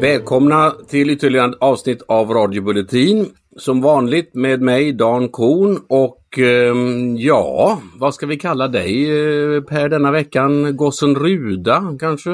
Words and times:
Välkomna 0.00 0.70
till 0.88 1.10
ytterligare 1.10 1.50
ett 1.50 1.56
avsnitt 1.60 2.02
av 2.08 2.30
Radio 2.30 2.62
Bulletin. 2.62 3.26
Som 3.56 3.80
vanligt 3.80 4.34
med 4.34 4.60
mig 4.60 4.92
Dan 4.92 5.28
Korn 5.28 5.78
och 5.88 6.38
eh, 6.38 6.74
ja, 7.16 7.80
vad 7.98 8.14
ska 8.14 8.26
vi 8.26 8.36
kalla 8.36 8.68
dig 8.68 9.04
eh, 9.10 9.62
Per 9.62 9.88
denna 9.88 10.10
veckan? 10.10 10.76
Gossen 10.76 11.14
Ruda 11.14 11.96
kanske? 12.00 12.30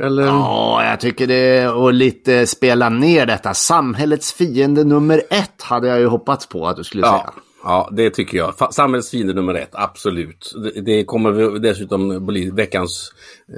Eller? 0.00 0.26
Ja, 0.26 0.84
jag 0.90 1.00
tycker 1.00 1.26
det 1.26 1.64
att 1.64 1.94
lite 1.94 2.46
spela 2.46 2.88
ner 2.88 3.26
detta. 3.26 3.54
Samhällets 3.54 4.32
fiende 4.32 4.84
nummer 4.84 5.22
ett 5.30 5.62
hade 5.62 5.88
jag 5.88 5.98
ju 6.00 6.06
hoppats 6.06 6.46
på 6.46 6.66
att 6.66 6.76
du 6.76 6.84
skulle 6.84 7.06
ja. 7.06 7.18
säga. 7.18 7.42
Ja, 7.64 7.88
det 7.92 8.10
tycker 8.10 8.38
jag. 8.38 8.74
Samhällets 8.74 9.10
fiende 9.10 9.34
nummer 9.34 9.54
ett, 9.54 9.70
absolut. 9.72 10.54
Det, 10.56 10.80
det 10.80 11.04
kommer 11.04 11.58
dessutom 11.58 12.26
bli 12.26 12.50
veckans 12.50 13.12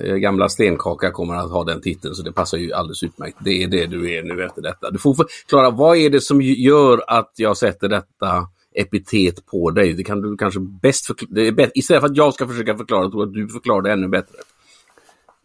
eh, 0.05 0.15
gamla 0.15 0.49
stenkaka 0.49 1.11
kommer 1.11 1.35
att 1.35 1.51
ha 1.51 1.65
den 1.65 1.81
titeln, 1.81 2.15
så 2.15 2.23
det 2.23 2.33
passar 2.33 2.59
ju 2.59 2.73
alldeles 2.73 3.03
utmärkt. 3.03 3.37
Det 3.41 3.63
är 3.63 3.69
det 3.69 3.87
du 3.87 4.13
är 4.15 4.23
nu 4.23 4.45
efter 4.45 4.63
detta. 4.63 4.91
Du 4.91 4.99
får 4.99 5.15
förklara, 5.15 5.71
vad 5.71 5.97
är 5.97 6.11
det 6.11 6.21
som 6.21 6.43
gör 6.43 7.05
att 7.07 7.33
jag 7.37 7.57
sätter 7.57 7.89
detta 7.89 8.47
epitet 8.75 9.47
på 9.47 9.71
dig? 9.71 9.93
Det 9.93 10.05
kan 10.05 10.23
du 10.23 10.37
kanske 10.37 10.61
bäst 10.61 11.07
förklara. 11.07 11.71
Istället 11.75 12.01
för 12.01 12.09
att 12.09 12.17
jag 12.17 12.35
ska 12.35 12.49
försöka 12.49 12.77
förklara, 12.77 13.11
tror 13.11 13.23
jag 13.23 13.29
att 13.29 13.35
du 13.35 13.49
förklarar 13.49 13.83
det 13.83 13.93
ännu 13.93 14.09
bättre. 14.09 14.37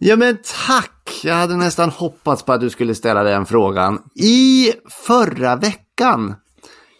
Ja 0.05 0.15
men 0.15 0.37
tack! 0.67 1.21
Jag 1.23 1.35
hade 1.35 1.55
nästan 1.55 1.89
hoppats 1.89 2.43
på 2.43 2.53
att 2.53 2.61
du 2.61 2.69
skulle 2.69 2.95
ställa 2.95 3.23
den 3.23 3.45
frågan. 3.45 3.99
I 4.15 4.71
förra 4.89 5.55
veckan 5.55 6.35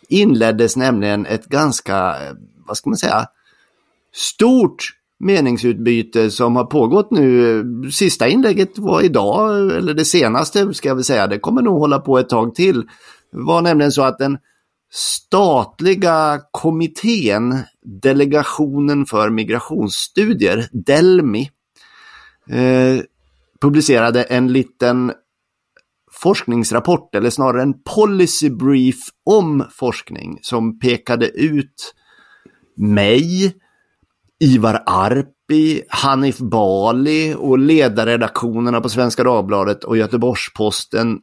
inleddes 0.09 0.77
nämligen 0.77 1.25
ett 1.25 1.45
ganska, 1.45 2.09
eh, 2.09 2.33
vad 2.67 2.77
ska 2.77 2.89
man 2.89 2.97
säga, 2.97 3.25
stort 4.13 4.89
meningsutbyte 5.19 6.31
som 6.31 6.55
har 6.55 6.65
pågått 6.65 7.11
nu. 7.11 7.63
Sista 7.91 8.27
inlägget 8.27 8.77
var 8.77 9.01
idag, 9.01 9.71
eller 9.77 9.93
det 9.93 10.05
senaste 10.05 10.73
ska 10.73 10.87
jag 10.87 10.95
väl 10.95 11.03
säga, 11.03 11.27
det 11.27 11.39
kommer 11.39 11.61
nog 11.61 11.79
hålla 11.79 11.99
på 11.99 12.19
ett 12.19 12.29
tag 12.29 12.55
till. 12.55 12.81
Det 13.31 13.41
var 13.41 13.61
nämligen 13.61 13.91
så 13.91 14.01
att 14.01 14.17
den 14.17 14.37
statliga 14.93 16.41
kommittén, 16.51 17.59
Delegationen 18.01 19.05
för 19.05 19.29
migrationsstudier, 19.29 20.67
Delmi, 20.71 21.49
eh, 22.49 22.99
publicerade 23.61 24.23
en 24.23 24.53
liten 24.53 25.13
forskningsrapport, 26.11 27.15
eller 27.15 27.29
snarare 27.29 27.61
en 27.61 27.73
policy 27.95 28.49
brief 28.49 28.99
om 29.25 29.65
forskning 29.71 30.39
som 30.41 30.79
pekade 30.79 31.27
ut 31.27 31.93
mig, 32.77 33.55
Ivar 34.39 34.83
Arpi, 34.85 35.83
Hanif 35.89 36.37
Bali 36.37 37.35
och 37.37 37.59
ledarredaktionerna 37.59 38.81
på 38.81 38.89
Svenska 38.89 39.23
Dagbladet 39.23 39.83
och 39.83 39.97
Göteborgs-Posten 39.97 41.19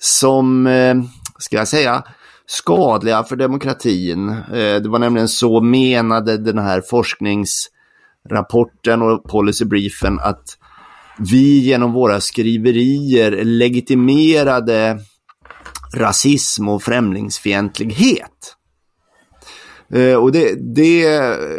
som, 0.00 0.66
eh, 0.66 0.94
ska 1.38 1.56
jag 1.56 1.68
säga, 1.68 2.04
skadliga 2.46 3.24
för 3.24 3.36
demokratin. 3.36 4.28
Eh, 4.28 4.82
det 4.82 4.88
var 4.88 4.98
nämligen 4.98 5.28
så 5.28 5.60
menade 5.60 6.38
den 6.38 6.58
här 6.58 6.82
forskningsrapporten 6.90 9.02
och 9.02 9.24
policybriefen 9.24 10.18
att 10.18 10.58
vi 11.20 11.58
genom 11.58 11.92
våra 11.92 12.20
skriverier 12.20 13.44
legitimerade 13.44 14.98
rasism 15.94 16.68
och 16.68 16.82
främlingsfientlighet. 16.82 18.56
Eh, 19.92 20.14
och 20.14 20.32
det, 20.32 20.74
det, 20.74 21.06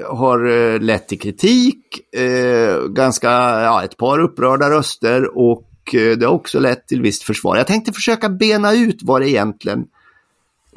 har 0.07 0.50
eh, 0.50 0.79
lett 0.79 1.07
till 1.07 1.19
kritik, 1.19 2.16
eh, 2.16 2.88
ganska, 2.88 3.29
ja, 3.61 3.83
ett 3.83 3.97
par 3.97 4.19
upprörda 4.19 4.69
röster 4.69 5.38
och 5.38 5.67
det 5.91 6.25
har 6.25 6.33
också 6.33 6.59
lett 6.59 6.88
till 6.88 7.01
visst 7.01 7.23
försvar. 7.23 7.57
Jag 7.57 7.67
tänkte 7.67 7.94
försöka 7.94 8.29
bena 8.29 8.73
ut 8.73 9.00
vad 9.01 9.21
det 9.21 9.29
egentligen 9.29 9.83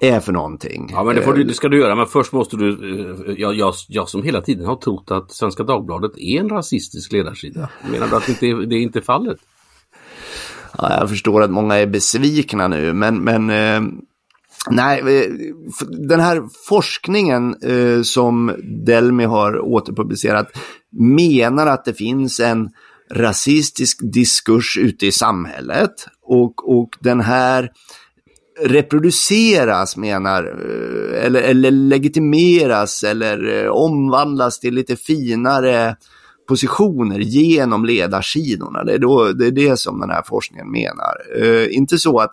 är 0.01 0.21
för 0.21 0.33
någonting. 0.33 0.89
Ja 0.93 1.05
men 1.05 1.17
det, 1.17 1.23
får 1.23 1.35
du, 1.35 1.45
det 1.45 1.55
ska 1.55 1.69
du 1.69 1.79
göra 1.79 1.95
men 1.95 2.07
först 2.07 2.33
måste 2.33 2.57
du, 2.57 3.35
jag, 3.39 3.55
jag, 3.55 3.75
jag 3.89 4.09
som 4.09 4.23
hela 4.23 4.41
tiden 4.41 4.67
har 4.67 4.77
trott 4.77 5.11
att 5.11 5.33
Svenska 5.33 5.63
Dagbladet 5.63 6.13
är 6.17 6.41
en 6.41 6.49
rasistisk 6.49 7.13
ledarsida. 7.13 7.69
Menar 7.91 8.09
du 8.09 8.17
att 8.17 8.27
det 8.27 8.33
inte, 8.33 8.67
det 8.67 8.77
är 8.77 8.81
inte 8.81 9.03
fallet? 9.03 9.39
Ja, 10.79 10.99
jag 10.99 11.09
förstår 11.09 11.43
att 11.43 11.51
många 11.51 11.75
är 11.75 11.87
besvikna 11.87 12.69
nu 12.69 12.93
men, 12.93 13.17
men 13.17 13.51
eh, 13.51 13.83
nej, 14.71 15.03
den 16.09 16.21
här 16.21 16.43
forskningen 16.69 17.57
eh, 17.63 18.03
som 18.03 18.55
Delmi 18.87 19.25
har 19.25 19.61
återpublicerat 19.61 20.49
menar 20.91 21.67
att 21.67 21.85
det 21.85 21.95
finns 21.95 22.41
en 22.41 22.71
rasistisk 23.11 23.99
diskurs 24.13 24.79
ute 24.81 25.07
i 25.07 25.13
samhället 25.13 25.95
och, 26.23 26.81
och 26.81 26.89
den 27.01 27.21
här 27.21 27.71
reproduceras 28.61 29.97
menar, 29.97 30.45
eh, 30.45 31.27
eller, 31.27 31.43
eller 31.43 31.71
legitimeras 31.71 33.03
eller 33.03 33.65
eh, 33.65 33.71
omvandlas 33.71 34.61
till 34.61 34.75
lite 34.75 34.97
finare 34.97 35.97
positioner 36.49 37.19
genom 37.19 37.85
ledarsidorna. 37.85 38.85
Det 38.85 38.93
är, 38.93 38.99
då, 38.99 39.33
det 39.33 39.47
är 39.47 39.51
det 39.51 39.77
som 39.77 40.01
den 40.01 40.11
här 40.11 40.23
forskningen 40.27 40.71
menar. 40.71 41.43
Uh, 41.43 41.77
inte 41.77 41.99
så 41.99 42.19
att 42.19 42.33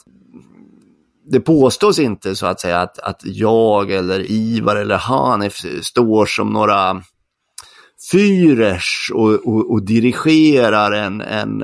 det 1.31 1.39
påstås 1.39 1.99
inte 1.99 2.35
så 2.35 2.45
att 2.45 2.59
säga 2.59 2.81
att, 2.81 2.99
att 2.99 3.21
jag 3.23 3.91
eller 3.91 4.31
Ivar 4.31 4.75
eller 4.75 4.97
Hanif 4.97 5.53
står 5.81 6.25
som 6.25 6.49
några 6.49 7.03
Führers 8.01 9.11
och, 9.13 9.33
och, 9.33 9.71
och, 9.71 9.83
dirigerar 9.83 10.91
en, 10.91 11.21
en, 11.21 11.61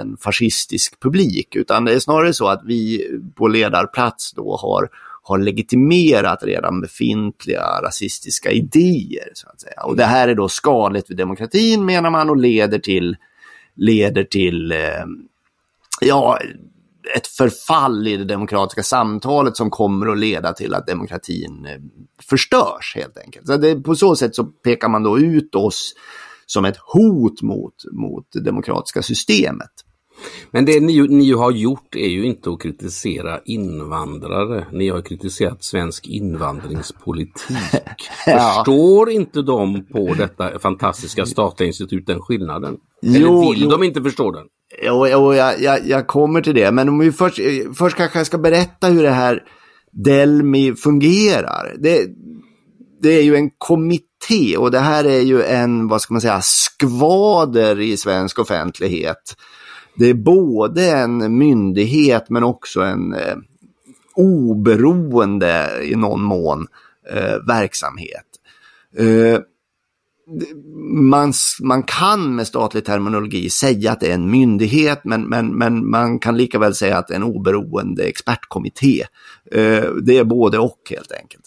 en 0.00 0.16
fascistisk 0.20 1.00
publik, 1.00 1.56
utan 1.56 1.84
det 1.84 1.94
är 1.94 1.98
snarare 1.98 2.32
så 2.32 2.48
att 2.48 2.62
vi 2.64 3.08
på 3.34 3.48
ledarplats 3.48 4.32
då 4.32 4.56
har, 4.56 4.88
har 5.22 5.38
legitimerat 5.38 6.42
redan 6.42 6.80
befintliga 6.80 7.62
rasistiska 7.82 8.50
idéer. 8.50 9.30
så 9.34 9.48
att 9.48 9.60
säga. 9.60 9.82
Och 9.84 9.96
det 9.96 10.04
här 10.04 10.28
är 10.28 10.34
då 10.34 10.48
skadligt 10.48 11.06
för 11.06 11.14
demokratin 11.14 11.84
menar 11.84 12.10
man 12.10 12.30
och 12.30 12.36
leder 12.36 12.78
till, 12.78 13.16
leder 13.74 14.24
till 14.24 14.72
eh, 14.72 15.04
ja, 16.00 16.38
ett 17.14 17.26
förfall 17.26 18.08
i 18.08 18.16
det 18.16 18.24
demokratiska 18.24 18.82
samtalet 18.82 19.56
som 19.56 19.70
kommer 19.70 20.06
att 20.06 20.18
leda 20.18 20.52
till 20.52 20.74
att 20.74 20.86
demokratin 20.86 21.66
eh, 21.66 21.80
förstörs 22.22 22.92
helt 22.96 23.18
enkelt. 23.18 23.46
Så 23.46 23.56
det, 23.56 23.76
på 23.76 23.94
så 23.94 24.16
sätt 24.16 24.34
så 24.34 24.44
pekar 24.44 24.88
man 24.88 25.02
då 25.02 25.18
ut 25.18 25.54
oss 25.54 25.94
som 26.46 26.64
ett 26.64 26.76
hot 26.76 27.42
mot, 27.42 27.74
mot 27.92 28.26
det 28.32 28.40
demokratiska 28.40 29.02
systemet. 29.02 29.70
Men 30.50 30.64
det 30.64 30.80
ni, 30.80 31.08
ni 31.08 31.32
har 31.32 31.50
gjort 31.50 31.94
är 31.94 32.08
ju 32.08 32.24
inte 32.24 32.50
att 32.50 32.62
kritisera 32.62 33.40
invandrare. 33.44 34.66
Ni 34.72 34.88
har 34.88 35.02
kritiserat 35.02 35.64
svensk 35.64 36.06
invandringspolitik. 36.06 37.56
ja. 38.26 38.54
Förstår 38.56 39.10
inte 39.10 39.42
de 39.42 39.86
på 39.86 40.14
detta 40.14 40.58
fantastiska 40.58 41.26
statliga 41.26 41.66
institut 41.66 42.06
den 42.06 42.20
skillnaden? 42.20 42.76
Eller 43.02 43.20
jo, 43.20 43.50
vill 43.50 43.62
jo. 43.62 43.70
de 43.70 43.82
inte 43.82 44.02
förstå 44.02 44.30
den? 44.30 44.46
Jo, 44.82 45.06
jo 45.06 45.34
jag, 45.34 45.62
jag, 45.62 45.86
jag, 45.86 46.06
kommer 46.06 46.40
till 46.40 46.54
det, 46.54 46.70
men 46.72 46.88
om 46.88 46.98
vi 46.98 47.12
först, 47.12 47.40
först 47.78 47.96
kanske 47.96 48.18
jag 48.18 48.26
ska 48.26 48.38
berätta 48.38 48.86
hur 48.86 49.02
det 49.02 49.10
här 49.10 49.42
Delmi 49.92 50.74
fungerar. 50.74 51.74
Det, 51.78 52.08
det 53.02 53.10
är 53.10 53.22
ju 53.22 53.36
en 53.36 53.50
kommitté 53.58 54.56
och 54.56 54.70
det 54.70 54.78
här 54.78 55.04
är 55.04 55.20
ju 55.20 55.42
en, 55.42 55.88
vad 55.88 56.00
ska 56.02 56.14
man 56.14 56.20
säga, 56.20 56.40
skvader 56.42 57.80
i 57.80 57.96
svensk 57.96 58.38
offentlighet. 58.38 59.36
Det 59.96 60.06
är 60.10 60.14
både 60.14 60.90
en 60.90 61.38
myndighet 61.38 62.30
men 62.30 62.44
också 62.44 62.80
en 62.80 63.14
eh, 63.14 63.36
oberoende 64.14 65.70
i 65.82 65.94
någon 65.94 66.22
mån 66.22 66.66
eh, 67.10 67.46
verksamhet. 67.46 68.26
Eh, 68.98 69.40
man, 70.84 71.32
man 71.62 71.82
kan 71.82 72.34
med 72.34 72.46
statlig 72.46 72.84
terminologi 72.84 73.50
säga 73.50 73.92
att 73.92 74.00
det 74.00 74.10
är 74.10 74.14
en 74.14 74.30
myndighet 74.30 75.00
men, 75.04 75.28
men, 75.28 75.58
men 75.58 75.90
man 75.90 76.18
kan 76.18 76.36
lika 76.36 76.58
väl 76.58 76.74
säga 76.74 76.98
att 76.98 77.08
det 77.08 77.14
är 77.14 77.16
en 77.16 77.22
oberoende 77.22 78.04
expertkommitté. 78.04 79.04
Eh, 79.52 79.84
det 80.02 80.18
är 80.18 80.24
både 80.24 80.58
och 80.58 80.80
helt 80.90 81.12
enkelt. 81.12 81.44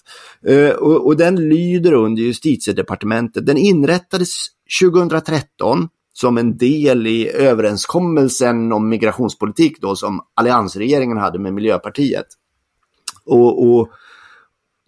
Eh, 0.47 0.69
och, 0.69 1.05
och, 1.07 1.17
den 1.17 1.49
lyder 1.49 1.93
under 1.93 2.21
justitiedepartementet. 2.21 3.45
Den 3.45 3.57
inrättades 3.57 4.47
2013 4.81 5.89
som 6.13 6.37
en 6.37 6.57
del 6.57 7.07
i 7.07 7.29
överenskommelsen 7.29 8.71
om 8.71 8.89
migrationspolitik 8.89 9.81
då 9.81 9.95
som 9.95 10.21
alliansregeringen 10.33 11.17
hade 11.17 11.39
med 11.39 11.53
Miljöpartiet. 11.53 12.25
Och, 13.25 13.69
och 13.69 13.89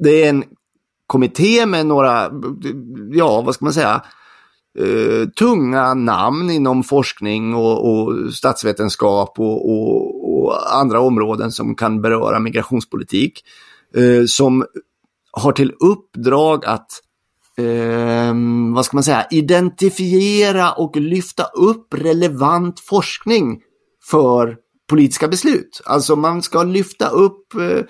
det 0.04 0.24
är 0.24 0.30
en 0.30 0.44
kommitté 1.12 1.66
med 1.66 1.86
några, 1.86 2.32
ja 3.12 3.42
vad 3.42 3.56
ska 3.56 3.66
man 3.66 3.74
säga, 3.74 4.02
uh, 4.80 5.28
tunga 5.30 5.94
namn 5.94 6.50
inom 6.50 6.84
forskning 6.84 7.56
och, 7.56 7.92
och 7.92 8.34
statsvetenskap 8.34 9.40
och, 9.40 9.70
och, 9.70 10.34
och 10.34 10.76
andra 10.76 11.00
områden 11.00 11.52
som 11.52 11.76
kan 11.76 12.02
beröra 12.02 12.40
migrationspolitik. 12.40 13.44
Eh, 13.96 14.26
som 14.26 14.66
har 15.32 15.52
till 15.52 15.74
uppdrag 15.80 16.66
att 16.66 16.92
eh, 17.58 18.34
vad 18.76 18.86
ska 18.86 18.98
man 18.98 19.04
säga, 19.04 19.28
identifiera 19.32 20.72
och 20.72 20.98
lyfta 20.98 21.44
upp 21.44 21.94
relevant 21.94 22.80
forskning 22.80 23.62
för 24.10 24.58
politiska 24.90 25.28
beslut. 25.28 25.82
Alltså 25.86 26.16
man 26.16 26.42
ska 26.42 26.64
lyfta 26.64 27.08
upp 27.10 27.54
eh, 27.54 27.84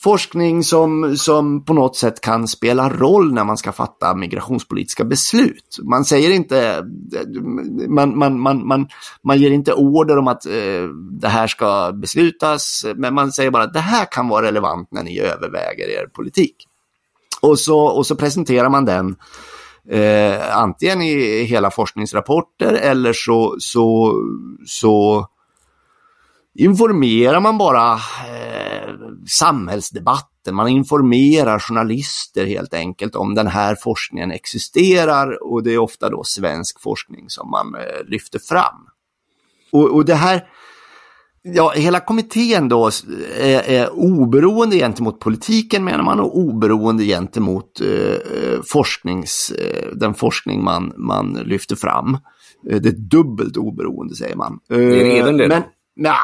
forskning 0.00 0.64
som, 0.64 1.16
som 1.16 1.64
på 1.64 1.72
något 1.72 1.96
sätt 1.96 2.20
kan 2.20 2.48
spela 2.48 2.88
roll 2.88 3.32
när 3.32 3.44
man 3.44 3.56
ska 3.56 3.72
fatta 3.72 4.14
migrationspolitiska 4.14 5.04
beslut. 5.04 5.78
Man 5.82 6.04
säger 6.04 6.30
inte, 6.30 6.84
man, 7.88 8.18
man, 8.18 8.40
man, 8.40 8.66
man, 8.66 8.88
man 9.22 9.38
ger 9.38 9.50
inte 9.50 9.72
order 9.72 10.18
om 10.18 10.28
att 10.28 10.46
eh, 10.46 10.88
det 11.20 11.28
här 11.28 11.46
ska 11.46 11.92
beslutas, 11.92 12.86
men 12.96 13.14
man 13.14 13.32
säger 13.32 13.50
bara 13.50 13.62
att 13.62 13.72
det 13.72 13.80
här 13.80 14.04
kan 14.10 14.28
vara 14.28 14.46
relevant 14.46 14.88
när 14.92 15.02
ni 15.02 15.20
överväger 15.20 15.88
er 15.88 16.06
politik. 16.06 16.56
Och 17.40 17.58
så, 17.58 17.78
och 17.78 18.06
så 18.06 18.16
presenterar 18.16 18.68
man 18.68 18.84
den 18.84 19.16
eh, 19.90 20.56
antingen 20.56 21.02
i 21.02 21.42
hela 21.42 21.70
forskningsrapporter 21.70 22.72
eller 22.72 23.12
så, 23.12 23.56
så, 23.58 24.14
så 24.66 25.26
informerar 26.58 27.40
man 27.40 27.58
bara 27.58 27.92
eh, 27.94 28.94
samhällsdebatten, 29.28 30.54
man 30.54 30.68
informerar 30.68 31.58
journalister 31.58 32.46
helt 32.46 32.74
enkelt 32.74 33.14
om 33.14 33.34
den 33.34 33.46
här 33.46 33.76
forskningen 33.82 34.30
existerar 34.30 35.52
och 35.52 35.62
det 35.62 35.74
är 35.74 35.78
ofta 35.78 36.10
då 36.10 36.24
svensk 36.24 36.80
forskning 36.82 37.24
som 37.28 37.50
man 37.50 37.74
eh, 37.74 38.04
lyfter 38.06 38.38
fram. 38.38 38.86
Och, 39.72 39.94
och 39.94 40.04
det 40.04 40.14
här, 40.14 40.44
ja, 41.42 41.72
hela 41.76 42.00
kommittén 42.00 42.68
då 42.68 42.90
är, 43.38 43.70
är 43.70 43.90
oberoende 43.92 44.76
gentemot 44.76 45.20
politiken 45.20 45.84
menar 45.84 46.04
man 46.04 46.20
och 46.20 46.38
oberoende 46.38 47.04
gentemot 47.04 47.80
eh, 47.80 48.60
forsknings, 48.72 49.50
eh, 49.50 49.88
den 49.96 50.14
forskning 50.14 50.64
man, 50.64 50.92
man 50.96 51.32
lyfter 51.32 51.76
fram. 51.76 52.14
Eh, 52.70 52.80
det 52.80 52.88
är 52.88 52.98
dubbelt 53.10 53.56
oberoende 53.56 54.14
säger 54.14 54.36
man. 54.36 54.58
Det 54.68 55.18
är 55.18 55.32
det. 55.32 55.48
Men, 55.48 55.62
nah, 55.96 56.16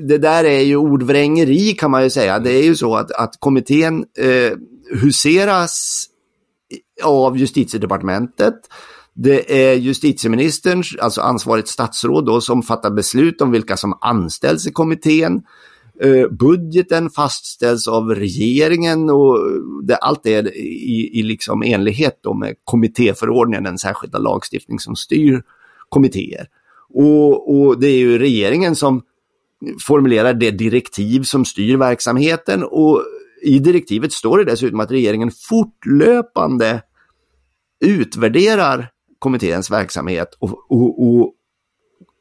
det 0.00 0.18
där 0.18 0.44
är 0.44 0.60
ju 0.60 0.76
ordvrängeri 0.76 1.72
kan 1.72 1.90
man 1.90 2.02
ju 2.02 2.10
säga. 2.10 2.38
Det 2.38 2.52
är 2.52 2.62
ju 2.62 2.76
så 2.76 2.96
att, 2.96 3.12
att 3.12 3.34
kommittén 3.38 4.04
eh, 4.18 4.52
huseras 5.00 6.04
av 7.04 7.38
justitiedepartementet. 7.38 8.54
Det 9.14 9.70
är 9.70 9.74
justitieministern, 9.74 10.82
alltså 11.00 11.20
ansvarigt 11.20 11.68
statsråd 11.68 12.26
då, 12.26 12.40
som 12.40 12.62
fattar 12.62 12.90
beslut 12.90 13.40
om 13.40 13.50
vilka 13.50 13.76
som 13.76 13.98
anställs 14.00 14.66
i 14.66 14.72
kommittén. 14.72 15.42
Eh, 16.00 16.28
budgeten 16.28 17.10
fastställs 17.10 17.88
av 17.88 18.14
regeringen 18.14 19.10
och 19.10 19.38
det, 19.82 19.96
allt 19.96 20.26
är 20.26 20.56
i, 20.56 21.10
i 21.12 21.22
liksom 21.22 21.62
enlighet 21.62 22.18
då 22.22 22.34
med 22.34 22.54
kommittéförordningen, 22.64 23.64
den 23.64 23.78
särskilda 23.78 24.18
lagstiftning 24.18 24.78
som 24.78 24.96
styr 24.96 25.42
kommittéer. 25.88 26.46
Och, 26.94 27.56
och 27.56 27.80
det 27.80 27.86
är 27.88 27.98
ju 27.98 28.18
regeringen 28.18 28.76
som 28.76 29.02
formulerar 29.86 30.34
det 30.34 30.50
direktiv 30.50 31.22
som 31.22 31.44
styr 31.44 31.76
verksamheten 31.76 32.64
och 32.64 33.02
i 33.42 33.58
direktivet 33.58 34.12
står 34.12 34.38
det 34.38 34.44
dessutom 34.44 34.80
att 34.80 34.90
regeringen 34.90 35.30
fortlöpande 35.48 36.82
utvärderar 37.84 38.90
kommitténs 39.18 39.70
verksamhet 39.70 40.28
och, 40.38 40.50
och, 40.70 41.02
och, 41.02 41.34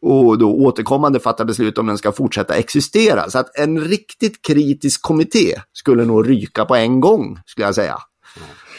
och 0.02 0.38
då 0.38 0.56
återkommande 0.56 1.20
fattar 1.20 1.46
beslut 1.46 1.78
om 1.78 1.88
den 1.88 1.98
ska 1.98 2.12
fortsätta 2.12 2.56
existera. 2.56 3.30
Så 3.30 3.40
att 3.40 3.58
en 3.58 3.80
riktigt 3.80 4.42
kritisk 4.42 5.02
kommitté 5.02 5.56
skulle 5.74 6.06
nog 6.06 6.30
ryka 6.30 6.66
på 6.66 6.76
en 6.76 7.00
gång, 7.00 7.40
skulle 7.46 7.68
jag 7.68 7.76
säga. 7.76 7.98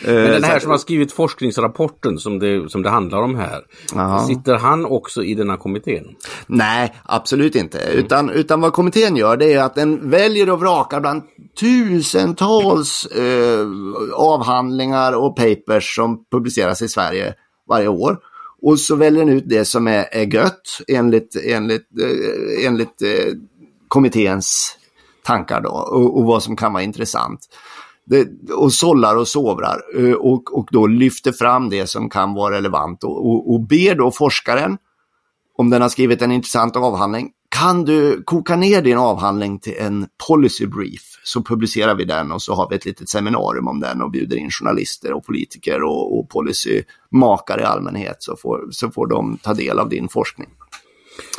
Men 0.04 0.14
den 0.14 0.44
här 0.44 0.58
som 0.58 0.70
har 0.70 0.78
skrivit 0.78 1.12
forskningsrapporten 1.12 2.18
som 2.18 2.38
det, 2.38 2.70
som 2.70 2.82
det 2.82 2.90
handlar 2.90 3.22
om 3.22 3.34
här, 3.34 3.62
Aha. 3.94 4.26
sitter 4.26 4.54
han 4.54 4.84
också 4.84 5.24
i 5.24 5.34
denna 5.34 5.56
kommittén? 5.56 6.04
Nej, 6.46 6.94
absolut 7.04 7.54
inte. 7.54 7.78
Mm. 7.78 7.98
Utan, 7.98 8.30
utan 8.30 8.60
vad 8.60 8.72
kommittén 8.72 9.16
gör 9.16 9.36
det 9.36 9.52
är 9.52 9.62
att 9.62 9.74
den 9.74 10.10
väljer 10.10 10.50
och 10.50 10.60
vrakar 10.60 11.00
bland 11.00 11.22
tusentals 11.60 13.06
eh, 13.06 13.66
avhandlingar 14.14 15.12
och 15.12 15.36
papers 15.36 15.94
som 15.94 16.24
publiceras 16.30 16.82
i 16.82 16.88
Sverige 16.88 17.34
varje 17.68 17.88
år. 17.88 18.18
Och 18.62 18.80
så 18.80 18.96
väljer 18.96 19.24
den 19.24 19.34
ut 19.34 19.44
det 19.46 19.64
som 19.64 19.86
är, 19.86 20.06
är 20.12 20.34
gött 20.34 20.80
enligt, 20.88 21.36
enligt, 21.44 21.88
eh, 22.02 22.66
enligt 22.66 23.02
eh, 23.02 23.34
kommitténs 23.88 24.76
tankar 25.24 25.60
då 25.60 25.70
och, 25.70 26.18
och 26.18 26.24
vad 26.24 26.42
som 26.42 26.56
kan 26.56 26.72
vara 26.72 26.82
intressant 26.82 27.40
det, 28.08 28.28
och 28.52 28.72
sållar 28.72 29.16
och 29.16 29.28
sovrar 29.28 29.82
eh, 29.94 30.12
och, 30.12 30.58
och 30.58 30.68
då 30.72 30.86
lyfter 30.86 31.32
fram 31.32 31.68
det 31.70 31.86
som 31.86 32.10
kan 32.10 32.34
vara 32.34 32.54
relevant 32.54 33.04
och, 33.04 33.26
och, 33.30 33.52
och 33.52 33.60
ber 33.60 33.94
då 33.94 34.10
forskaren, 34.10 34.78
om 35.56 35.70
den 35.70 35.82
har 35.82 35.88
skrivit 35.88 36.22
en 36.22 36.32
intressant 36.32 36.76
avhandling, 36.76 37.30
kan 37.48 37.84
du 37.84 38.22
koka 38.22 38.56
ner 38.56 38.82
din 38.82 38.98
avhandling 38.98 39.58
till 39.58 39.74
en 39.78 40.06
policy 40.28 40.66
brief 40.66 41.20
så 41.24 41.42
publicerar 41.42 41.94
vi 41.94 42.04
den 42.04 42.32
och 42.32 42.42
så 42.42 42.54
har 42.54 42.68
vi 42.70 42.76
ett 42.76 42.84
litet 42.84 43.08
seminarium 43.08 43.68
om 43.68 43.80
den 43.80 44.02
och 44.02 44.10
bjuder 44.10 44.36
in 44.36 44.50
journalister 44.50 45.12
och 45.12 45.24
politiker 45.24 45.82
och, 45.82 46.18
och 46.18 46.28
policymakare 46.28 47.60
i 47.60 47.64
allmänhet 47.64 48.16
så 48.18 48.36
får, 48.36 48.68
så 48.70 48.90
får 48.90 49.06
de 49.06 49.38
ta 49.42 49.54
del 49.54 49.78
av 49.78 49.88
din 49.88 50.08
forskning. 50.08 50.48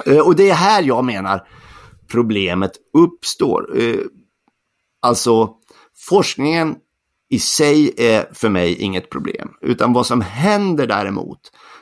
Eh, 0.05 0.19
och 0.19 0.35
det 0.35 0.49
är 0.49 0.55
här 0.55 0.83
jag 0.83 1.05
menar 1.05 1.47
problemet 2.11 2.71
uppstår. 2.93 3.79
Eh, 3.79 3.99
alltså 5.01 5.58
Forskningen 5.99 6.75
i 7.29 7.39
sig 7.39 7.93
är 7.97 8.29
för 8.33 8.49
mig 8.49 8.75
inget 8.75 9.09
problem, 9.09 9.49
utan 9.61 9.93
vad 9.93 10.05
som 10.05 10.21
händer 10.21 10.87
däremot 10.87 11.39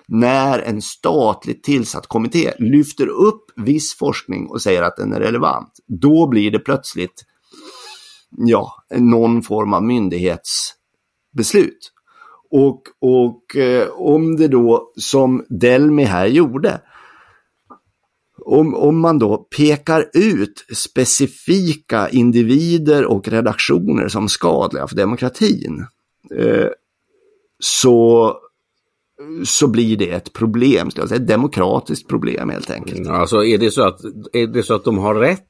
när 0.07 0.59
en 0.59 0.81
statligt 0.81 1.63
tillsatt 1.63 2.07
kommitté 2.07 2.53
lyfter 2.59 3.07
upp 3.07 3.43
viss 3.55 3.97
forskning 3.97 4.47
och 4.47 4.61
säger 4.61 4.81
att 4.81 4.97
den 4.97 5.13
är 5.13 5.19
relevant, 5.19 5.71
då 5.87 6.27
blir 6.27 6.51
det 6.51 6.59
plötsligt 6.59 7.23
ja, 8.37 8.73
någon 8.95 9.41
form 9.41 9.73
av 9.73 9.83
myndighetsbeslut. 9.83 11.91
Och, 12.51 12.81
och 13.01 13.55
eh, 13.55 13.89
om 13.89 14.35
det 14.35 14.47
då 14.47 14.91
som 14.95 15.45
Delmi 15.49 16.03
här 16.03 16.25
gjorde, 16.25 16.81
om, 18.45 18.75
om 18.75 18.99
man 18.99 19.19
då 19.19 19.37
pekar 19.37 20.09
ut 20.13 20.65
specifika 20.75 22.09
individer 22.09 23.05
och 23.05 23.27
redaktioner 23.27 24.07
som 24.07 24.29
skadliga 24.29 24.87
för 24.87 24.95
demokratin, 24.95 25.85
eh, 26.35 26.67
så, 27.59 28.33
så 29.45 29.67
blir 29.67 29.97
det 29.97 30.09
ett 30.09 30.33
problem, 30.33 30.91
ska 30.91 31.01
jag 31.01 31.09
säga, 31.09 31.21
ett 31.21 31.27
demokratiskt 31.27 32.07
problem 32.07 32.49
helt 32.49 32.71
enkelt. 32.71 32.99
Mm, 32.99 33.13
alltså 33.13 33.43
är 33.43 33.57
det 33.57 33.71
så 33.71 33.87
att, 33.87 33.99
är 34.33 34.47
det 34.47 34.63
så 34.63 34.73
att 34.73 34.83
de 34.83 34.97
har 34.97 35.15
rätt 35.15 35.43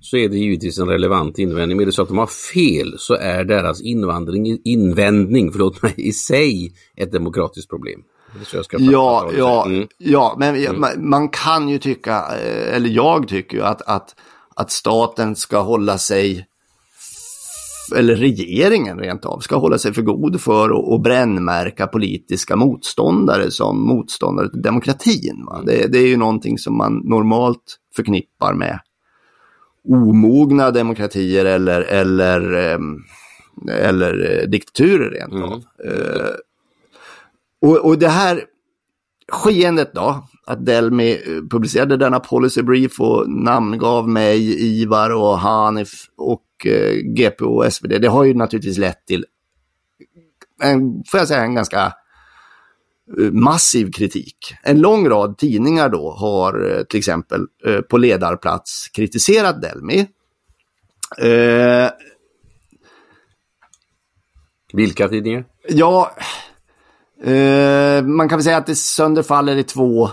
så 0.00 0.16
är 0.16 0.28
det 0.28 0.36
givetvis 0.36 0.78
en 0.78 0.88
relevant 0.88 1.38
invändning. 1.38 1.76
Men 1.76 1.82
är 1.82 1.86
det 1.86 1.92
så 1.92 2.02
att 2.02 2.08
de 2.08 2.18
har 2.18 2.26
fel 2.26 2.94
så 2.98 3.14
är 3.14 3.44
deras 3.44 3.80
invandring, 3.82 4.58
invändning 4.64 5.52
förlåt 5.52 5.82
mig, 5.82 5.94
i 5.96 6.12
sig 6.12 6.72
ett 6.96 7.12
demokratiskt 7.12 7.70
problem. 7.70 8.00
Ja, 8.92 9.30
ja, 9.38 9.66
mm. 9.66 9.88
ja, 9.98 10.36
men 10.38 10.56
mm. 10.56 10.80
man, 10.80 11.08
man, 11.08 11.28
kan 11.28 11.68
ju 11.68 11.78
tycka, 11.78 12.24
eh, 12.42 12.74
eller 12.74 12.88
jag 12.88 13.28
tycker 13.28 13.56
ju 13.56 13.62
att, 13.62 13.82
att, 13.82 14.14
att 14.56 14.70
staten 14.70 15.36
ska 15.36 15.60
hålla 15.60 15.98
sig, 15.98 16.46
eller 17.96 18.16
regeringen 18.16 18.98
rent 18.98 19.24
av, 19.24 19.40
ska 19.40 19.56
hålla 19.56 19.78
sig 19.78 19.94
för 19.94 20.02
god 20.02 20.40
för 20.40 20.94
att 20.94 21.02
brännmärka 21.02 21.86
politiska 21.86 22.56
motståndare 22.56 23.50
som 23.50 23.86
motståndare 23.86 24.50
till 24.50 24.62
demokratin. 24.62 25.44
Va? 25.46 25.62
Det, 25.66 25.92
det 25.92 25.98
är 25.98 26.06
ju 26.06 26.16
någonting 26.16 26.58
som 26.58 26.76
man 26.76 27.02
normalt 27.04 27.76
förknippar 27.96 28.54
med 28.54 28.80
omogna 29.88 30.70
demokratier 30.70 31.44
eller, 31.44 31.80
eller, 31.80 32.52
ehm, 32.52 32.96
eller 33.70 34.40
eh, 34.42 34.48
diktaturer 34.48 35.10
rent 35.10 35.32
av. 35.32 35.62
Mm. 35.84 36.34
Och, 37.60 37.76
och 37.76 37.98
det 37.98 38.08
här 38.08 38.44
skeendet 39.32 39.94
då, 39.94 40.28
att 40.46 40.66
Delmi 40.66 41.12
eh, 41.12 41.42
publicerade 41.50 41.96
denna 41.96 42.20
policy 42.20 42.62
brief 42.62 43.00
och 43.00 43.30
namngav 43.30 44.08
mig, 44.08 44.62
Ivar 44.80 45.10
och 45.10 45.38
Hanif 45.38 45.90
och 46.16 46.66
eh, 46.66 46.94
GP 46.94 47.44
och 47.44 47.72
SvD, 47.72 47.98
det 48.00 48.08
har 48.08 48.24
ju 48.24 48.34
naturligtvis 48.34 48.78
lett 48.78 49.06
till 49.06 49.26
en, 50.62 51.04
får 51.10 51.20
jag 51.20 51.28
säga, 51.28 51.42
en 51.42 51.54
ganska 51.54 51.92
eh, 53.18 53.32
massiv 53.32 53.92
kritik. 53.92 54.54
En 54.62 54.80
lång 54.80 55.08
rad 55.08 55.38
tidningar 55.38 55.88
då 55.88 56.10
har 56.10 56.70
eh, 56.70 56.82
till 56.82 56.98
exempel 56.98 57.46
på 57.90 57.98
ledarplats 57.98 58.88
kritiserat 58.88 59.62
Delmi. 59.62 60.06
Eh, 61.18 61.90
Vilka 64.72 65.08
tidningar? 65.08 65.44
Ja, 65.68 66.16
Eh, 67.22 68.04
man 68.04 68.28
kan 68.28 68.38
väl 68.38 68.44
säga 68.44 68.56
att 68.56 68.66
det 68.66 68.74
sönderfaller 68.74 69.56
i 69.56 69.64
två 69.64 70.04
uh, 70.06 70.10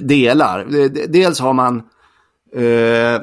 delar. 0.00 0.66
Dels 1.08 1.40
har 1.40 1.52
man 1.52 1.82
eh, 2.54 3.20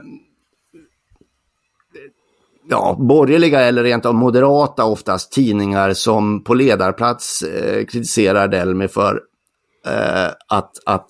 ja, 2.69 2.95
borgerliga 2.99 3.61
eller 3.61 3.83
rent 3.83 4.05
av 4.05 4.15
moderata 4.15 4.85
oftast 4.85 5.31
tidningar 5.31 5.93
som 5.93 6.43
på 6.43 6.53
ledarplats 6.53 7.41
eh, 7.41 7.85
kritiserar 7.85 8.47
Delmi 8.47 8.87
för 8.87 9.21
att, 10.47 10.71
att 10.85 11.07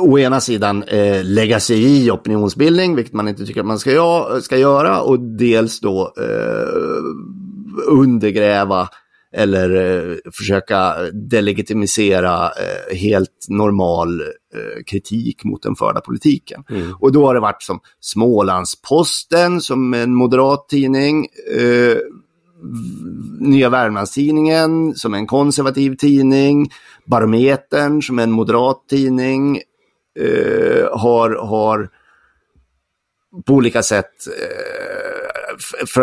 å 0.00 0.18
ena 0.18 0.40
sidan 0.40 0.82
eh, 0.82 1.24
lägga 1.24 1.60
sig 1.60 1.82
i 1.82 2.10
opinionsbildning, 2.10 2.96
vilket 2.96 3.14
man 3.14 3.28
inte 3.28 3.46
tycker 3.46 3.60
att 3.60 3.66
man 3.66 3.78
ska, 3.78 4.38
ska 4.42 4.58
göra, 4.58 5.00
och 5.00 5.20
dels 5.20 5.80
då 5.80 6.14
eh, 6.16 7.00
undergräva 7.80 8.88
eller 9.32 9.76
eh, 9.76 10.16
försöka 10.32 10.94
delegitimisera 11.12 12.44
eh, 12.44 12.96
helt 12.96 13.46
normal 13.48 14.20
eh, 14.20 14.82
kritik 14.86 15.44
mot 15.44 15.62
den 15.62 15.76
förda 15.76 16.00
politiken. 16.00 16.64
Mm. 16.70 16.94
Och 17.00 17.12
då 17.12 17.26
har 17.26 17.34
det 17.34 17.40
varit 17.40 17.62
som 17.62 17.80
Smålandsposten 18.00 19.60
som 19.60 19.94
en 19.94 20.14
moderat 20.14 20.68
tidning, 20.68 21.26
eh, 21.56 21.96
Nya 23.38 23.68
Värmlandstidningen 23.68 24.94
som 24.94 25.14
en 25.14 25.26
konservativ 25.26 25.96
tidning, 25.96 26.70
Barometern 27.06 28.02
som 28.02 28.18
en 28.18 28.30
moderat 28.30 28.88
tidning 28.90 29.60
eh, 30.18 30.98
har, 30.98 31.30
har 31.30 31.88
på 33.46 33.54
olika 33.54 33.82
sätt 33.82 34.26
eh, 34.26 35.09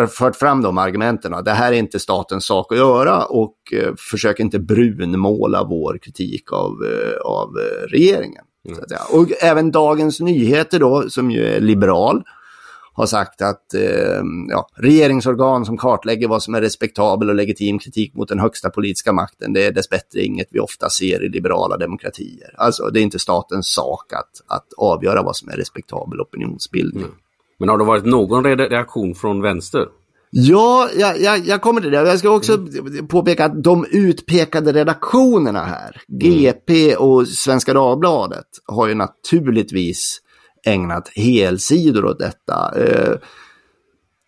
fört 0.09 0.35
fram 0.35 0.61
de 0.61 0.77
argumenten. 0.77 1.43
Det 1.45 1.51
här 1.51 1.71
är 1.71 1.77
inte 1.77 1.99
statens 1.99 2.45
sak 2.45 2.71
att 2.71 2.77
göra 2.77 3.25
och 3.25 3.55
eh, 3.73 3.93
försök 4.11 4.39
inte 4.39 4.59
brunmåla 4.59 5.63
vår 5.63 5.97
kritik 5.97 6.51
av, 6.51 6.71
eh, 6.85 7.17
av 7.25 7.49
eh, 7.57 7.87
regeringen. 7.87 8.43
Mm. 8.67 8.79
Och 9.11 9.43
även 9.43 9.71
Dagens 9.71 10.19
Nyheter 10.19 10.79
då, 10.79 11.09
som 11.09 11.31
ju 11.31 11.45
är 11.45 11.59
liberal, 11.59 12.23
har 12.97 13.05
sagt 13.05 13.41
att 13.41 13.73
eh, 13.73 14.21
ja, 14.49 14.69
regeringsorgan 14.75 15.65
som 15.65 15.77
kartlägger 15.77 16.27
vad 16.27 16.43
som 16.43 16.55
är 16.55 16.61
respektabel 16.61 17.29
och 17.29 17.35
legitim 17.35 17.79
kritik 17.79 18.15
mot 18.15 18.29
den 18.29 18.39
högsta 18.39 18.69
politiska 18.69 19.13
makten, 19.13 19.53
det 19.53 19.65
är 19.65 19.71
dessbättre 19.71 20.21
inget 20.21 20.47
vi 20.51 20.59
ofta 20.59 20.89
ser 20.89 21.23
i 21.23 21.29
liberala 21.29 21.77
demokratier. 21.77 22.55
Alltså 22.57 22.89
det 22.89 22.99
är 22.99 23.03
inte 23.03 23.19
statens 23.19 23.67
sak 23.67 24.13
att, 24.13 24.57
att 24.57 24.73
avgöra 24.77 25.23
vad 25.23 25.35
som 25.35 25.49
är 25.49 25.53
respektabel 25.53 26.21
opinionsbildning. 26.21 27.03
Mm. 27.03 27.15
Men 27.59 27.69
har 27.69 27.77
det 27.77 27.83
varit 27.83 28.05
någon 28.05 28.43
reaktion 28.43 29.15
från 29.15 29.41
vänster? 29.41 29.85
Ja, 30.29 30.89
jag, 30.97 31.19
jag, 31.21 31.39
jag 31.39 31.61
kommer 31.61 31.81
till 31.81 31.91
det. 31.91 31.97
Jag 31.97 32.19
ska 32.19 32.29
också 32.29 32.53
mm. 32.53 33.07
påpeka 33.07 33.45
att 33.45 33.63
de 33.63 33.85
utpekade 33.91 34.71
redaktionerna 34.71 35.63
här, 35.63 36.01
mm. 36.09 36.19
GP 36.19 36.95
och 36.95 37.27
Svenska 37.27 37.73
Dagbladet, 37.73 38.45
har 38.65 38.87
ju 38.87 38.93
naturligtvis 38.93 40.21
ägnat 40.65 41.11
helsidor 41.15 42.05
åt 42.05 42.19
detta. 42.19 42.73
Eh, 42.75 43.15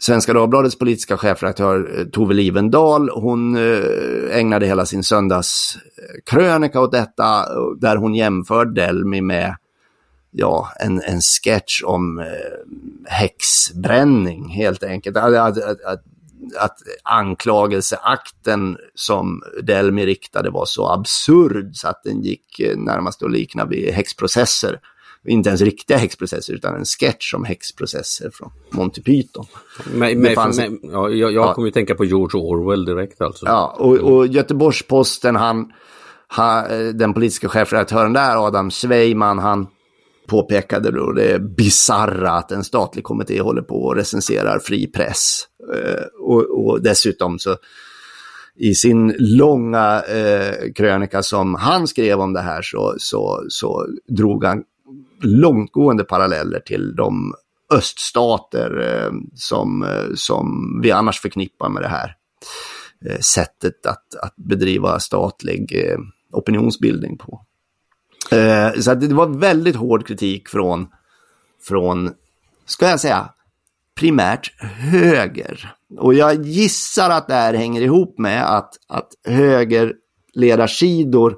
Svenska 0.02 0.34
Dagbladets 0.34 0.78
politiska 0.78 1.18
chefredaktör 1.18 2.00
eh, 2.00 2.06
Tove 2.06 2.34
Livendal, 2.34 3.10
hon 3.10 3.56
eh, 3.56 4.38
ägnade 4.38 4.66
hela 4.66 4.86
sin 4.86 5.04
söndagskrönika 5.04 6.82
åt 6.82 6.92
detta, 6.92 7.46
där 7.82 7.96
hon 7.96 8.16
jämför 8.16 8.66
Delmi 8.66 9.22
med 9.22 9.56
ja, 10.32 10.72
en, 10.80 11.02
en 11.02 11.22
sketch 11.22 11.84
om 11.84 12.20
eh, 12.20 12.26
häxbränning 13.06 14.50
helt 14.50 14.84
enkelt. 14.84 15.18
Att, 15.18 15.34
att, 15.34 15.64
att, 15.64 16.04
att 16.58 16.78
anklagelseakten 17.04 18.78
som 18.96 19.42
Delmi 19.64 20.06
riktade 20.06 20.50
var 20.50 20.66
så 20.66 20.90
absurd 20.90 21.76
så 21.76 21.88
att 21.88 22.04
den 22.04 22.22
gick 22.22 22.62
närmast 22.76 23.24
att 23.24 23.32
likna 23.32 23.66
vid 23.66 23.94
häxprocesser 23.94 24.80
inte 25.28 25.50
ens 25.50 25.62
riktiga 25.62 25.98
häxprocesser 25.98 26.54
utan 26.54 26.76
en 26.76 26.86
sketch 26.86 27.34
om 27.34 27.44
häxprocesser 27.44 28.30
från 28.34 28.52
Monty 28.70 29.02
Python. 29.02 29.46
Men, 29.94 30.22
men, 30.22 30.36
fanns... 30.36 30.58
men, 30.58 30.80
ja, 30.84 31.10
jag, 31.10 31.32
jag 31.32 31.34
ja. 31.34 31.54
kommer 31.54 31.68
ju 31.68 31.72
tänka 31.72 31.96
på 31.96 32.06
George 32.06 32.42
Orwell 32.42 32.86
direkt 32.86 33.22
alltså. 33.22 33.46
Ja, 33.46 33.76
och, 33.80 33.96
och 33.96 34.28
Göteborgs-Posten, 34.28 35.36
han, 35.36 35.72
han, 36.28 36.68
den 36.98 37.14
politiska 37.14 37.50
chefredaktören 37.50 38.14
där, 38.14 38.48
Adam 38.48 38.72
Sveiman, 38.72 39.40
han 39.40 39.68
påpekade 40.30 40.92
då 40.92 41.12
det 41.12 41.40
bizarra 41.40 42.32
att 42.32 42.52
en 42.52 42.64
statlig 42.64 43.04
kommitté 43.04 43.42
håller 43.42 43.62
på 43.62 43.84
och 43.84 43.96
recenserar 43.96 44.60
fri 44.60 44.88
press. 44.88 45.44
Eh, 45.74 46.04
och, 46.20 46.66
och 46.66 46.82
dessutom 46.82 47.40
så 47.40 47.56
i 48.56 48.76
sin 48.76 49.16
långa 49.20 50.02
eh, 50.02 50.74
krönika 50.76 51.24
som 51.24 51.56
han 51.56 51.88
skrev 51.88 52.20
om 52.20 52.34
det 52.34 52.42
här 52.42 52.62
så, 52.62 52.96
så, 52.98 53.46
så 53.50 53.88
drog 54.08 54.46
han 54.46 54.64
långtgående 55.22 56.04
paralleller 56.04 56.60
till 56.60 56.96
de 56.96 57.34
öststater 57.74 58.80
eh, 58.80 59.12
som, 59.36 59.84
eh, 59.84 60.14
som 60.16 60.80
vi 60.84 60.92
annars 60.92 61.22
förknippar 61.22 61.70
med 61.70 61.84
det 61.84 61.88
här 61.88 62.16
eh, 63.06 63.20
sättet 63.20 63.86
att, 63.86 64.16
att 64.16 64.36
bedriva 64.36 65.00
statlig 65.00 65.86
eh, 65.86 65.98
opinionsbildning 66.32 67.18
på. 67.18 67.46
Eh, 68.32 68.80
så 68.80 68.96
det 68.96 69.14
var 69.14 69.28
väldigt 69.28 69.76
hård 69.76 70.08
kritik 70.08 70.50
från, 70.50 70.88
från, 71.68 72.14
ska 72.66 72.90
jag 72.90 73.00
säga, 73.00 73.30
primärt 74.00 74.62
höger. 74.62 75.74
Och 75.98 76.14
jag 76.14 76.46
gissar 76.46 77.10
att 77.10 77.28
det 77.28 77.34
här 77.34 77.54
hänger 77.54 77.82
ihop 77.82 78.18
med 78.18 78.58
att, 78.58 78.74
att 78.88 79.08
högerledarsidor 79.24 81.38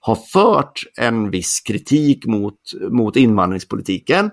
har 0.00 0.14
fört 0.14 0.82
en 0.96 1.30
viss 1.30 1.60
kritik 1.60 2.26
mot, 2.26 2.54
mot 2.90 3.16
invandringspolitiken. 3.16 4.30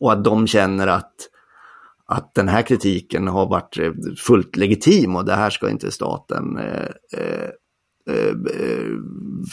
Och 0.00 0.12
att 0.12 0.24
de 0.24 0.46
känner 0.46 0.86
att, 0.86 1.14
att 2.06 2.34
den 2.34 2.48
här 2.48 2.62
kritiken 2.62 3.28
har 3.28 3.46
varit 3.46 3.78
fullt 4.18 4.56
legitim 4.56 5.16
och 5.16 5.24
det 5.24 5.34
här 5.34 5.50
ska 5.50 5.70
inte 5.70 5.90
staten 5.90 6.58
eh, 6.58 7.20
eh 7.20 7.48
eh, 8.08 8.34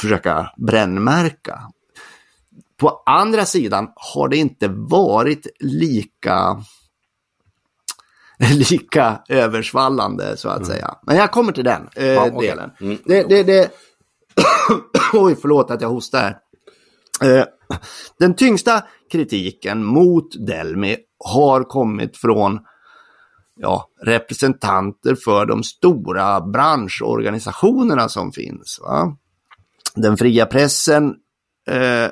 försöka 0.02 0.52
brännmärka. 0.58 1.60
På 2.78 3.04
andra 3.06 3.46
sidan 3.46 3.92
har 3.96 4.30
det 4.30 4.38
inte 4.38 4.68
varit 4.68 5.48
lika 5.60 6.64
lika 8.70 9.22
översvallande 9.30 10.38
så 10.38 10.50
att 10.50 10.58
mm. 10.58 10.70
säga. 10.70 10.96
Men 11.04 11.16
jag 11.16 11.32
kommer 11.32 11.52
till 11.52 11.64
den 11.64 11.90
eh, 11.96 12.06
ja, 12.06 12.32
okay. 12.32 12.48
delen. 12.48 12.72
Mm. 12.82 12.98
Det, 13.06 13.24
det, 13.24 13.44
det, 13.44 13.72
Oj, 15.14 15.36
förlåt 15.42 15.72
att 15.72 15.82
jag 15.82 15.90
hostar. 15.90 16.38
Eh, 17.24 17.46
den 18.20 18.36
tyngsta 18.36 18.84
kritiken 19.12 19.84
mot 19.86 20.48
Delmi 20.48 20.98
har 21.20 21.64
kommit 21.64 22.18
från 22.18 22.60
ja, 23.56 23.90
representanter 24.02 25.16
för 25.16 25.46
de 25.46 25.64
stora 25.64 26.42
branschorganisationerna 26.42 28.10
som 28.10 28.32
finns. 28.32 28.80
Va? 28.84 29.18
Den 29.96 30.18
fria 30.18 30.46
pressen 30.46 31.16
eh, 31.68 32.10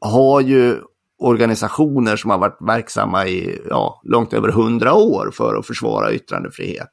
har 0.00 0.40
ju 0.40 0.80
organisationer 1.18 2.16
som 2.16 2.30
har 2.30 2.38
varit 2.38 2.58
verksamma 2.60 3.26
i 3.26 3.60
ja, 3.68 4.00
långt 4.04 4.32
över 4.32 4.48
hundra 4.48 4.94
år 4.94 5.30
för 5.34 5.56
att 5.56 5.66
försvara 5.66 6.12
yttrandefrihet. 6.12 6.90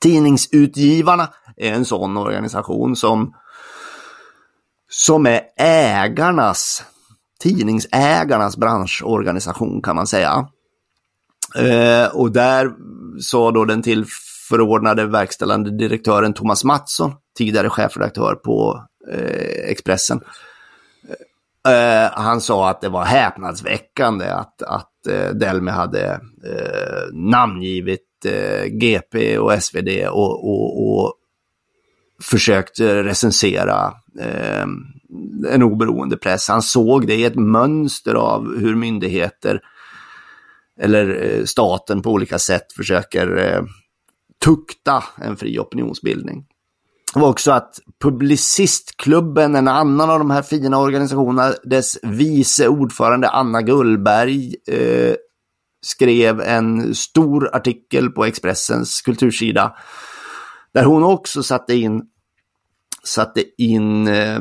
Tidningsutgivarna 0.00 1.28
är 1.56 1.72
en 1.72 1.84
sån 1.84 2.16
organisation 2.16 2.96
som 2.96 3.34
som 4.90 5.26
är 5.26 5.40
ägarnas, 5.56 6.84
tidningsägarnas 7.40 8.56
branschorganisation 8.56 9.82
kan 9.82 9.96
man 9.96 10.06
säga. 10.06 10.48
Eh, 11.56 12.16
och 12.16 12.32
där 12.32 12.70
sa 13.20 13.50
då 13.50 13.64
den 13.64 13.82
tillförordnade 13.82 15.06
verkställande 15.06 15.70
direktören 15.70 16.32
Thomas 16.32 16.64
Mattsson, 16.64 17.12
tidigare 17.38 17.70
chefredaktör 17.70 18.34
på 18.34 18.84
eh, 19.12 19.70
Expressen, 19.70 20.20
eh, 21.66 22.04
eh 22.04 22.10
han 22.12 22.40
sa 22.40 22.70
att 22.70 22.80
det 22.80 22.88
var 22.88 23.04
häpnadsväckande 23.04 24.26
att, 24.26 24.62
att 24.62 25.06
eh, 25.06 25.30
Delmi 25.30 25.70
hade 25.70 26.10
eh, 26.44 27.12
namngivit 27.12 28.24
eh, 28.24 28.64
GP 28.66 29.38
och 29.38 29.62
SvD 29.62 30.08
och, 30.08 30.48
och, 30.48 30.88
och 30.88 31.14
försökt 32.22 32.80
recensera 32.80 33.94
eh, 34.20 34.66
en 35.48 35.62
oberoende 35.62 36.16
press. 36.16 36.48
Han 36.48 36.62
såg 36.62 37.06
det 37.06 37.14
i 37.14 37.24
ett 37.24 37.34
mönster 37.34 38.14
av 38.14 38.58
hur 38.58 38.74
myndigheter 38.74 39.60
eller 40.80 41.22
eh, 41.22 41.44
staten 41.44 42.02
på 42.02 42.10
olika 42.10 42.38
sätt 42.38 42.72
försöker 42.76 43.36
eh, 43.36 43.62
tukta 44.44 45.04
en 45.16 45.36
fri 45.36 45.58
opinionsbildning. 45.58 46.46
Det 47.14 47.20
var 47.20 47.28
också 47.28 47.52
att 47.52 47.80
Publicistklubben, 48.02 49.54
en 49.54 49.68
annan 49.68 50.10
av 50.10 50.18
de 50.18 50.30
här 50.30 50.42
fina 50.42 50.78
organisationerna, 50.78 51.54
dess 51.64 51.98
vice 52.02 52.68
ordförande 52.68 53.28
Anna 53.28 53.62
Gullberg 53.62 54.54
eh, 54.68 55.14
skrev 55.86 56.40
en 56.40 56.94
stor 56.94 57.56
artikel 57.56 58.10
på 58.10 58.24
Expressens 58.24 59.00
kultursida 59.00 59.76
där 60.74 60.84
hon 60.84 61.02
också 61.02 61.42
satte 61.42 61.74
in, 61.74 62.02
satte 63.04 63.62
in 63.62 64.08
eh, 64.08 64.40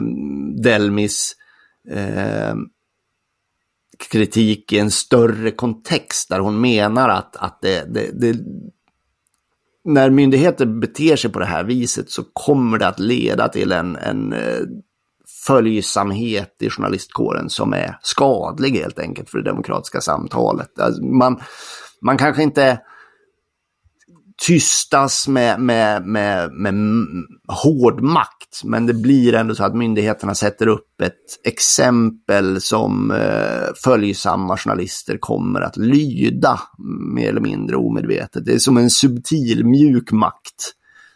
Delmis 0.64 1.36
eh, 1.90 2.56
kritik 3.98 4.74
i 4.74 4.80
en 4.80 4.92
större 4.92 5.52
kontext 5.52 6.30
där 6.30 6.40
hon 6.40 6.62
menar 6.62 7.10
att, 7.10 7.36
att 7.36 7.62
det, 7.62 7.94
det, 7.94 8.12
det, 8.14 8.40
när 9.84 10.10
myndigheter 10.10 10.66
beter 10.66 11.16
sig 11.16 11.32
på 11.32 11.40
det 11.40 11.46
här 11.46 11.64
viset 11.64 12.12
så 12.12 12.24
kommer 12.34 12.78
det 12.78 12.88
att 12.88 13.00
leda 13.00 13.48
till 13.48 13.72
en, 13.72 13.96
en 13.96 14.34
eh, 14.34 14.60
följsamhet 15.48 16.56
i 16.60 16.70
journalistkåren 16.70 17.50
som 17.50 17.74
är 17.74 17.98
skadlig 18.02 18.72
helt 18.72 19.00
enkelt 19.00 19.30
för 19.30 19.38
det 19.38 19.50
demokratiska 19.50 20.02
samtalet. 20.02 20.80
Alltså 20.80 21.04
man, 21.04 21.42
man 22.02 22.18
kanske 22.18 22.44
inte 22.44 22.80
tystas 24.46 25.28
med, 25.28 25.60
med, 25.60 26.06
med, 26.06 26.52
med 26.52 26.74
hård 27.48 28.02
makt. 28.02 28.62
Men 28.64 28.86
det 28.86 28.94
blir 28.94 29.34
ändå 29.34 29.56
så 29.56 29.64
att 29.64 29.76
myndigheterna 29.76 30.36
sätter 30.36 30.68
upp 30.68 31.02
ett 31.02 31.46
exempel 31.46 32.62
som 32.62 33.12
eh, 33.12 33.74
följsamma 33.84 34.58
journalister 34.58 35.18
kommer 35.18 35.62
att 35.62 35.78
lyda 35.78 36.62
mm, 36.80 37.16
mer 37.16 37.30
eller 37.30 37.42
mindre 37.42 37.76
omedvetet. 37.76 38.46
Det 38.46 38.54
är 38.54 38.60
som 38.60 38.78
en 38.78 38.90
subtil 38.90 39.66
mjuk 39.66 40.12
makt 40.12 40.74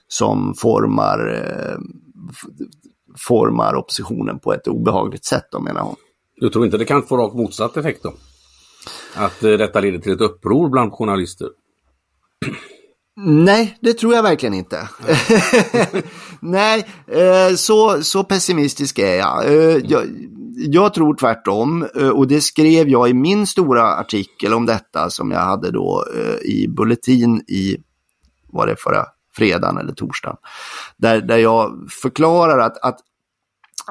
som 0.07 0.53
formar, 0.57 1.33
eh, 1.33 1.77
formar 3.27 3.75
oppositionen 3.75 4.39
på 4.39 4.53
ett 4.53 4.67
obehagligt 4.67 5.25
sätt, 5.25 5.45
då, 5.51 5.59
menar 5.59 5.81
hon. 5.81 5.95
Du 6.35 6.49
tror 6.49 6.65
inte 6.65 6.77
det 6.77 6.85
kan 6.85 7.03
få 7.03 7.17
rakt 7.17 7.35
motsatt 7.35 7.77
effekt 7.77 8.03
då? 8.03 8.13
Att 9.15 9.43
eh, 9.43 9.51
detta 9.51 9.79
leder 9.79 9.99
till 9.99 10.13
ett 10.13 10.21
uppror 10.21 10.69
bland 10.69 10.91
journalister? 10.91 11.47
Nej, 13.15 13.77
det 13.82 13.94
tror 13.94 14.13
jag 14.13 14.24
verkligen 14.24 14.53
inte. 14.53 14.89
Nej, 16.39 16.88
eh, 17.08 17.56
så, 17.56 18.03
så 18.03 18.24
pessimistisk 18.24 19.00
är 19.00 19.15
jag. 19.15 19.46
Eh, 19.46 19.77
jag. 19.77 20.03
Jag 20.56 20.94
tror 20.94 21.15
tvärtom 21.15 21.88
eh, 21.96 22.10
och 22.10 22.27
det 22.27 22.41
skrev 22.41 22.89
jag 22.89 23.10
i 23.10 23.13
min 23.13 23.48
stora 23.48 23.96
artikel 23.96 24.53
om 24.53 24.65
detta 24.65 25.10
som 25.10 25.32
jag 25.32 25.39
hade 25.39 25.72
då 25.72 26.06
i 26.46 26.68
Bulletin 26.68 27.41
i, 27.48 27.77
var 28.48 28.68
det 28.68 28.75
förra 28.75 29.06
fredagen 29.36 29.77
eller 29.77 29.94
torsdagen. 29.94 30.38
Där, 30.98 31.22
där 31.22 31.38
jag 31.38 31.89
förklarar 32.01 32.60
att, 32.60 32.77
att 32.77 33.00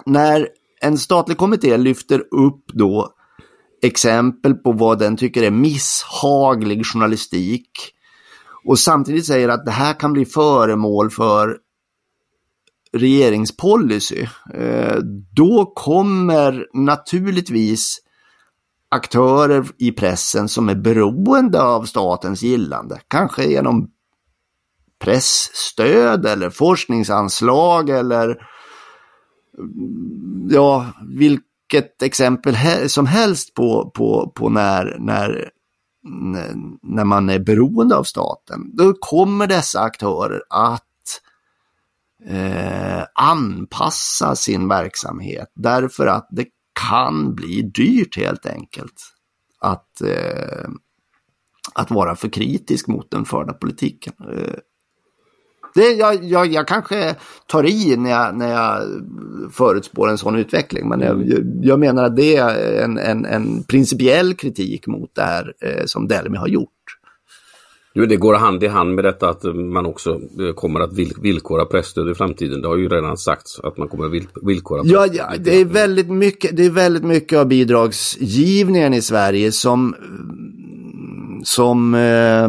när 0.07 0.49
en 0.81 0.99
statlig 0.99 1.39
kommitté 1.39 1.77
lyfter 1.77 2.21
upp 2.35 2.65
då 2.67 3.13
exempel 3.83 4.55
på 4.55 4.73
vad 4.73 4.99
den 4.99 5.17
tycker 5.17 5.43
är 5.43 5.51
misshaglig 5.51 6.87
journalistik 6.87 7.95
och 8.65 8.79
samtidigt 8.79 9.27
säger 9.27 9.49
att 9.49 9.65
det 9.65 9.71
här 9.71 9.95
kan 9.95 10.13
bli 10.13 10.25
föremål 10.25 11.11
för 11.11 11.59
regeringspolicy, 12.93 14.27
eh, 14.55 14.97
då 15.33 15.73
kommer 15.75 16.67
naturligtvis 16.75 17.99
aktörer 18.89 19.67
i 19.79 19.93
pressen 19.93 20.49
som 20.49 20.69
är 20.69 20.75
beroende 20.75 21.63
av 21.63 21.85
statens 21.85 22.43
gillande, 22.43 23.01
kanske 23.09 23.45
genom 23.45 23.91
pressstöd 24.99 26.27
eller 26.27 26.51
forskningsanslag 26.51 27.91
eller 27.91 28.37
ja, 30.51 30.87
vilket 31.09 32.03
exempel 32.03 32.57
som 32.89 33.07
helst 33.07 33.55
på, 33.55 33.91
på, 33.95 34.33
på 34.35 34.49
när, 34.49 34.97
när 34.99 35.51
när 36.83 37.05
man 37.05 37.31
är 37.31 37.39
beroende 37.39 37.97
av 37.97 38.05
staten, 38.05 38.77
då 38.77 38.95
kommer 39.01 39.47
dessa 39.47 39.81
aktörer 39.81 40.43
att 40.51 40.83
eh, 42.27 43.03
anpassa 43.15 44.37
sin 44.37 44.69
verksamhet 44.69 45.53
därför 45.55 46.07
att 46.07 46.29
det 46.31 46.47
kan 46.91 47.35
bli 47.35 47.63
dyrt 47.63 48.17
helt 48.17 48.47
enkelt 48.47 49.13
att, 49.59 50.01
eh, 50.01 50.69
att 51.75 51.91
vara 51.91 52.17
för 52.17 52.29
kritisk 52.29 52.87
mot 52.87 53.11
den 53.11 53.25
förda 53.25 53.53
politiken. 53.53 54.13
Eh, 54.33 54.55
det, 55.75 55.93
jag, 55.93 56.25
jag, 56.25 56.47
jag 56.47 56.69
kanske 56.69 57.15
tar 57.47 57.67
i 57.67 57.97
när 57.97 58.11
jag, 58.11 58.37
när 58.37 58.51
jag 58.53 58.83
förutspår 59.53 60.09
en 60.09 60.19
sån 60.19 60.37
utveckling, 60.37 60.89
men 60.89 61.01
jag, 61.01 61.43
jag 61.63 61.79
menar 61.79 62.05
att 62.05 62.17
det 62.17 62.37
är 62.37 62.83
en, 62.85 62.99
en, 62.99 63.25
en 63.25 63.63
principiell 63.63 64.35
kritik 64.35 64.87
mot 64.87 65.15
det 65.15 65.23
här 65.23 65.53
eh, 65.61 65.85
som 65.85 66.09
Delmi 66.09 66.37
har 66.37 66.49
gjort. 66.49 66.69
Du, 68.01 68.07
det 68.07 68.17
går 68.17 68.35
hand 68.35 68.63
i 68.63 68.67
hand 68.67 68.95
med 68.95 69.05
detta 69.05 69.29
att 69.29 69.45
man 69.55 69.87
också 69.87 70.11
eh, 70.11 70.55
kommer 70.55 70.81
att 70.81 70.93
villkora 71.23 71.65
presstöd 71.65 72.11
i 72.11 72.15
framtiden. 72.15 72.63
Det 72.63 72.69
har 72.69 72.77
ju 72.77 72.89
redan 72.89 73.17
sagts 73.17 73.61
att 73.61 73.77
man 73.77 73.89
kommer 73.89 74.07
att 74.07 74.13
villkora. 74.43 74.83
Ja, 74.85 75.07
ja 75.13 75.33
det, 75.39 75.61
är 75.61 75.65
väldigt 75.65 76.11
mycket, 76.11 76.57
det 76.57 76.67
är 76.67 76.71
väldigt 76.71 77.05
mycket 77.05 77.39
av 77.39 77.47
bidragsgivningen 77.47 78.95
i 78.95 79.03
Sverige 79.03 79.53
som 79.53 79.95
som 81.45 81.95
eh, 81.95 82.49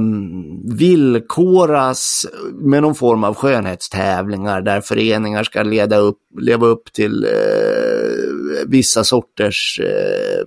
villkoras 0.78 2.26
med 2.54 2.82
någon 2.82 2.96
form 2.96 3.24
av 3.24 3.36
skönhetstävlingar 3.36 4.62
där 4.62 4.82
föreningar 4.82 5.44
ska 5.44 5.64
leda 5.64 5.98
upp, 5.98 6.18
leva 6.40 6.68
upp 6.68 6.94
till 6.94 7.24
eh, 7.24 7.30
vissa 8.68 9.04
sorters 9.04 9.80
eh, 9.84 10.46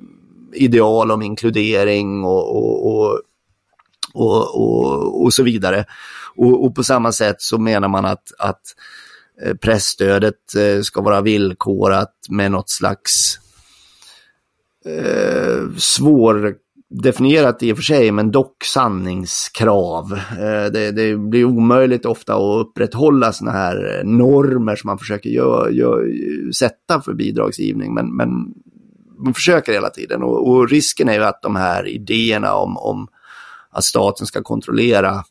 ideal 0.55 1.11
om 1.11 1.23
inkludering 1.23 2.25
och, 2.25 2.57
och, 2.57 2.97
och, 2.97 3.21
och, 4.15 4.55
och, 4.55 5.25
och 5.25 5.35
så 5.35 5.43
vidare. 5.43 5.85
Och, 6.37 6.65
och, 6.65 6.75
på 6.75 6.85
samma 6.85 7.13
sätt 7.13 7.37
så 7.39 7.59
menar 7.59 7.89
man 7.89 8.05
att, 8.05 8.33
att 8.39 8.61
eh, 9.43 9.55
pressstödet 9.55 10.55
eh, 10.57 10.81
ska 10.83 11.03
vara 11.03 11.21
villkorat 11.21 12.15
med 12.29 12.51
något 12.51 12.71
slags 12.71 13.39
eh, 14.87 15.71
svår 15.77 16.55
definierat 17.03 17.63
i 17.63 17.73
och 17.73 17.77
för 17.77 17.85
sig, 17.85 18.13
men 18.13 18.31
dock 18.31 18.65
sanningskrav. 18.65 20.13
Eh, 20.13 20.73
det, 20.73 20.91
det 20.91 21.17
blir 21.17 21.45
omöjligt 21.45 22.07
ofta 22.07 22.35
att 22.35 22.67
upprätthålla 22.67 23.33
sådana 23.33 23.59
här 23.59 24.03
normer 24.05 24.77
som 24.77 24.89
man 24.89 24.99
försöker 24.99 25.31
gör, 25.31 25.71
gör, 25.71 26.03
sätta 26.53 27.01
för 27.01 27.15
bidragsgivning, 27.15 27.95
men, 27.95 28.17
men 28.17 28.29
man 29.25 29.35
försöker 29.35 29.73
hela 29.73 29.91
tiden. 29.91 30.23
Och, 30.23 30.49
och, 30.49 30.69
risken 30.69 31.09
är 31.09 31.15
ju 31.15 31.25
att 31.25 31.43
de 31.43 31.57
här 31.57 31.89
idéerna 31.89 32.55
om, 32.55 32.77
om 32.77 33.09
att 33.75 33.85
staten 33.85 34.27
ska 34.27 34.43
kontrollera 34.43 35.25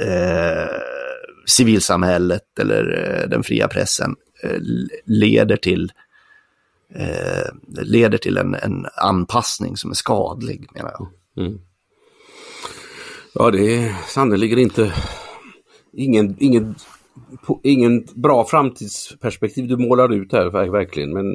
eh, 0.00 0.80
civilsamhället 1.46 2.58
eller 2.58 3.12
eh, 3.22 3.28
den 3.28 3.42
fria 3.42 3.68
pressen 3.68 4.16
eh, 4.42 4.60
leder 5.04 5.56
till 5.56 5.92
eh, 6.94 7.46
leder 7.68 8.18
till 8.18 8.36
en, 8.36 8.54
en, 8.54 8.86
anpassning 8.96 9.76
som 9.76 9.90
är 9.90 9.94
skadlig 9.94 10.68
menar 10.74 10.90
jag. 10.98 11.08
Mm. 11.46 11.60
Ja 13.34 13.50
det 13.50 13.76
är 13.76 13.94
sannerligen 14.08 14.58
inte 14.58 14.92
ingen, 15.92 16.36
ingen, 16.38 16.74
ingen 17.62 18.04
bra 18.14 18.44
framtidsperspektiv 18.44 19.68
du 19.68 19.76
målar 19.76 20.12
ut 20.12 20.32
här 20.32 20.70
verkligen. 20.70 21.12
Men, 21.12 21.32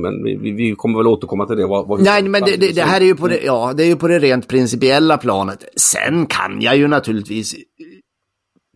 men 0.00 0.22
vi, 0.22 0.52
vi 0.52 0.74
kommer 0.76 0.98
väl 0.98 1.06
återkomma 1.06 1.46
till 1.46 1.56
det. 1.56 1.66
Vad, 1.66 1.88
vad 1.88 2.02
Nej 2.02 2.22
men 2.22 2.42
det, 2.42 2.56
det, 2.56 2.74
det, 2.74 2.82
här 2.82 3.00
är 3.00 3.04
ju 3.04 3.14
på 3.14 3.28
det, 3.28 3.40
ja, 3.44 3.72
det 3.76 3.82
är 3.82 3.86
ju 3.86 3.96
på 3.96 4.08
det 4.08 4.18
rent 4.18 4.48
principiella 4.48 5.18
planet. 5.18 5.64
Sen 5.76 6.26
kan 6.26 6.60
jag 6.60 6.76
ju 6.76 6.88
naturligtvis 6.88 7.54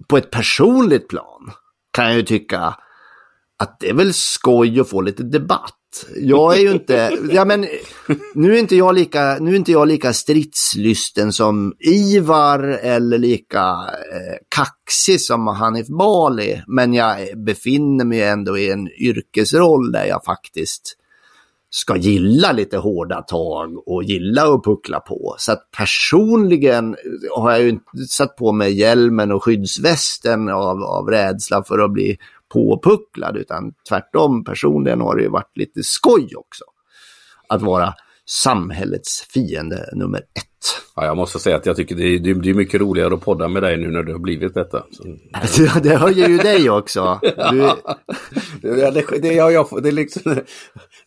på 0.09 0.17
ett 0.17 0.31
personligt 0.31 1.09
plan 1.09 1.51
kan 1.93 2.05
jag 2.05 2.15
ju 2.15 2.23
tycka 2.23 2.77
att 3.59 3.81
det 3.81 3.89
är 3.89 3.95
väl 3.95 4.15
skoj 4.15 4.81
att 4.81 4.89
få 4.89 5.01
lite 5.01 5.23
debatt. 5.23 5.76
Jag 6.17 6.57
är 6.57 6.61
ju 6.61 6.71
inte, 6.71 7.19
ja 7.31 7.45
men 7.45 7.67
nu 8.35 8.55
är 8.55 8.59
inte 8.59 8.77
jag 8.77 8.95
lika, 8.95 9.37
nu 9.41 9.51
är 9.51 9.57
inte 9.57 9.73
jag 9.73 9.89
lika 9.89 10.13
stridslysten 10.13 11.33
som 11.33 11.75
Ivar 11.79 12.59
eller 12.83 13.19
lika 13.19 13.61
eh, 14.13 14.37
kaxig 14.49 15.21
som 15.21 15.47
Hanif 15.47 15.87
Bali. 15.87 16.63
Men 16.67 16.95
jag 16.95 17.45
befinner 17.45 18.05
mig 18.05 18.23
ändå 18.23 18.59
i 18.59 18.71
en 18.71 18.89
yrkesroll 18.89 19.93
där 19.93 20.05
jag 20.05 20.25
faktiskt 20.25 20.97
ska 21.71 21.97
gilla 21.97 22.53
lite 22.53 22.79
hårda 22.79 23.23
tag 23.23 23.89
och 23.89 24.05
gilla 24.05 24.55
att 24.55 24.65
puckla 24.65 25.01
på. 25.01 25.35
Så 25.39 25.53
att 25.53 25.71
personligen 25.77 26.97
har 27.37 27.51
jag 27.51 27.63
ju 27.63 27.69
inte 27.69 27.85
satt 28.09 28.37
på 28.37 28.53
mig 28.53 28.73
hjälmen 28.73 29.33
och 29.33 29.45
skyddsvästen 29.45 30.49
av, 30.49 30.83
av 30.83 31.09
rädsla 31.09 31.65
för 31.65 31.79
att 31.79 31.93
bli 31.93 32.19
påpucklad, 32.53 33.37
utan 33.37 33.73
tvärtom 33.89 34.45
personligen 34.45 35.01
har 35.01 35.17
det 35.17 35.23
ju 35.23 35.29
varit 35.29 35.57
lite 35.57 35.83
skoj 35.83 36.37
också. 36.37 36.65
Att 37.49 37.63
vara 37.63 37.95
samhällets 38.29 39.27
fiende 39.31 39.89
nummer 39.93 40.19
ett. 40.19 40.83
Ja, 40.97 41.05
jag 41.05 41.17
måste 41.17 41.39
säga 41.39 41.57
att 41.57 41.67
jag 41.67 41.77
tycker 41.77 41.95
det 41.95 42.03
är, 42.03 42.19
det 42.19 42.51
är 42.51 42.55
mycket 42.55 42.81
roligare 42.81 43.15
att 43.15 43.21
podda 43.21 43.49
med 43.49 43.63
dig 43.63 43.77
nu 43.77 43.91
när 43.91 44.03
du 44.03 44.13
har 44.13 44.19
blivit 44.19 44.55
detta. 44.55 44.85
Så. 44.91 45.03
det 45.83 45.97
höjer 45.97 46.29
ju 46.29 46.37
dig 46.37 46.71
också. 46.71 47.21
Du... 47.51 47.71
det, 48.61 48.91
det, 48.91 49.05
det, 49.23 49.33
jag, 49.33 49.53
jag, 49.53 49.83
det 49.83 49.93
liksom, 49.93 50.37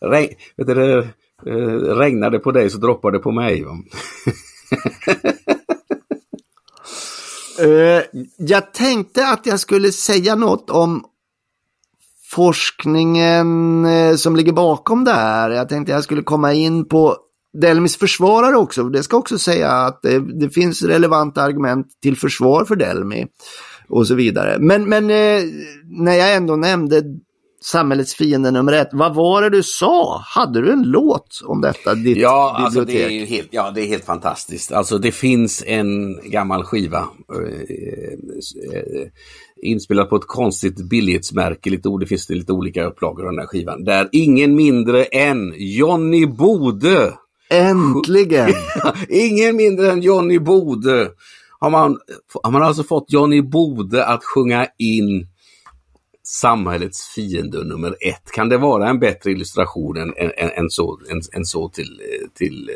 regn, 0.00 0.34
vet 0.56 0.66
du, 0.66 0.74
det, 0.74 1.08
eh, 1.46 1.96
regnade 1.96 2.38
på 2.38 2.50
dig 2.50 2.70
så 2.70 2.78
droppar 2.78 3.10
det 3.10 3.18
på 3.18 3.30
mig. 3.30 3.64
uh, 3.64 3.70
jag 8.36 8.72
tänkte 8.72 9.28
att 9.28 9.46
jag 9.46 9.60
skulle 9.60 9.92
säga 9.92 10.34
något 10.34 10.70
om 10.70 11.04
forskningen 12.30 13.84
eh, 13.84 14.16
som 14.16 14.36
ligger 14.36 14.52
bakom 14.52 15.04
det 15.04 15.12
här. 15.12 15.50
Jag 15.50 15.68
tänkte 15.68 15.92
jag 15.92 16.04
skulle 16.04 16.22
komma 16.22 16.52
in 16.52 16.88
på 16.88 17.16
Delmis 17.60 17.96
försvarare 17.96 18.56
också. 18.56 18.84
Det 18.84 19.02
ska 19.02 19.16
också 19.16 19.38
säga 19.38 19.70
att 19.70 20.02
det, 20.02 20.40
det 20.40 20.50
finns 20.50 20.82
relevanta 20.82 21.42
argument 21.42 21.86
till 22.02 22.16
försvar 22.16 22.64
för 22.64 22.76
Delmi 22.76 23.26
och 23.88 24.06
så 24.06 24.14
vidare. 24.14 24.56
Men, 24.60 24.88
men 24.88 25.10
eh, 25.10 25.42
när 25.84 26.14
jag 26.14 26.34
ändå 26.34 26.56
nämnde 26.56 27.02
samhällets 27.64 28.14
fiende 28.14 28.50
nummer 28.50 28.72
ett. 28.72 28.88
Vad 28.92 29.14
var 29.14 29.42
det 29.42 29.50
du 29.50 29.62
sa? 29.62 30.22
Hade 30.26 30.60
du 30.60 30.72
en 30.72 30.82
låt 30.82 31.40
om 31.44 31.60
detta? 31.60 31.94
Ditt 31.94 32.16
ja, 32.16 32.56
bibliotek? 32.58 32.64
alltså 32.64 32.84
det 32.84 33.22
är 33.22 33.26
helt, 33.26 33.48
ja, 33.50 33.70
det 33.70 33.80
är 33.82 33.86
helt 33.86 34.04
fantastiskt. 34.04 34.72
Alltså 34.72 34.98
det 34.98 35.12
finns 35.12 35.64
en 35.66 36.20
gammal 36.30 36.64
skiva 36.64 37.08
eh, 37.32 38.76
eh, 38.76 39.08
inspelad 39.62 40.08
på 40.08 40.16
ett 40.16 40.26
konstigt 40.26 40.88
billighetsmärke. 40.88 41.70
Lite, 41.70 41.88
det 42.00 42.06
finns 42.06 42.30
lite 42.30 42.52
olika 42.52 42.84
upplagor 42.84 43.24
av 43.24 43.30
den 43.30 43.38
här 43.38 43.46
skivan. 43.46 43.84
Där 43.84 44.08
ingen 44.12 44.54
mindre 44.54 45.04
än 45.04 45.54
Johnny 45.56 46.26
Bode 46.26 47.12
Äntligen! 47.50 48.50
ingen 49.08 49.56
mindre 49.56 49.90
än 49.90 50.02
Johnny 50.02 50.38
Bode 50.38 51.10
har 51.58 51.70
man, 51.70 51.98
har 52.42 52.50
man 52.50 52.62
alltså 52.62 52.82
fått 52.82 53.12
Johnny 53.12 53.42
Bode 53.42 54.06
att 54.06 54.24
sjunga 54.24 54.66
in 54.78 55.26
samhällets 56.30 57.08
fiende 57.14 57.64
nummer 57.64 57.96
ett. 58.00 58.30
Kan 58.32 58.48
det 58.48 58.58
vara 58.58 58.88
en 58.88 58.98
bättre 58.98 59.30
illustration 59.30 59.96
än, 59.96 60.14
än, 60.16 60.50
än 60.50 60.70
så, 60.70 61.00
än, 61.10 61.20
än, 61.32 61.44
så 61.44 61.68
till, 61.68 62.00
till, 62.34 62.70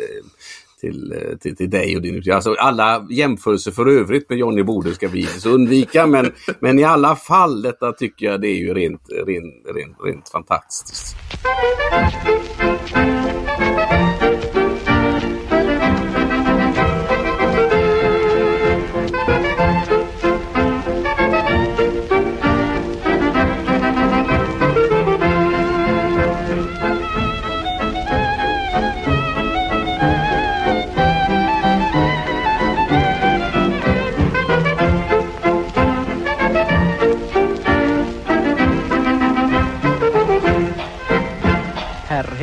till, 0.80 1.14
till, 1.40 1.56
till 1.56 1.70
dig 1.70 1.96
och 1.96 2.02
din 2.02 2.32
alltså 2.32 2.54
Alla 2.58 3.06
jämförelser 3.10 3.70
för 3.70 3.86
övrigt 3.86 4.28
med 4.28 4.38
Johnny 4.38 4.62
Bode 4.62 4.94
ska 4.94 5.08
vi 5.08 5.26
så 5.26 5.50
undvika 5.50 6.06
men, 6.06 6.32
men 6.60 6.78
i 6.78 6.84
alla 6.84 7.16
fall 7.16 7.62
detta 7.62 7.92
tycker 7.92 8.26
jag 8.26 8.40
det 8.40 8.48
är 8.48 8.58
ju 8.58 8.74
rent, 8.74 9.02
rent, 9.26 9.66
rent, 9.74 9.96
rent 10.04 10.28
fantastiskt. 10.28 11.16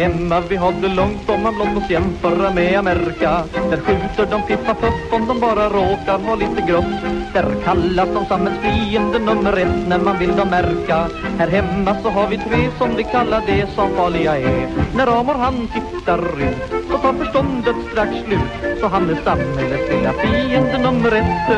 Hemma 0.01 0.39
vi 0.49 0.55
har 0.55 0.71
det 0.71 0.87
långt 0.87 1.29
om 1.29 1.43
man 1.43 1.55
blott 1.55 1.77
oss 1.77 1.89
jämföra 1.89 2.53
med 2.53 2.79
Amerika. 2.79 3.43
Där 3.69 3.77
skjuter 3.77 4.25
de 4.31 4.41
pippa 4.41 4.73
puff 4.73 5.13
om 5.13 5.27
de 5.27 5.39
bara 5.39 5.69
råkar 5.69 6.19
ha 6.19 6.35
lite 6.35 6.61
grått. 6.61 7.01
Där 7.33 7.45
kallas 7.63 8.09
de 8.13 8.25
samhällsfiende 8.25 9.19
nummer 9.19 9.57
ett 9.57 9.87
när 9.87 9.99
man 9.99 10.19
vill 10.19 10.35
dem 10.35 10.49
märka. 10.49 11.07
Här 11.37 11.47
hemma 11.47 11.95
så 12.03 12.09
har 12.09 12.27
vi 12.27 12.37
tre 12.37 12.69
som 12.77 12.95
vi 12.95 13.03
kallar 13.03 13.41
det 13.45 13.67
som 13.75 13.89
farliga 13.95 14.37
är. 14.37 14.69
När 14.95 15.19
Amor 15.19 15.33
han 15.33 15.67
tittar 15.67 16.19
ut 16.47 16.63
så 16.91 16.97
tar 16.97 17.13
förståndet 17.13 17.75
strax 17.91 18.11
slut. 18.25 18.79
Så 18.79 18.87
han 18.87 19.09
är 19.09 19.17
samhällets 19.23 19.89
lilla 19.91 20.13
fiende 20.13 20.77
nummer 20.77 21.11
ett. 21.11 21.57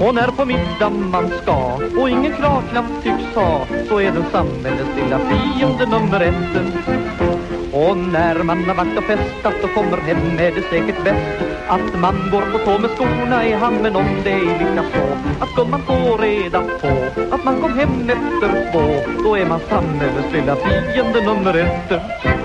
Och 0.00 0.14
när 0.14 0.28
på 0.28 0.44
middag 0.44 0.90
man 0.90 1.28
ska 1.42 1.58
och 2.00 2.10
ingen 2.10 2.32
klarknapp 2.32 3.02
tycks 3.02 3.34
ha 3.34 3.66
Så 3.88 4.00
är 4.00 4.10
den 4.10 4.24
samhällets 4.32 4.90
lilla 4.96 5.18
fiende 5.18 5.86
nummer 5.86 6.20
ett 6.20 7.05
och 7.72 7.96
när 7.96 8.42
man 8.42 8.64
har 8.64 8.74
varit 8.74 8.98
och 8.98 9.04
festat 9.04 9.64
och 9.64 9.74
kommer 9.74 9.96
hem 9.96 10.38
är 10.38 10.52
det 10.52 10.62
säkert 10.62 11.04
bäst 11.04 11.44
Att 11.68 12.00
man 12.00 12.30
går 12.30 12.42
på 12.52 12.58
tå 12.58 12.78
med 12.78 12.90
skorna 12.90 13.46
i 13.46 13.52
hand 13.52 13.82
Men 13.82 13.96
om 13.96 14.06
det 14.24 14.30
är 14.30 14.58
lika 14.58 14.82
så. 14.92 15.18
Att 15.40 15.50
skulle 15.50 15.70
man 15.70 15.82
få 15.86 16.16
reda 16.16 16.62
på 16.80 16.88
Att 17.34 17.44
man 17.44 17.60
kom 17.62 17.72
hem 17.78 18.10
efter 18.10 18.48
två 18.72 18.82
Då 19.24 19.36
är 19.36 19.46
man 19.46 19.60
samhällets 19.68 20.32
lilla 20.32 20.56
fiende 20.56 21.20
nummer 21.20 21.54
ett. 21.54 22.35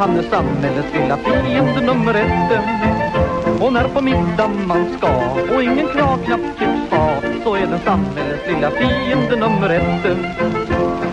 Han 0.00 0.16
är 0.16 0.22
samhällets 0.22 0.92
lilla 0.92 1.16
fiende 1.16 1.80
nummer 1.80 2.14
ett. 2.14 2.60
Och 3.62 3.72
när 3.72 3.88
på 3.88 4.00
middag 4.00 4.50
man 4.66 4.96
ska 4.98 5.08
och 5.54 5.62
ingen 5.62 5.88
kravknapp 5.88 6.40
tycks 6.58 6.90
ha 6.90 7.22
Så 7.44 7.54
är 7.54 7.66
den 7.66 7.80
samhällets 7.84 8.46
lilla 8.46 8.70
fiende 8.70 9.36
nummer 9.36 9.70
ett. 9.70 10.04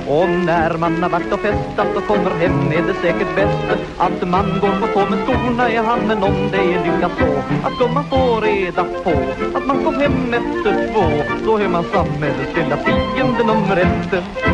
Och 0.08 0.30
när 0.30 0.78
man 0.78 1.04
har 1.04 1.10
varit 1.10 1.34
och 1.34 1.40
festat 1.40 1.96
och 1.98 2.08
kommer 2.08 2.32
hem 2.32 2.72
är 2.72 2.88
det 2.88 2.94
säkert 2.94 3.36
bäst 3.36 3.82
Att 3.98 4.28
man 4.28 4.46
går 4.62 4.74
på 4.82 4.88
tå 4.94 5.10
med 5.10 5.20
skorna 5.26 5.72
i 5.72 5.78
handen 5.78 6.24
om 6.24 6.52
det 6.52 6.58
är 6.58 6.86
lyckat 6.86 7.12
så. 7.20 7.32
Att 7.68 7.80
gumman 7.80 8.04
får 8.10 8.42
reda 8.42 8.84
på 8.84 9.14
att 9.58 9.68
man 9.68 9.84
kom 9.84 9.96
hem 9.96 10.34
efter 10.34 10.94
två 10.94 11.06
Då 11.46 11.58
är 11.58 11.70
man 11.70 11.84
samhällets 11.84 12.56
lilla 12.56 12.78
fiende 12.78 13.44
nummer 13.44 13.78
ett. 13.78 14.47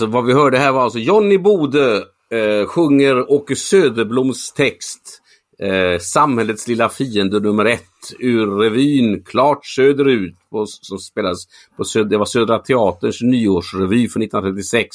Alltså 0.00 0.12
vad 0.12 0.26
vi 0.26 0.32
hörde 0.32 0.58
här 0.58 0.72
var 0.72 0.82
alltså 0.82 0.98
Johnny 0.98 1.38
Bode 1.38 1.96
eh, 2.30 2.66
sjunger 2.66 3.30
Åke 3.32 3.56
Söderbloms 3.56 4.52
text 4.52 5.20
eh, 5.62 5.98
Samhällets 6.00 6.68
lilla 6.68 6.88
fiende 6.88 7.40
nummer 7.40 7.64
ett 7.64 7.82
ur 8.18 8.58
revyn 8.58 9.24
Klart 9.24 9.66
söderut 9.66 10.34
på, 10.50 10.66
som 10.66 10.98
spelas 10.98 11.36
på 11.76 11.84
Söd 11.84 12.08
det 12.10 12.18
var 12.18 12.24
Södra 12.24 12.58
Teaterns 12.58 13.22
nyårsrevy 13.22 14.08
för 14.08 14.20
1936 14.20 14.88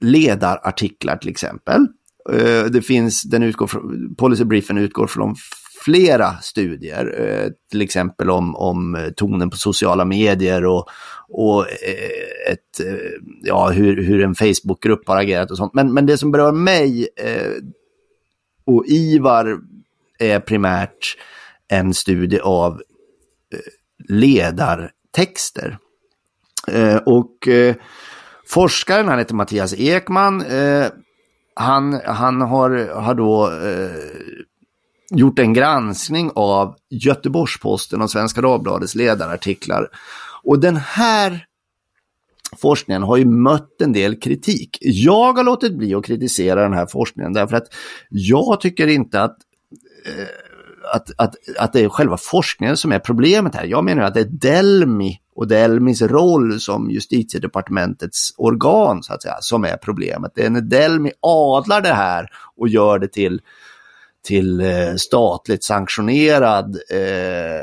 ledarartiklar 0.00 1.16
till 1.16 1.30
exempel. 1.30 1.86
Eh, 2.32 2.64
det 2.64 2.82
finns, 2.82 3.22
den 3.22 3.42
utgår 3.42 3.66
från, 3.66 4.14
Policy 4.14 4.44
Briefen 4.44 4.78
utgår 4.78 5.06
från 5.06 5.36
flera 5.84 6.36
studier, 6.42 7.20
eh, 7.20 7.50
till 7.70 7.82
exempel 7.82 8.30
om, 8.30 8.56
om 8.56 9.12
tonen 9.16 9.50
på 9.50 9.56
sociala 9.56 10.04
medier 10.04 10.64
och, 10.64 10.88
och 11.28 11.60
eh, 11.60 12.52
ett, 12.52 12.80
ja, 13.42 13.70
hur, 13.70 14.02
hur 14.02 14.22
en 14.22 14.34
Facebookgrupp 14.34 15.08
har 15.08 15.16
agerat 15.16 15.50
och 15.50 15.56
sånt. 15.56 15.74
Men, 15.74 15.94
men 15.94 16.06
det 16.06 16.18
som 16.18 16.32
berör 16.32 16.52
mig 16.52 17.08
och 18.64 18.84
Ivar 18.86 19.58
är 20.18 20.40
primärt 20.40 21.16
en 21.68 21.94
studie 21.94 22.40
av 22.40 22.72
eh, 22.72 23.58
ledartexter. 24.08 25.78
Eh, 26.68 26.96
och 26.96 27.48
eh, 27.48 27.74
forskaren, 28.46 29.08
han 29.08 29.18
heter 29.18 29.34
Mattias 29.34 29.74
Ekman, 29.74 30.44
han, 31.54 32.00
han 32.04 32.40
har, 32.40 33.00
har 33.00 33.14
då 33.14 33.50
gjort 35.10 35.38
en 35.38 35.52
granskning 35.52 36.30
av 36.34 36.76
Göteborgs-Posten 36.90 38.02
och 38.02 38.10
Svenska 38.10 38.40
Dagbladets 38.40 38.94
ledarartiklar. 38.94 39.88
Och 40.42 40.60
den 40.60 40.76
här 40.76 41.46
forskningen 42.56 43.02
har 43.02 43.16
ju 43.16 43.24
mött 43.24 43.82
en 43.82 43.92
del 43.92 44.20
kritik. 44.20 44.78
Jag 44.80 45.32
har 45.32 45.44
låtit 45.44 45.74
bli 45.74 45.94
att 45.94 46.04
kritisera 46.04 46.62
den 46.62 46.72
här 46.72 46.86
forskningen 46.86 47.32
därför 47.32 47.56
att 47.56 47.74
jag 48.08 48.60
tycker 48.60 48.86
inte 48.86 49.22
att 49.22 49.36
eh, 50.06 50.47
att, 50.94 51.10
att, 51.16 51.34
att 51.58 51.72
det 51.72 51.80
är 51.80 51.88
själva 51.88 52.16
forskningen 52.16 52.76
som 52.76 52.92
är 52.92 52.98
problemet 52.98 53.54
här. 53.54 53.64
Jag 53.64 53.84
menar 53.84 54.02
att 54.02 54.14
det 54.14 54.20
är 54.20 54.24
Delmi 54.24 55.20
och 55.34 55.48
Delmis 55.48 56.02
roll 56.02 56.60
som 56.60 56.90
justitiedepartementets 56.90 58.34
organ 58.36 59.02
så 59.02 59.14
att 59.14 59.22
säga, 59.22 59.36
som 59.40 59.64
är 59.64 59.76
problemet. 59.76 60.32
Det 60.34 60.44
är 60.44 60.50
när 60.50 60.60
Delmi 60.60 61.12
adlar 61.20 61.80
det 61.80 61.92
här 61.92 62.26
och 62.56 62.68
gör 62.68 62.98
det 62.98 63.08
till, 63.08 63.40
till 64.24 64.60
eh, 64.60 64.94
statligt 64.96 65.64
sanktionerad 65.64 66.78
eh, 66.90 67.62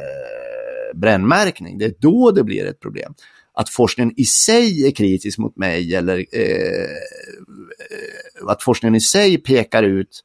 brännmärkning. 0.95 1.77
Det 1.77 1.85
är 1.85 1.93
då 1.99 2.31
det 2.31 2.43
blir 2.43 2.65
ett 2.65 2.79
problem. 2.79 3.13
Att 3.53 3.69
forskningen 3.69 4.13
i 4.17 4.25
sig 4.25 4.87
är 4.87 4.91
kritisk 4.91 5.37
mot 5.37 5.57
mig 5.57 5.95
eller 5.95 6.25
eh, 6.31 6.41
eh 6.41 6.89
att 8.47 8.63
forskningen 8.63 8.95
i 8.95 9.01
sig 9.01 9.37
pekar 9.37 9.83
ut 9.83 10.23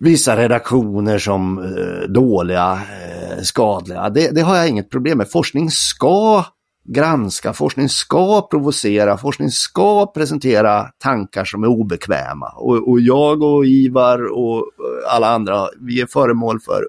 vissa 0.00 0.36
redaktioner 0.36 1.18
som 1.18 1.58
eh, 1.58 2.08
dåliga, 2.08 2.72
eh, 2.72 3.42
skadliga. 3.42 4.10
Det, 4.10 4.30
det, 4.30 4.40
har 4.40 4.56
jag 4.56 4.68
inget 4.68 4.90
problem 4.90 5.18
med. 5.18 5.30
Forskning 5.30 5.70
ska 5.70 6.44
granska, 6.88 7.52
forskning 7.52 7.88
ska 7.88 8.48
provocera, 8.48 9.16
forskning 9.16 9.50
ska 9.50 10.06
presentera 10.06 10.86
tankar 10.98 11.44
som 11.44 11.62
är 11.62 11.68
obekväma. 11.68 12.48
Och, 12.56 12.88
och 12.88 13.00
jag 13.00 13.42
och 13.42 13.66
Ivar 13.66 14.32
och 14.32 14.56
eh, 14.58 15.14
alla 15.14 15.28
andra, 15.28 15.68
vi 15.80 16.00
är 16.00 16.06
föremål 16.06 16.60
för 16.60 16.84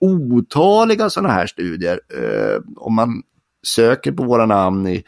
otaliga 0.00 1.10
sådana 1.10 1.32
här 1.32 1.46
studier. 1.46 2.00
Eh, 2.08 2.60
om 2.76 2.94
man 2.94 3.22
söker 3.66 4.12
på 4.12 4.24
våra 4.24 4.46
namn 4.46 4.86
i 4.86 5.04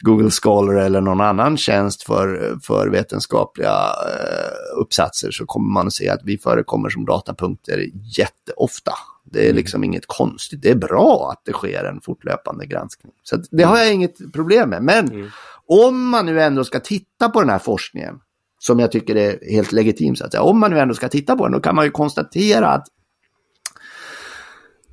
Google 0.00 0.30
Scholar 0.30 0.74
eller 0.74 1.00
någon 1.00 1.20
annan 1.20 1.56
tjänst 1.56 2.02
för, 2.02 2.58
för 2.62 2.88
vetenskapliga 2.88 3.70
eh, 3.70 4.80
uppsatser 4.80 5.30
så 5.30 5.46
kommer 5.46 5.72
man 5.72 5.86
att 5.86 5.92
se 5.92 6.08
att 6.08 6.20
vi 6.24 6.38
förekommer 6.38 6.88
som 6.88 7.04
datapunkter 7.04 7.84
jätteofta. 8.18 8.92
Det 9.24 9.40
är 9.40 9.44
mm. 9.44 9.56
liksom 9.56 9.78
mm. 9.78 9.84
inget 9.84 10.06
konstigt. 10.06 10.62
Det 10.62 10.70
är 10.70 10.74
bra 10.74 11.30
att 11.32 11.42
det 11.44 11.52
sker 11.52 11.84
en 11.84 12.00
fortlöpande 12.00 12.66
granskning. 12.66 13.12
Så 13.22 13.36
det 13.50 13.62
har 13.62 13.78
jag 13.78 13.92
inget 13.92 14.32
problem 14.32 14.70
med. 14.70 14.82
Men 14.82 15.12
mm. 15.12 15.28
om 15.66 16.08
man 16.08 16.26
nu 16.26 16.42
ändå 16.42 16.64
ska 16.64 16.80
titta 16.80 17.28
på 17.28 17.40
den 17.40 17.50
här 17.50 17.58
forskningen, 17.58 18.14
som 18.58 18.78
jag 18.78 18.92
tycker 18.92 19.16
är 19.16 19.50
helt 19.50 19.72
legitim, 19.72 20.16
så 20.16 20.24
att 20.24 20.30
säga. 20.30 20.42
om 20.42 20.60
man 20.60 20.70
nu 20.70 20.78
ändå 20.78 20.94
ska 20.94 21.08
titta 21.08 21.36
på 21.36 21.44
den, 21.44 21.52
då 21.52 21.60
kan 21.60 21.74
man 21.74 21.84
ju 21.84 21.90
konstatera 21.90 22.68
att 22.68 22.86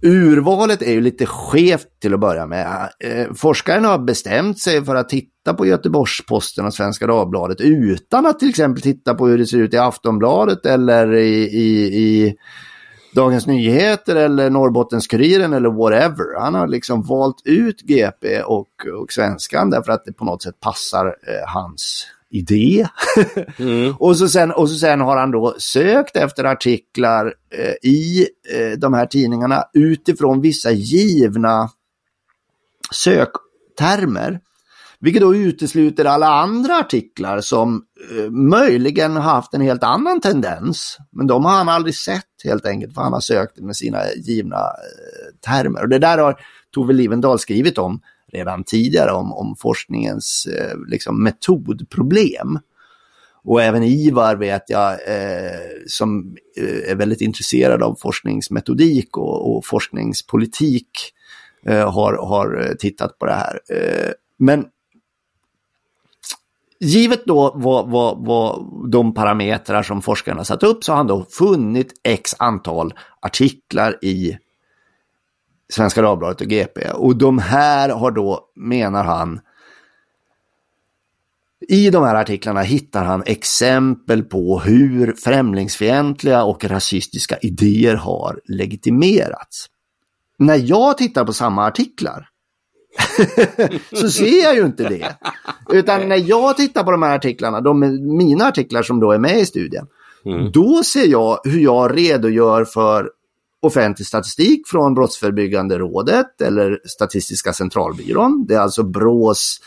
Urvalet 0.06 0.82
är 0.82 0.92
ju 0.92 1.02
lite 1.02 1.26
skevt 1.26 2.00
till 2.02 2.14
att 2.14 2.20
börja 2.20 2.48
med. 2.48 2.90
Eh, 3.00 3.34
forskaren 3.34 3.86
har 3.86 3.98
bestämt 3.98 4.60
sig 4.60 4.86
för 4.86 4.96
att 4.96 5.10
titta 5.10 5.54
på 5.54 5.66
Göteborgs-Posten 5.66 6.66
och 6.66 6.74
Svenska 6.74 7.08
Dagbladet 7.08 7.62
utan 7.62 8.26
att 8.26 8.40
till 8.40 8.50
exempel 8.50 8.82
titta 8.82 9.16
på 9.16 9.28
hur 9.28 9.38
det 9.38 9.46
ser 9.46 9.58
ut 9.58 9.74
i 9.74 9.78
Aftonbladet 9.78 10.66
eller 10.66 11.14
i, 11.14 11.44
i, 11.44 11.98
i 12.04 12.36
Dagens 13.16 13.48
Nyheter 13.48 14.16
eller 14.16 14.50
Norrbottens-Kuriren 14.50 15.54
eller 15.54 15.70
whatever. 15.70 16.40
Han 16.40 16.54
har 16.54 16.68
liksom 16.68 17.02
valt 17.02 17.42
ut 17.46 17.82
GP 17.82 18.42
och, 18.42 18.70
och 19.02 19.12
Svenskan 19.12 19.70
därför 19.70 19.92
att 19.92 20.06
det 20.06 20.14
på 20.14 20.26
något 20.26 20.44
sätt 20.44 20.60
passar 20.60 21.06
eh, 21.06 21.54
hans 21.54 22.08
idé. 22.34 22.88
Mm. 23.58 23.94
och, 24.00 24.18
så 24.18 24.28
sen, 24.28 24.52
och 24.52 24.70
så 24.70 24.76
sen 24.76 25.02
har 25.02 25.18
han 25.18 25.32
då 25.32 25.56
sökt 25.58 26.16
efter 26.16 26.44
artiklar 26.44 27.34
eh, 27.58 27.90
i 27.90 28.28
eh, 28.54 28.78
de 28.78 28.94
här 28.94 29.06
tidningarna 29.06 29.64
utifrån 29.74 30.42
vissa 30.42 30.72
givna 30.72 31.70
söktermer. 32.92 34.40
Vilket 35.00 35.22
då 35.22 35.36
utesluter 35.36 36.06
alla 36.06 36.28
andra 36.28 36.76
artiklar 36.76 37.42
som 37.42 37.84
eh, 38.12 38.32
möjligen 38.32 39.16
haft 39.16 39.54
en 39.54 39.62
helt 39.62 39.84
annan 39.84 40.22
tendens. 40.22 40.98
Men 41.12 41.28
de 41.28 41.46
har 41.46 41.52
han 41.52 41.70
aldrig 41.70 41.96
sett 41.96 42.44
helt 42.44 42.66
enkelt 42.66 42.94
för 42.94 43.02
han 43.02 43.14
har 43.14 43.20
sökt 43.20 43.60
med 43.60 43.76
sina 43.76 44.00
givna 44.16 44.58
eh, 44.58 45.52
termer. 45.52 45.82
Och 45.82 45.90
det 45.90 46.00
där 46.00 46.18
har 46.18 46.40
Tove 46.74 46.94
Livendal 46.94 47.40
skrivit 47.40 47.78
om 47.78 48.02
redan 48.34 48.64
tidigare 48.64 49.12
om, 49.12 49.34
om 49.34 49.56
forskningens 49.56 50.46
eh, 50.46 50.78
liksom 50.88 51.24
metodproblem. 51.24 52.60
Och 53.44 53.62
även 53.62 53.84
Ivar 53.84 54.36
vet 54.36 54.70
jag, 54.70 54.92
eh, 54.92 55.60
som 55.88 56.36
eh, 56.58 56.92
är 56.92 56.96
väldigt 56.96 57.22
intresserad 57.22 57.84
av 57.84 57.96
forskningsmetodik 57.96 59.18
och, 59.18 59.56
och 59.56 59.66
forskningspolitik, 59.66 60.90
eh, 61.66 61.92
har, 61.92 62.14
har 62.14 62.76
tittat 62.80 63.20
på 63.20 63.26
det 63.26 63.34
här. 63.34 63.60
Eh, 63.70 64.12
men 64.38 64.66
givet 66.80 67.26
då 67.26 67.52
vad, 67.56 67.90
vad, 67.90 68.26
vad 68.26 68.66
de 68.92 69.14
parametrar 69.14 69.84
som 69.84 70.02
forskarna 70.02 70.44
satt 70.44 70.64
upp 70.64 70.84
så 70.84 70.92
har 70.92 70.98
han 70.98 71.08
då 71.08 71.26
funnit 71.30 71.94
x 72.04 72.36
antal 72.40 72.94
artiklar 73.22 73.98
i 74.02 74.38
Svenska 75.74 76.02
Dagbladet 76.02 76.42
och 76.42 76.48
GP. 76.48 76.90
Och 76.90 77.16
de 77.16 77.40
här 77.40 77.90
har 77.90 78.12
då, 78.12 78.40
menar 78.56 79.04
han, 79.04 79.40
i 81.68 81.90
de 81.90 82.04
här 82.04 82.16
artiklarna 82.16 82.62
hittar 82.62 83.04
han 83.04 83.24
exempel 83.26 84.24
på 84.24 84.60
hur 84.60 85.14
främlingsfientliga 85.14 86.44
och 86.44 86.64
rasistiska 86.66 87.38
idéer 87.38 87.96
har 87.96 88.40
legitimerats. 88.46 89.66
När 90.38 90.70
jag 90.70 90.98
tittar 90.98 91.26
på 91.26 91.34
samma 91.34 91.66
artiklar 91.66 92.30
så 93.94 94.10
ser 94.10 94.44
jag 94.44 94.56
ju 94.56 94.66
inte 94.66 94.90
det. 94.90 95.18
Utan 95.70 96.10
när 96.10 96.30
jag 96.30 96.58
tittar 96.58 96.84
på 96.84 96.92
de 96.92 97.04
här 97.04 97.16
artiklarna, 97.16 97.62
de 97.62 97.80
mina 98.18 98.46
artiklar 98.46 98.84
som 98.84 99.00
då 99.00 99.12
är 99.12 99.20
med 99.20 99.40
i 99.40 99.46
studien, 99.46 99.88
mm. 100.26 100.52
då 100.52 100.84
ser 100.84 101.08
jag 101.08 101.40
hur 101.44 101.60
jag 101.60 101.98
redogör 101.98 102.66
för 102.66 103.10
offentlig 103.64 104.08
statistik 104.08 104.68
från 104.68 104.94
Brottsförebyggande 104.94 105.78
rådet 105.78 106.42
eller 106.42 106.80
Statistiska 106.86 107.54
centralbyrån. 107.54 108.46
Det 108.48 108.56
är 108.56 108.60
alltså 108.60 108.84
BRÅs 108.84 109.60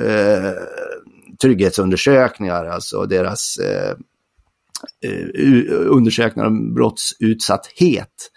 eh, 0.00 0.52
trygghetsundersökningar, 1.42 2.64
alltså 2.64 3.06
deras 3.06 3.58
eh, 3.58 3.94
eh 5.04 5.28
undersökningar 5.70 6.46
om 6.46 6.74
brottsutsatthet 6.74 8.30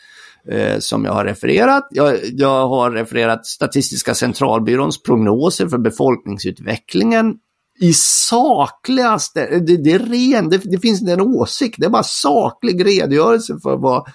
eh, 0.51 0.79
som 0.79 1.05
jag 1.05 1.13
har 1.13 1.25
refererat. 1.25 1.87
Jag, 1.91 2.17
jag, 2.23 2.67
har 2.67 2.91
refererat 2.91 3.45
Statistiska 3.45 4.15
centralbyråns 4.15 5.03
prognoser 5.03 5.67
för 5.67 5.77
befolkningsutvecklingen 5.77 7.35
i 7.79 7.93
sakligaste, 7.93 9.59
det, 9.59 9.77
det 9.77 9.91
är 9.91 9.99
ren, 9.99 10.49
det, 10.49 10.57
det, 10.57 10.79
finns 10.79 11.01
inte 11.01 11.13
en 11.13 11.21
åsikt, 11.21 11.75
det 11.79 11.85
är 11.85 11.89
bara 11.89 12.03
saklig 12.03 12.85
redogörelse 12.85 13.59
för 13.63 13.77
vad 13.77 14.07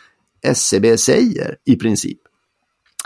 SCB 0.44 0.96
säger 0.96 1.56
i 1.64 1.76
princip. 1.76 2.18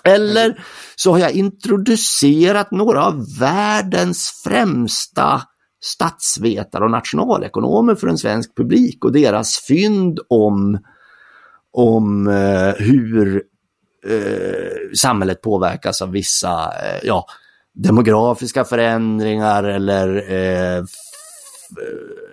Eller 0.04 0.64
så 0.96 1.12
har 1.12 1.18
jag 1.18 1.32
introducerat 1.32 2.70
några 2.70 3.04
av 3.06 3.26
världens 3.38 4.42
främsta 4.44 5.42
statsvetare 5.80 6.84
och 6.84 6.90
nationalekonomer 6.90 7.94
för 7.94 8.08
en 8.08 8.18
svensk 8.18 8.56
publik 8.56 9.04
och 9.04 9.12
deras 9.12 9.58
fynd 9.68 10.20
om, 10.28 10.78
om 11.72 12.28
eh, 12.28 12.84
hur 12.84 13.42
eh, 14.06 14.96
samhället 14.96 15.42
påverkas 15.42 16.02
av 16.02 16.10
vissa 16.10 16.64
eh, 16.64 17.00
ja, 17.02 17.26
demografiska 17.74 18.64
förändringar 18.64 19.64
eller 19.64 20.32
eh, 20.32 20.76
eh 20.76 20.84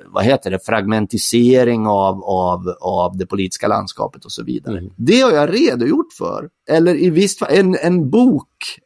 vad 0.08 0.24
heter 0.24 0.52
det, 0.52 0.65
fragmentisering 0.65 1.88
av, 1.88 2.24
av, 2.24 2.76
av 2.82 3.18
det 3.18 3.26
politiska 3.26 3.68
landskapet 3.68 4.26
och 4.26 4.32
så 4.32 4.44
vidare. 4.44 4.78
Mm. 4.78 4.91
Det 4.96 5.22
har 5.22 5.32
jag 5.32 5.54
redogjort 5.54 6.13
för. 6.18 6.50
Eller 6.70 6.96
i 6.96 7.10
visst 7.10 7.39
fall, 7.39 7.50
en, 7.52 7.78
en 7.82 8.10
bok, 8.10 8.80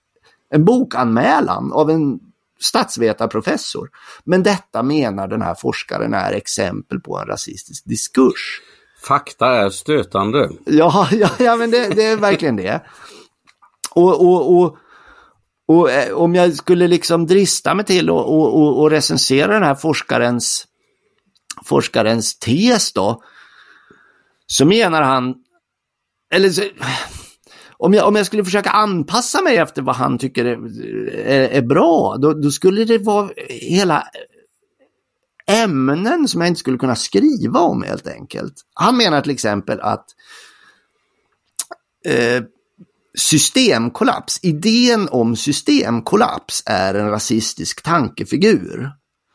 en 0.49 0.65
bokanmälan 0.65 1.71
av 1.73 1.89
en 1.89 2.19
statsvetarprofessor. 2.59 3.89
Men 4.23 4.43
detta 4.43 4.83
menar 4.83 5.27
den 5.27 5.41
här 5.41 5.55
forskaren 5.55 6.13
är 6.13 6.33
exempel 6.33 6.99
på 6.99 7.17
en 7.17 7.25
rasistisk 7.25 7.85
diskurs. 7.85 8.61
Fakta 9.07 9.47
är 9.47 9.69
stötande. 9.69 10.49
Ja, 10.65 11.07
ja, 11.11 11.29
ja 11.39 11.55
men 11.55 11.71
det, 11.71 11.89
det 11.95 12.03
är 12.03 12.17
verkligen 12.17 12.55
det. 12.55 12.81
Och, 13.91 14.21
och, 14.21 14.57
och, 14.57 14.77
och 15.67 15.91
eh, 15.91 16.13
om 16.13 16.35
jag 16.35 16.55
skulle 16.55 16.87
liksom 16.87 17.27
drista 17.27 17.73
mig 17.73 17.85
till 17.85 18.09
att 18.09 18.15
och, 18.15 18.61
och, 18.61 18.81
och 18.81 18.89
recensera 18.89 19.53
den 19.53 19.63
här 19.63 19.75
forskarens 19.75 20.65
forskarens 21.69 22.39
tes 22.39 22.93
då, 22.93 23.23
så 24.47 24.65
menar 24.65 25.01
han, 25.01 25.35
eller 26.33 26.49
så, 26.49 26.63
om, 27.77 27.93
jag, 27.93 28.07
om 28.07 28.15
jag 28.15 28.25
skulle 28.25 28.45
försöka 28.45 28.69
anpassa 28.69 29.41
mig 29.41 29.57
efter 29.57 29.81
vad 29.81 29.95
han 29.95 30.17
tycker 30.17 30.45
är, 30.45 30.57
är, 31.13 31.49
är 31.49 31.61
bra, 31.61 32.17
då, 32.17 32.33
då, 32.33 32.51
skulle 32.51 32.85
det 32.85 32.97
vara 32.97 33.29
hela 33.49 34.07
ämnen 35.47 36.27
som 36.27 36.41
jag 36.41 36.47
inte 36.47 36.59
skulle 36.59 36.77
kunna 36.77 36.95
skriva 36.95 37.59
om 37.59 37.83
helt 37.83 38.07
enkelt. 38.07 38.53
Han 38.73 38.97
menar 38.97 39.21
till 39.21 39.31
exempel 39.31 39.79
att 39.81 40.05
eh, 42.05 42.43
systemkollaps, 43.17 44.39
idén 44.41 45.09
om 45.11 45.35
systemkollaps 45.35 46.63
är 46.65 46.93
en 46.93 47.09
rasistisk 47.09 47.83
tankefigur. 47.83 48.91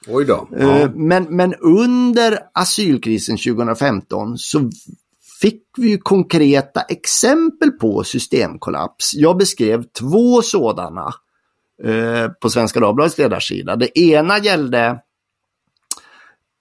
Oj 0.06 0.24
då. 0.24 0.48
Eh, 0.56 0.66
ja. 0.66 0.88
Men, 0.94 1.24
men 1.24 1.54
under 1.54 2.38
asylkrisen 2.54 3.36
2015 3.36 4.38
så 4.38 4.70
fick 5.40 5.62
vi 5.76 5.88
ju 5.88 5.98
konkreta 5.98 6.80
exempel 6.80 7.70
på 7.70 8.04
systemkollaps. 8.04 9.14
Jag 9.14 9.36
beskrev 9.36 9.82
två 9.82 10.42
sådana 10.42 11.14
eh, 11.84 12.28
på 12.28 12.50
Svenska 12.50 12.80
Dagbladets 12.80 13.18
ledarsida. 13.18 13.76
Det 13.76 13.98
ena 13.98 14.38
gällde 14.38 15.00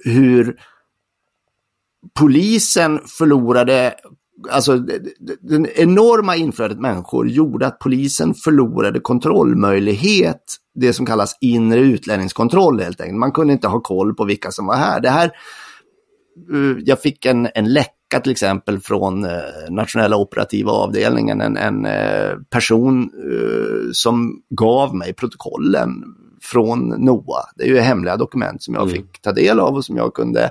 hur 0.03 0.60
polisen 2.19 2.99
förlorade 3.08 3.95
alltså 4.49 4.77
det 4.77 4.99
enorma 5.75 6.36
inflödet 6.36 6.79
människor 6.79 7.29
gjorde 7.29 7.67
att 7.67 7.79
polisen 7.79 8.34
förlorade 8.34 8.99
kontrollmöjlighet, 8.99 10.43
det 10.75 10.93
som 10.93 11.06
kallas 11.06 11.38
inre 11.41 11.79
utlänningskontroll 11.79 12.79
helt 12.79 13.01
enkelt. 13.01 13.19
Man 13.19 13.32
kunde 13.32 13.53
inte 13.53 13.67
ha 13.67 13.79
koll 13.79 14.15
på 14.15 14.25
vilka 14.25 14.51
som 14.51 14.65
var 14.65 14.75
här. 14.75 15.01
Det 15.01 15.10
här 15.10 15.32
eh, 16.53 16.77
jag 16.86 17.01
fick 17.01 17.25
en, 17.25 17.47
en 17.56 17.73
läcka 17.73 18.19
till 18.23 18.32
exempel 18.32 18.79
från 18.79 19.25
eh, 19.25 19.32
nationella 19.69 20.17
operativa 20.17 20.71
avdelningen, 20.71 21.41
en, 21.41 21.58
en 21.58 21.86
eh, 21.86 22.38
person 22.49 23.12
som 23.93 24.41
gav 24.49 24.95
mig 24.95 25.13
protokollen 25.13 26.03
från 26.41 26.88
NOA. 26.88 27.43
Det 27.56 27.63
är 27.63 27.67
ju 27.67 27.79
hemliga 27.79 28.17
dokument 28.17 28.63
som 28.63 28.73
jag 28.73 28.84
mm. 28.84 28.95
fick 28.95 29.21
ta 29.21 29.32
del 29.32 29.60
av 29.60 29.75
och 29.75 29.86
som 29.86 29.97
jag 29.97 30.13
kunde 30.13 30.49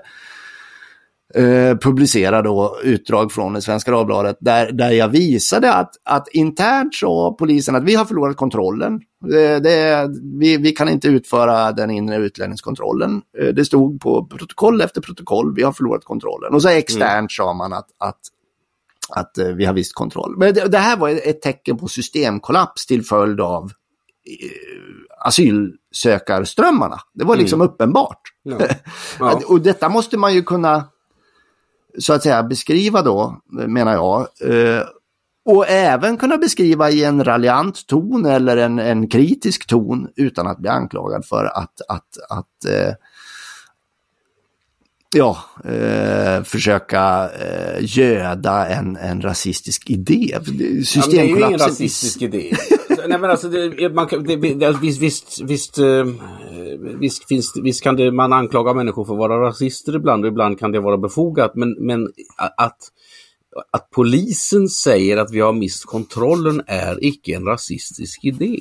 eh, 1.34 1.76
publicera 1.76 2.42
då 2.42 2.76
utdrag 2.82 3.32
från 3.32 3.52
det 3.52 3.62
Svenska 3.62 3.90
Dagbladet 3.90 4.36
där, 4.40 4.72
där 4.72 4.90
jag 4.90 5.08
visade 5.08 5.72
att, 5.72 5.90
att 6.04 6.28
internt 6.28 6.94
sa 6.94 7.36
polisen 7.38 7.74
att 7.74 7.84
vi 7.84 7.94
har 7.94 8.04
förlorat 8.04 8.36
kontrollen. 8.36 9.00
Det, 9.30 9.58
det, 9.58 10.10
vi, 10.40 10.56
vi 10.56 10.72
kan 10.72 10.88
inte 10.88 11.08
utföra 11.08 11.72
den 11.72 11.90
inre 11.90 12.16
utlänningskontrollen. 12.16 13.22
Eh, 13.38 13.48
det 13.48 13.64
stod 13.64 14.00
på 14.00 14.26
protokoll 14.26 14.80
efter 14.80 15.00
protokoll, 15.00 15.54
vi 15.54 15.62
har 15.62 15.72
förlorat 15.72 16.04
kontrollen. 16.04 16.54
Och 16.54 16.62
så 16.62 16.68
externt 16.68 17.18
mm. 17.18 17.28
sa 17.28 17.52
man 17.52 17.72
att, 17.72 17.88
att 17.98 18.18
att 19.14 19.38
eh, 19.38 19.46
vi 19.46 19.64
har 19.64 19.74
visst 19.74 19.94
kontroll. 19.94 20.34
Men 20.38 20.54
det, 20.54 20.68
det, 20.68 20.78
här 20.78 20.96
var 20.96 21.08
ett 21.08 21.42
tecken 21.42 21.78
på 21.78 21.88
systemkollaps 21.88 22.86
till 22.86 23.04
följd 23.04 23.40
av 23.40 23.64
eh, 23.64 25.26
asylsökarströmmarna. 25.26 27.00
Det 27.14 27.24
var 27.24 27.36
liksom 27.36 27.60
mm. 27.60 27.72
uppenbart. 27.72 28.20
Ja. 28.42 28.58
Ja. 29.18 29.40
och 29.48 29.60
detta 29.60 29.88
måste 29.88 30.16
man 30.16 30.34
ju 30.34 30.42
kunna 30.42 30.84
så 31.98 32.12
att 32.12 32.22
säga 32.22 32.42
beskriva 32.42 33.02
då, 33.02 33.40
menar 33.50 33.92
jag. 33.92 34.20
Eh, 34.20 34.83
och 35.44 35.68
även 35.68 36.16
kunna 36.16 36.37
beskriva 36.37 36.90
i 36.90 37.05
en 37.05 37.24
raljant 37.24 37.87
ton 37.87 38.26
eller 38.26 38.57
en, 38.57 38.78
en 38.78 39.09
kritisk 39.09 39.66
ton 39.66 40.09
utan 40.16 40.46
att 40.46 40.59
bli 40.59 40.68
anklagad 40.68 41.24
för 41.26 41.44
att, 41.44 41.81
att, 41.88 42.18
att 42.31 42.64
eh, 42.68 42.94
ja, 45.14 45.38
eh, 45.64 46.42
försöka 46.42 47.31
eh, 47.31 47.79
göda 47.81 48.66
en, 48.66 48.96
en 48.96 49.22
rasistisk 49.22 49.90
idé. 49.90 50.38
Systemkollapsen... 50.85 51.03
Ja, 51.03 51.11
det 51.11 51.20
är 51.20 51.25
ju 51.25 51.46
ingen 51.46 51.59
rasistisk 51.59 52.22
idé. 52.22 52.57
Nej, 53.09 53.18
men 53.18 53.31
alltså, 53.31 53.48
det, 53.48 53.94
man, 53.94 54.09
det, 54.27 54.37
det, 54.37 54.77
visst, 54.81 55.03
visst, 55.03 55.40
visst, 55.40 55.79
eh, 55.79 56.05
visst, 57.01 57.29
finns, 57.29 57.53
visst 57.62 57.83
kan 57.83 57.96
det, 57.96 58.12
man 58.12 58.33
anklaga 58.33 58.75
människor 58.75 59.05
för 59.05 59.12
att 59.12 59.18
vara 59.18 59.48
rasister 59.48 59.96
ibland 59.96 60.25
och 60.25 60.29
ibland 60.29 60.59
kan 60.59 60.72
det 60.72 60.81
vara 60.81 60.98
befogat. 60.98 61.53
Men, 61.55 61.77
men 61.79 62.09
att, 62.57 62.79
att 63.70 63.90
polisen 63.90 64.68
säger 64.68 65.16
att 65.16 65.33
vi 65.33 65.40
har 65.40 65.53
mist 65.53 65.85
kontrollen 65.85 66.62
är 66.66 67.05
icke 67.05 67.37
en 67.37 67.46
rasistisk 67.46 68.25
idé. 68.25 68.59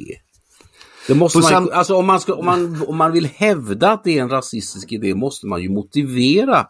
Det 1.07 1.15
måste 1.15 1.39
man, 1.39 1.71
alltså 1.71 1.95
om, 1.95 2.05
man 2.05 2.19
ska, 2.19 2.33
om, 2.33 2.45
man, 2.45 2.83
om 2.87 2.97
man 2.97 3.11
vill 3.11 3.25
hävda 3.25 3.91
att 3.91 4.03
det 4.03 4.17
är 4.17 4.21
en 4.21 4.29
rasistisk 4.29 4.91
idé 4.91 5.15
måste 5.15 5.47
man 5.47 5.61
ju 5.61 5.69
motivera 5.69 6.67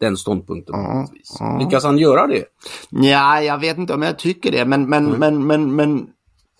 den 0.00 0.16
ståndpunkten. 0.16 0.74
Ja, 0.74 1.08
ja. 1.38 1.58
Lyckas 1.58 1.84
han 1.84 1.98
göra 1.98 2.26
det? 2.26 2.44
Ja, 2.90 3.42
jag 3.42 3.58
vet 3.58 3.78
inte 3.78 3.94
om 3.94 4.02
jag 4.02 4.18
tycker 4.18 4.52
det, 4.52 4.64
men, 4.64 4.88
men, 4.88 5.06
mm. 5.06 5.18
men, 5.18 5.46
men, 5.46 5.76
men 5.76 6.06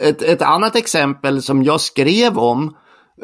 ett, 0.02 0.22
ett 0.22 0.42
annat 0.42 0.76
exempel 0.76 1.42
som 1.42 1.62
jag 1.62 1.80
skrev 1.80 2.38
om 2.38 2.76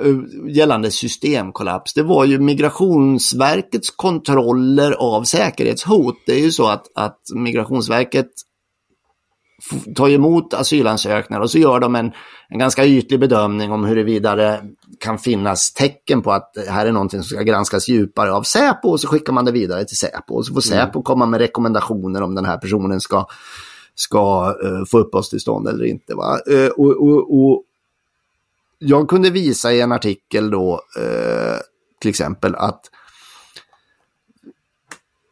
uh, 0.05 0.23
gällande 0.49 0.91
systemkollaps, 0.91 1.95
det 1.95 2.03
var 2.03 2.25
ju 2.25 2.39
Migrationsverkets 2.39 3.91
kontroller 3.91 4.93
av 4.93 5.25
säkerhetshot. 5.25 6.17
Det 6.27 6.33
är 6.33 6.41
ju 6.41 6.53
så 6.53 6.69
att, 6.69 6.87
att 6.95 7.19
Migrationsverket 7.35 8.31
tar 9.94 10.09
emot 10.09 10.55
asylansökningar 10.55 11.40
och 11.40 11.51
så 11.51 11.59
gör 11.59 11.81
de 11.81 11.94
en, 11.94 12.12
en 12.48 12.59
ganska 12.59 12.85
ytlig 12.85 13.20
bedömning 13.20 13.72
om 13.72 13.85
huruvida 13.85 14.37
det 14.37 14.62
kan 14.98 15.18
finnas 15.18 15.72
tecken 15.72 16.22
på 16.22 16.33
att 16.33 16.55
det 16.55 16.70
här 16.70 16.87
är 16.87 16.92
någonting 16.92 17.22
som 17.22 17.37
ska 17.37 17.42
granskas 17.42 17.88
djupare 17.88 18.33
av 18.33 18.42
Säpo 18.42 18.88
och 18.88 19.01
så 19.01 19.09
skickar 19.09 19.33
man 19.33 19.44
det 19.44 19.53
vidare 19.53 19.85
till 19.85 19.96
Säpo. 19.96 20.35
Och 20.35 20.46
så 20.46 20.54
får 20.54 20.73
mm. 20.73 20.87
Säpo 20.87 20.98
mm. 20.98 21.04
komma 21.04 21.27
med 21.27 21.40
rekommendationer 21.40 22.23
om 22.23 22.35
den 22.35 22.44
här 22.44 22.56
personen 22.58 23.00
ska, 23.00 23.27
ska 23.94 24.54
uh, 24.65 24.85
få 24.90 24.98
uppehållstillstånd 24.98 25.69
eller 25.69 25.85
inte. 25.85 26.15
Va? 26.15 26.38
Uh, 26.50 26.69
och, 26.69 27.08
och, 27.08 27.44
och, 27.44 27.63
jag 28.79 29.08
kunde 29.08 29.31
visa 29.31 29.73
i 29.73 29.81
en 29.81 29.92
artikel 29.92 30.50
då 30.50 30.81
uh, 30.98 31.58
till 32.00 32.08
exempel 32.08 32.54
att 32.54 32.81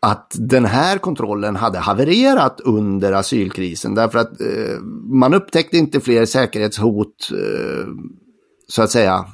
att 0.03 0.35
den 0.39 0.65
här 0.65 0.99
kontrollen 0.99 1.57
hade 1.57 1.79
havererat 1.79 2.61
under 2.61 3.13
asylkrisen 3.13 3.95
därför 3.95 4.19
att 4.19 4.41
eh, 4.41 4.79
man 5.05 5.35
upptäckte 5.35 5.79
inte 5.79 6.01
fler 6.01 6.27
säkerhetshot 6.27 7.31
eh, 7.33 7.87
så 8.69 8.83
att 8.83 8.91
säga 8.91 9.25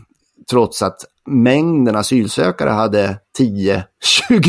trots 0.50 0.82
att 0.82 1.04
mängden 1.26 1.96
asylsökare 1.96 2.70
hade 2.70 3.18
10-20 3.38 3.84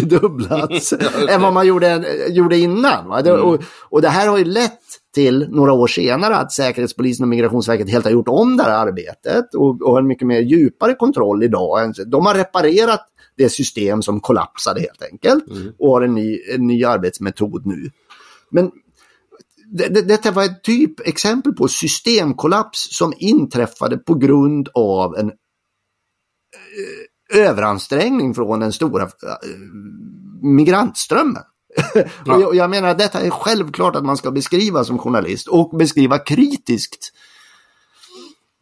dubblats 0.05 0.93
än 1.30 1.41
vad 1.41 1.53
man 1.53 1.68
gjorde, 1.68 2.05
gjorde 2.30 2.57
innan. 2.57 3.07
Va? 3.07 3.20
Mm. 3.20 3.41
och, 3.41 3.63
och 3.89 4.01
det 4.01 4.09
här 4.09 4.28
har 4.28 4.38
ju 4.38 4.45
lett 4.45 4.80
till 5.13 5.47
några 5.49 5.74
år 5.74 5.88
senare 5.88 6.36
att 6.36 6.51
Säkerhetspolisen 6.51 7.24
och 7.24 7.30
Migrationsverket 7.30 7.89
helt 7.89 8.05
har 8.05 8.11
gjort 8.11 8.28
om 8.28 8.57
det 8.57 8.63
här 8.63 8.88
arbetet 8.88 9.55
och, 9.55 9.82
och 9.82 9.91
har 9.91 9.99
en 9.99 10.07
mycket 10.07 10.28
mer 10.28 10.39
djupare 10.39 10.93
kontroll 10.93 11.43
idag. 11.43 11.93
De 12.07 12.26
har 12.26 12.36
reparerat 12.36 13.05
det 13.38 13.49
system 13.49 14.01
som 14.01 14.19
kollapsade 14.19 14.79
helt 14.79 15.03
enkelt 15.11 15.43
och 15.79 15.91
har 15.91 16.01
en 16.01 16.15
ny, 16.15 16.39
en 16.55 16.67
ny 16.67 16.83
arbetsmetod 16.83 17.65
nu. 17.65 17.91
Men 18.49 18.71
det, 19.71 19.88
det, 19.88 20.01
detta 20.01 20.31
var 20.31 20.43
ett 20.43 20.63
typexempel 20.63 21.53
på 21.53 21.67
systemkollaps 21.67 22.97
som 22.97 23.13
inträffade 23.17 23.97
på 23.97 24.13
grund 24.13 24.69
av 24.73 25.15
en 25.15 25.27
eh, 25.27 25.35
överansträngning 27.39 28.33
från 28.33 28.59
den 28.59 28.73
stora 28.73 29.03
eh, 29.03 29.09
migrantströmmen. 30.41 31.43
och 32.25 32.41
jag, 32.41 32.55
jag 32.55 32.69
menar 32.69 32.88
att 32.88 32.99
detta 32.99 33.21
är 33.21 33.29
självklart 33.29 33.95
att 33.95 34.05
man 34.05 34.17
ska 34.17 34.31
beskriva 34.31 34.83
som 34.83 34.97
journalist 34.97 35.47
och 35.47 35.77
beskriva 35.77 36.19
kritiskt. 36.19 37.13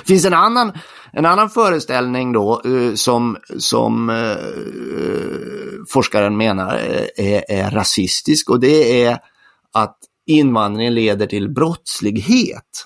finns 0.05 0.25
en 0.25 0.33
annan, 0.33 0.71
en 1.13 1.25
annan 1.25 1.49
föreställning 1.49 2.31
då 2.31 2.61
som, 2.95 3.37
som 3.57 4.09
eh, 4.09 4.37
forskaren 5.89 6.37
menar 6.37 6.75
är, 7.15 7.51
är 7.51 7.71
rasistisk 7.71 8.49
och 8.49 8.59
det 8.59 9.03
är 9.03 9.19
att 9.73 9.97
invandringen 10.25 10.93
leder 10.93 11.27
till 11.27 11.49
brottslighet. 11.49 12.85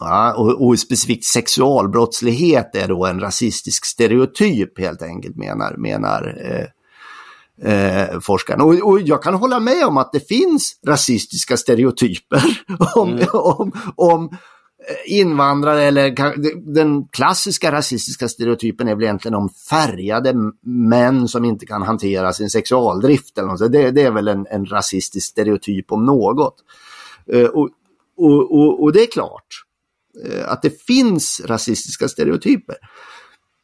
Ja, 0.00 0.34
och, 0.34 0.66
och 0.66 0.78
specifikt 0.78 1.24
sexualbrottslighet 1.24 2.76
är 2.76 2.88
då 2.88 3.06
en 3.06 3.20
rasistisk 3.20 3.84
stereotyp 3.84 4.78
helt 4.78 5.02
enkelt 5.02 5.36
menar, 5.36 5.74
menar 5.76 6.38
eh, 6.44 6.66
eh, 7.72 8.20
forskaren. 8.20 8.60
Och, 8.60 8.74
och 8.74 9.00
jag 9.00 9.22
kan 9.22 9.34
hålla 9.34 9.60
med 9.60 9.86
om 9.86 9.96
att 9.96 10.12
det 10.12 10.28
finns 10.28 10.80
rasistiska 10.86 11.56
stereotyper 11.56 12.42
om, 12.94 13.20
om, 13.32 13.72
om 13.96 14.28
eh, 14.88 15.18
invandrare 15.18 15.82
eller 15.82 16.14
den 16.74 17.08
klassiska 17.08 17.72
rasistiska 17.72 18.28
stereotypen 18.28 18.88
är 18.88 18.94
väl 18.94 19.04
egentligen 19.04 19.34
om 19.34 19.48
färgade 19.48 20.34
män 20.62 21.28
som 21.28 21.44
inte 21.44 21.66
kan 21.66 21.82
hantera 21.82 22.32
sin 22.32 22.50
sexualdrift. 22.50 23.38
Eller 23.38 23.48
något. 23.48 23.72
Det, 23.72 23.90
det 23.90 24.02
är 24.02 24.10
väl 24.10 24.28
en, 24.28 24.46
en 24.50 24.66
rasistisk 24.66 25.30
stereotyp 25.30 25.92
om 25.92 26.04
något. 26.04 26.54
Eh, 27.32 27.46
och, 27.46 27.68
och, 28.16 28.52
och, 28.52 28.82
och 28.82 28.92
det 28.92 29.02
är 29.02 29.10
klart 29.12 29.64
Eh, 30.24 30.52
att 30.52 30.62
det 30.62 30.82
finns 30.82 31.40
rasistiska 31.44 32.08
stereotyper. 32.08 32.76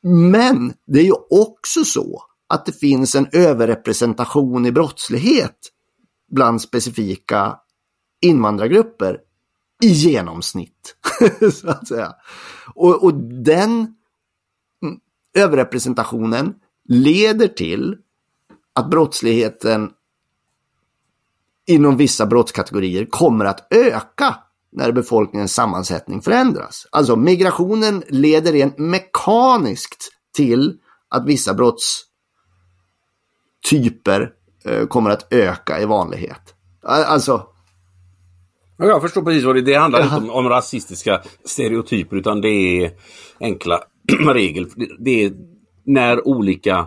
Men 0.02 0.74
det 0.86 1.00
är 1.00 1.04
ju 1.04 1.14
också 1.30 1.84
så 1.84 2.22
att 2.48 2.66
det 2.66 2.72
finns 2.72 3.14
en 3.14 3.28
överrepresentation 3.32 4.66
i 4.66 4.72
brottslighet 4.72 5.56
bland 6.30 6.62
specifika 6.62 7.56
invandrargrupper 8.20 9.18
i 9.82 9.88
genomsnitt. 9.88 10.96
så 11.52 11.68
att 11.68 11.88
säga. 11.88 12.12
Och, 12.74 13.04
och 13.04 13.14
den 13.44 13.70
mm, 14.82 15.00
överrepresentationen 15.34 16.54
leder 16.88 17.48
till 17.48 17.96
att 18.72 18.90
brottsligheten 18.90 19.90
inom 21.66 21.96
vissa 21.96 22.26
brottskategorier 22.26 23.06
kommer 23.06 23.44
att 23.44 23.72
öka 23.72 24.36
när 24.72 24.92
befolkningens 24.92 25.54
sammansättning 25.54 26.22
förändras. 26.22 26.86
Alltså 26.90 27.16
migrationen 27.16 28.02
leder 28.08 28.52
rent 28.52 28.78
mekaniskt 28.78 30.08
till 30.36 30.78
att 31.10 31.26
vissa 31.26 31.54
brottstyper 31.54 34.30
eh, 34.64 34.86
kommer 34.86 35.10
att 35.10 35.32
öka 35.32 35.80
i 35.80 35.84
vanlighet. 35.84 36.54
Alltså, 36.82 37.46
Ja, 38.78 38.86
jag 38.86 39.02
förstår 39.02 39.22
precis 39.22 39.44
vad 39.44 39.54
det 39.54 39.60
är. 39.60 39.62
Det 39.62 39.74
handlar 39.74 40.02
inte 40.02 40.16
om, 40.16 40.30
om 40.30 40.48
rasistiska 40.48 41.22
stereotyper 41.44 42.16
utan 42.16 42.40
det 42.40 42.48
är 42.48 42.90
enkla 43.40 43.80
regler. 44.34 44.66
Det, 44.98 45.24
är 45.24 45.32
när 45.84 46.28
olika 46.28 46.86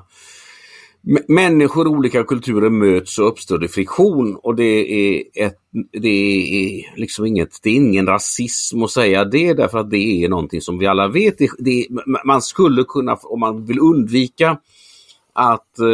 människor 1.28 1.88
och 1.88 1.94
olika 1.94 2.24
kulturer 2.24 2.70
möts 2.70 3.16
så 3.16 3.24
uppstår 3.24 3.58
det 3.58 3.68
friktion 3.68 4.36
och 4.36 4.56
det 4.56 4.64
är, 4.64 5.24
ett, 5.36 5.58
det 5.92 6.10
är 6.10 7.00
liksom 7.00 7.26
inget, 7.26 7.60
det 7.64 7.70
är 7.70 7.76
ingen 7.76 8.08
rasism 8.08 8.84
att 8.84 8.92
säga 8.92 9.26
det 9.26 9.54
därför 9.54 9.78
att 9.78 9.90
det 9.90 10.24
är 10.24 10.30
någonting 10.30 10.62
som 10.62 10.78
vi 10.78 10.88
alla 10.88 11.08
vet. 11.08 11.38
Det, 11.38 11.50
det, 11.60 11.88
man 12.26 12.42
skulle 12.42 12.84
kunna, 12.84 13.16
om 13.16 13.40
man 13.40 13.66
vill 13.66 13.80
undvika 13.80 14.58
att 15.34 15.80
eh, 15.80 15.86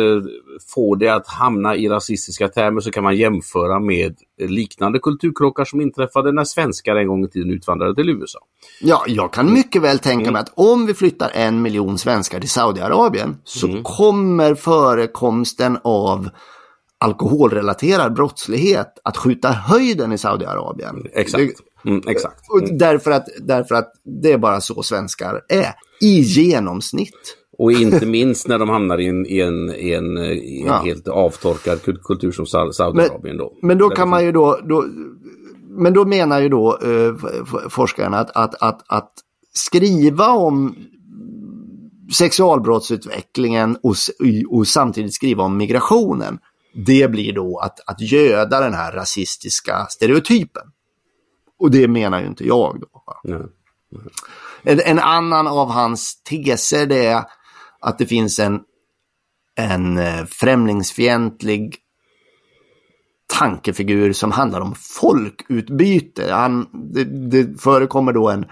få 0.74 0.96
det 0.96 1.10
att 1.10 1.28
hamna 1.28 1.76
i 1.76 1.90
rasistiska 1.90 2.48
termer 2.48 2.82
så 2.82 2.92
kan 2.92 3.04
man 3.04 3.16
jämföra 3.16 3.80
med 3.80 4.16
liknande 4.38 5.00
kulturkrockar 5.00 5.66
som 5.66 5.82
inträffade 5.82 6.32
när 6.32 6.44
svenskar 6.44 6.96
en 6.96 7.08
gång 7.08 7.26
i 7.26 7.30
tiden 7.30 7.52
utvandrade 7.52 7.96
till 7.96 8.10
USA. 8.10 8.40
Ja, 8.82 9.04
jag 9.08 9.34
kan 9.34 9.54
mycket 9.54 9.82
väl 9.82 10.00
tänka 10.00 10.32
mig 10.32 10.42
att 10.42 10.54
om 10.56 10.86
vi 10.86 10.94
flyttar 10.94 11.32
en 11.34 11.62
miljon 11.62 11.98
svenskar 11.98 12.40
till 12.40 12.50
Saudiarabien 12.50 13.38
så 13.44 13.82
kommer 13.84 14.56
förekomsten 14.56 15.78
av 15.84 16.30
alkoholrelaterad 16.98 18.14
brottslighet 18.14 19.00
att 19.04 19.18
skjuta 19.18 19.52
höjden 19.52 20.12
i 20.12 20.18
Saudiarabien. 20.18 21.08
Exakt. 21.14 21.60
Mm, 21.86 22.02
exakt. 22.08 22.40
Och 22.50 22.78
därför, 22.78 23.12
att, 23.12 23.26
därför 23.42 23.76
att 23.76 23.92
det 24.22 24.32
är 24.32 24.38
bara 24.38 24.62
så 24.62 24.84
svenskar 24.84 25.42
är, 25.50 25.74
i 26.02 26.20
genomsnitt. 26.20 27.38
Och 27.58 27.72
inte 27.72 28.06
minst 28.06 28.48
när 28.48 28.60
de 28.60 28.70
hamnar 28.70 28.98
i 29.00 29.08
en, 29.08 29.26
i 29.26 29.40
en, 29.40 29.70
i 29.76 29.94
en, 29.94 30.18
i 30.18 30.62
en 30.62 30.68
Ja. 30.68 30.82
helt 30.86 31.08
avtorkad 31.08 31.82
kul- 31.82 32.00
kultur 32.04 32.32
som 32.32 32.46
Sau- 32.46 32.72
Saudiarabien. 32.72 33.38
Då. 33.38 33.54
Men 33.62 33.78
då 33.78 33.90
kan 33.90 34.10
man 34.10 34.26
ju 34.26 34.32
då, 34.32 34.60
då 34.70 34.86
men 35.78 35.94
då 35.94 36.06
menar 36.06 36.40
ju 36.40 36.50
då 36.50 36.80
eh, 36.84 37.16
forskarna 37.70 38.18
att, 38.18 38.32
att, 38.36 38.56
att, 38.62 38.82
att 38.88 39.12
skriva 39.54 40.30
om 40.30 40.76
sexualbrottsutvecklingen 42.14 43.78
och, 43.84 43.96
och 44.50 44.68
samtidigt 44.68 45.14
skriva 45.14 45.44
om 45.44 45.58
migrationen. 45.58 46.38
Det 46.86 47.12
blir 47.12 47.34
då 47.34 47.60
att, 47.60 47.80
att 47.88 48.02
göda 48.02 48.60
den 48.60 48.74
här 48.74 48.92
rasistiska 48.92 49.86
stereotypen. 49.90 50.64
Och 51.60 51.72
det 51.72 51.88
menar 51.88 52.22
ju 52.22 52.28
inte 52.28 52.48
jag 52.48 52.82
då. 52.82 53.04
En, 54.64 54.80
en 54.86 55.00
annan 55.00 55.48
av 55.48 55.70
hans 55.72 56.22
teser 56.24 56.86
det 56.86 57.06
är 57.06 57.24
att 57.80 57.98
det 57.98 58.06
finns 58.06 58.40
en, 58.40 58.60
en 59.56 59.98
eh, 59.98 60.26
främlingsfientlig 60.26 61.76
tankefigur 63.40 64.14
som 64.14 64.32
handlar 64.32 64.62
om 64.62 64.76
folkutbyte. 64.76 66.34
Han, 66.34 66.70
det, 66.94 67.04
det 67.04 67.62
förekommer 67.62 68.14
då 68.14 68.30
en, 68.30 68.46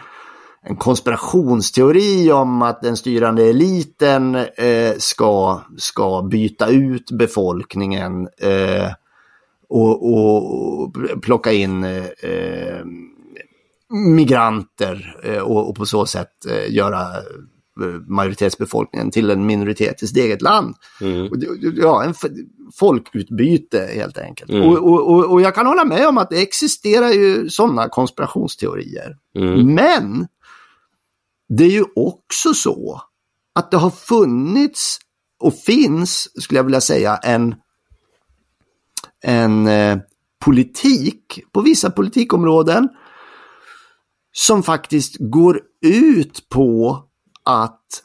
en 0.63 0.75
konspirationsteori 0.75 2.31
om 2.31 2.61
att 2.61 2.81
den 2.81 2.97
styrande 2.97 3.43
eliten 3.43 4.35
eh, 4.35 4.93
ska, 4.97 5.61
ska 5.77 6.21
byta 6.21 6.67
ut 6.67 7.11
befolkningen 7.11 8.27
eh, 8.37 8.91
och, 9.69 10.13
och, 10.13 10.95
plocka 11.21 11.51
in 11.51 11.83
eh, 11.83 12.05
eh 12.05 12.83
migranter 13.93 15.15
eh, 15.23 15.41
och, 15.41 15.69
och 15.69 15.75
på 15.75 15.85
så 15.85 16.05
sätt 16.05 16.45
eh, 16.49 16.73
göra 16.73 17.05
majoritetsbefolkningen 18.07 19.11
till 19.11 19.29
en 19.29 19.45
minoritet 19.45 20.03
i 20.03 20.07
sitt 20.07 20.17
eget 20.17 20.41
land. 20.41 20.75
Mm. 21.01 21.29
Ja, 21.75 22.03
en 22.03 22.13
folkutbyte 22.79 23.89
helt 23.95 24.17
enkelt. 24.17 24.51
Mm. 24.51 24.69
Och, 24.69 24.77
och, 24.77 25.13
och, 25.13 25.31
och 25.31 25.41
jag 25.41 25.55
kan 25.55 25.65
hålla 25.65 25.85
med 25.85 26.07
om 26.07 26.17
att 26.17 26.29
det 26.29 26.41
existerar 26.41 27.09
ju 27.09 27.49
sådana 27.49 27.89
konspirationsteorier. 27.89 29.17
Mm. 29.35 29.73
Men 29.73 30.27
det 31.49 31.63
är 31.63 31.71
ju 31.71 31.85
också 31.95 32.53
så 32.53 33.01
att 33.55 33.71
det 33.71 33.77
har 33.77 33.89
funnits 33.89 34.99
och 35.39 35.53
finns, 35.55 36.43
skulle 36.43 36.59
jag 36.59 36.63
vilja 36.63 36.81
säga, 36.81 37.17
en, 37.17 37.55
en 39.23 39.67
eh, 39.67 39.97
politik 40.45 41.39
på 41.51 41.61
vissa 41.61 41.91
politikområden 41.91 42.89
som 44.31 44.63
faktiskt 44.63 45.15
går 45.19 45.61
ut 45.85 46.49
på 46.49 47.03
att 47.45 48.03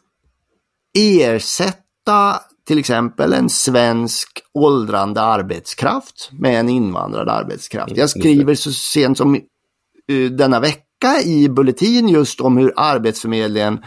ersätta 0.99 2.41
till 2.67 2.79
exempel 2.79 3.33
en 3.33 3.49
svensk 3.49 4.29
åldrande 4.55 5.21
arbetskraft 5.21 6.31
med 6.33 6.61
en 6.61 6.69
invandrad 6.69 7.29
arbetskraft. 7.29 7.97
Jag 7.97 8.11
skriver 8.11 8.55
så 8.55 8.73
sent 8.73 9.19
som 9.19 9.35
eh, 9.35 10.31
denna 10.31 10.61
vecka 10.61 11.23
i 11.25 11.49
Bulletin 11.49 12.09
just 12.09 12.41
om 12.41 12.57
hur 12.57 12.73
Arbetsförmedlingen 12.77 13.79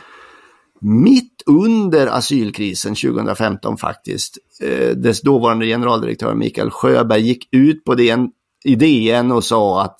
mitt 0.81 1.43
under 1.45 2.07
asylkrisen 2.07 2.95
2015 2.95 3.77
faktiskt, 3.77 4.37
eh, 4.61 4.89
dess 4.89 5.21
dåvarande 5.21 5.65
generaldirektör 5.65 6.35
Mikael 6.35 6.71
Sjöberg 6.71 7.21
gick 7.21 7.47
ut 7.51 7.83
på 7.83 7.95
den 7.95 8.29
idén 8.63 9.31
och 9.31 9.43
sa 9.43 9.83
att 9.83 9.97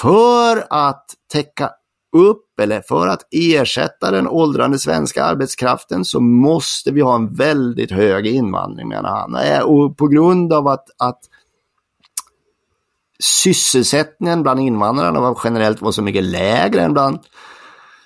för 0.00 0.64
att 0.70 1.04
täcka 1.32 1.70
upp 2.16 2.51
eller 2.62 2.80
för 2.80 3.08
att 3.08 3.28
ersätta 3.30 4.10
den 4.10 4.28
åldrande 4.28 4.78
svenska 4.78 5.24
arbetskraften 5.24 6.04
så 6.04 6.20
måste 6.20 6.90
vi 6.90 7.00
ha 7.00 7.14
en 7.14 7.34
väldigt 7.34 7.90
hög 7.90 8.26
invandring 8.26 8.88
menar 8.88 9.08
han. 9.08 9.34
Eh, 9.34 9.60
och 9.60 9.96
på 9.96 10.06
grund 10.08 10.52
av 10.52 10.68
att, 10.68 10.84
att 10.98 11.20
sysselsättningen 13.22 14.42
bland 14.42 14.60
invandrarna 14.60 15.20
var 15.20 15.38
generellt 15.44 15.82
var 15.82 15.92
så 15.92 16.02
mycket 16.02 16.24
lägre 16.24 16.82
än 16.82 16.92
bland 16.92 17.18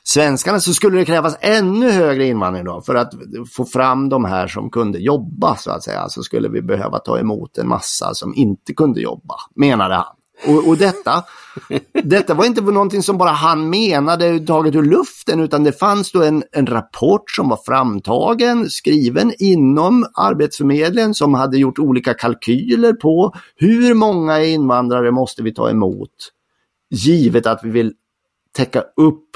svenskarna 0.05 0.61
så 0.61 0.75
skulle 0.75 0.99
det 0.99 1.05
krävas 1.05 1.37
ännu 1.41 1.91
högre 1.91 2.27
invandring 2.27 2.65
då 2.65 2.81
för 2.81 2.95
att 2.95 3.13
få 3.57 3.65
fram 3.65 4.09
de 4.09 4.25
här 4.25 4.47
som 4.47 4.71
kunde 4.71 4.99
jobba 4.99 5.57
så 5.57 5.71
att 5.71 5.83
säga. 5.83 6.09
Så 6.09 6.23
skulle 6.23 6.49
vi 6.49 6.63
behöva 6.63 6.99
ta 6.99 7.19
emot 7.19 7.59
en 7.59 7.69
massa 7.69 8.15
som 8.15 8.35
inte 8.35 8.75
kunde 8.75 9.01
jobba, 9.01 9.35
menade 9.55 9.95
han. 9.95 10.17
Och, 10.45 10.69
och 10.69 10.77
detta, 10.77 11.25
detta 12.03 12.35
var 12.35 12.45
inte 12.45 12.61
någonting 12.61 13.03
som 13.03 13.19
bara 13.19 13.31
han 13.31 13.71
menade 13.71 14.41
taget 14.41 14.75
ur 14.75 14.83
luften 14.83 15.41
utan 15.41 15.65
det 15.65 15.73
fanns 15.73 16.13
då 16.13 16.23
en, 16.23 16.45
en 16.53 16.67
rapport 16.67 17.31
som 17.31 17.49
var 17.49 17.59
framtagen, 17.67 18.71
skriven 18.71 19.33
inom 19.39 20.07
Arbetsförmedlingen 20.15 21.15
som 21.15 21.35
hade 21.35 21.59
gjort 21.59 21.79
olika 21.79 22.15
kalkyler 22.15 22.93
på 22.93 23.33
hur 23.57 23.95
många 23.95 24.45
invandrare 24.45 25.11
måste 25.11 25.43
vi 25.43 25.55
ta 25.55 25.71
emot 25.71 26.11
givet 26.91 27.47
att 27.47 27.61
vi 27.65 27.71
vill 27.71 27.93
täcka 28.57 28.81
upp 28.97 29.29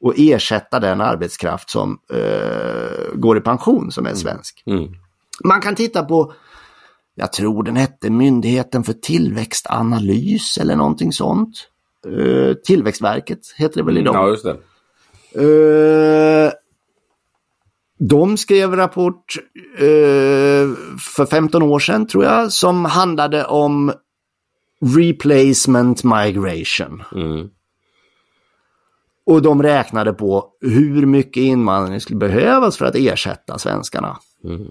och 0.00 0.14
ersätta 0.16 0.80
den 0.80 1.00
arbetskraft 1.00 1.70
som 1.70 1.98
eh, 2.12 3.14
går 3.14 3.38
i 3.38 3.40
pension 3.40 3.92
som 3.92 4.06
är 4.06 4.14
svensk. 4.14 4.62
Mm. 4.66 4.78
Mm. 4.78 4.94
Man 5.44 5.60
kan 5.60 5.74
titta 5.74 6.04
på 6.04 6.32
jag 7.18 7.32
tror 7.32 7.62
den 7.62 7.76
hette 7.76 8.10
Myndigheten 8.10 8.84
för 8.84 8.92
tillväxtanalys 8.92 10.58
eller 10.58 10.76
någonting 10.76 11.12
sånt. 11.12 11.68
Uh, 12.06 12.54
Tillväxtverket 12.54 13.38
heter 13.56 13.76
det 13.76 13.82
väl 13.82 13.98
idag. 13.98 14.14
Ja, 14.14 14.28
just 14.28 14.44
det. 14.44 14.56
Uh, 15.40 16.50
de 17.98 18.36
skrev 18.36 18.76
rapport 18.76 19.36
uh, 19.80 20.74
för 21.16 21.26
15 21.26 21.62
år 21.62 21.78
sedan 21.78 22.06
tror 22.06 22.24
jag 22.24 22.52
som 22.52 22.84
handlade 22.84 23.44
om 23.44 23.92
replacement 24.96 26.04
migration. 26.04 27.02
Mm. 27.14 27.48
Och 29.26 29.42
de 29.42 29.62
räknade 29.62 30.12
på 30.12 30.48
hur 30.60 31.06
mycket 31.06 31.40
invandring 31.40 32.00
skulle 32.00 32.18
behövas 32.18 32.76
för 32.76 32.84
att 32.84 32.96
ersätta 32.96 33.58
svenskarna. 33.58 34.18
Mm. 34.44 34.70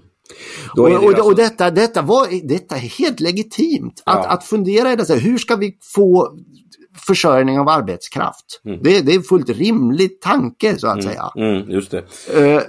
Och, 0.76 0.84
och, 0.84 0.90
alltså... 0.90 1.22
och, 1.22 1.36
detta, 1.36 1.70
detta, 1.70 2.02
var, 2.02 2.48
detta 2.48 2.76
är 2.76 2.80
helt 2.80 3.20
legitimt. 3.20 4.02
Att, 4.06 4.24
Ja. 4.24 4.28
att 4.28 4.44
fundera 4.44 4.92
i 4.92 4.96
det, 4.96 5.08
här, 5.08 5.20
hur 5.20 5.38
ska 5.38 5.56
vi 5.56 5.78
få 5.94 6.38
försörjning 7.06 7.58
av 7.58 7.68
arbetskraft? 7.68 8.60
Mm. 8.64 8.80
Det, 8.82 9.00
det 9.00 9.12
är 9.12 9.16
en 9.16 9.22
fullt 9.22 9.48
rimlig 9.48 10.20
tanke 10.20 10.78
så 10.78 10.86
att 10.86 11.02
säga. 11.02 11.30
Mm, 11.36 11.70
just 11.70 11.90
det. 11.90 11.98
Eh, 11.98 12.62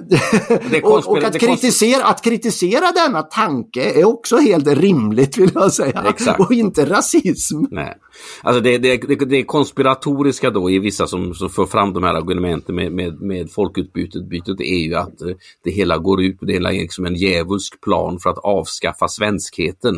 Det 0.72 0.82
och, 0.82 1.08
och 1.08 1.24
att, 1.24 1.40
kritisera, 1.40 2.04
att 2.04 2.24
kritisera 2.24 2.92
denna 2.92 3.22
tanke 3.22 4.00
är 4.00 4.06
också 4.06 4.38
helt 4.38 4.68
rimligt 4.68 5.38
vill 5.38 5.52
jag 5.54 5.74
säga. 5.74 6.04
Exakt. 6.10 6.40
Och 6.40 6.52
inte 6.52 6.86
rasism. 6.86 7.64
Nej. 7.72 7.98
Alltså 8.42 8.62
det, 8.62 8.78
det, 8.78 8.98
det, 9.26 9.38
är 9.38 9.44
konspiratoriska 9.44 10.50
då 10.50 10.70
i 10.70 10.80
vissa 10.80 11.08
som, 11.08 11.34
som 11.34 11.50
för 11.50 11.66
fram 11.66 11.94
de 11.94 12.04
här 12.04 12.14
argumenten 12.14 12.76
med, 12.76 12.92
med, 12.92 13.22
med 13.22 13.52
folkutbytet 13.52 14.30
bytet 14.30 14.62
är 14.62 14.88
ju 14.88 14.96
att 14.96 15.22
eh, 15.22 15.28
det 15.64 15.72
hela 15.72 15.98
går 15.98 16.24
ut 16.24 16.40
på 16.40 16.46
det 16.46 16.54
hela 16.54 16.74
är 16.74 16.80
liksom 16.82 17.06
en 17.06 17.16
djävulsk 17.16 17.82
plan 17.82 18.20
för 18.20 18.30
att 18.30 18.38
avskaffa 18.38 19.08
svenskheten. 19.08 19.96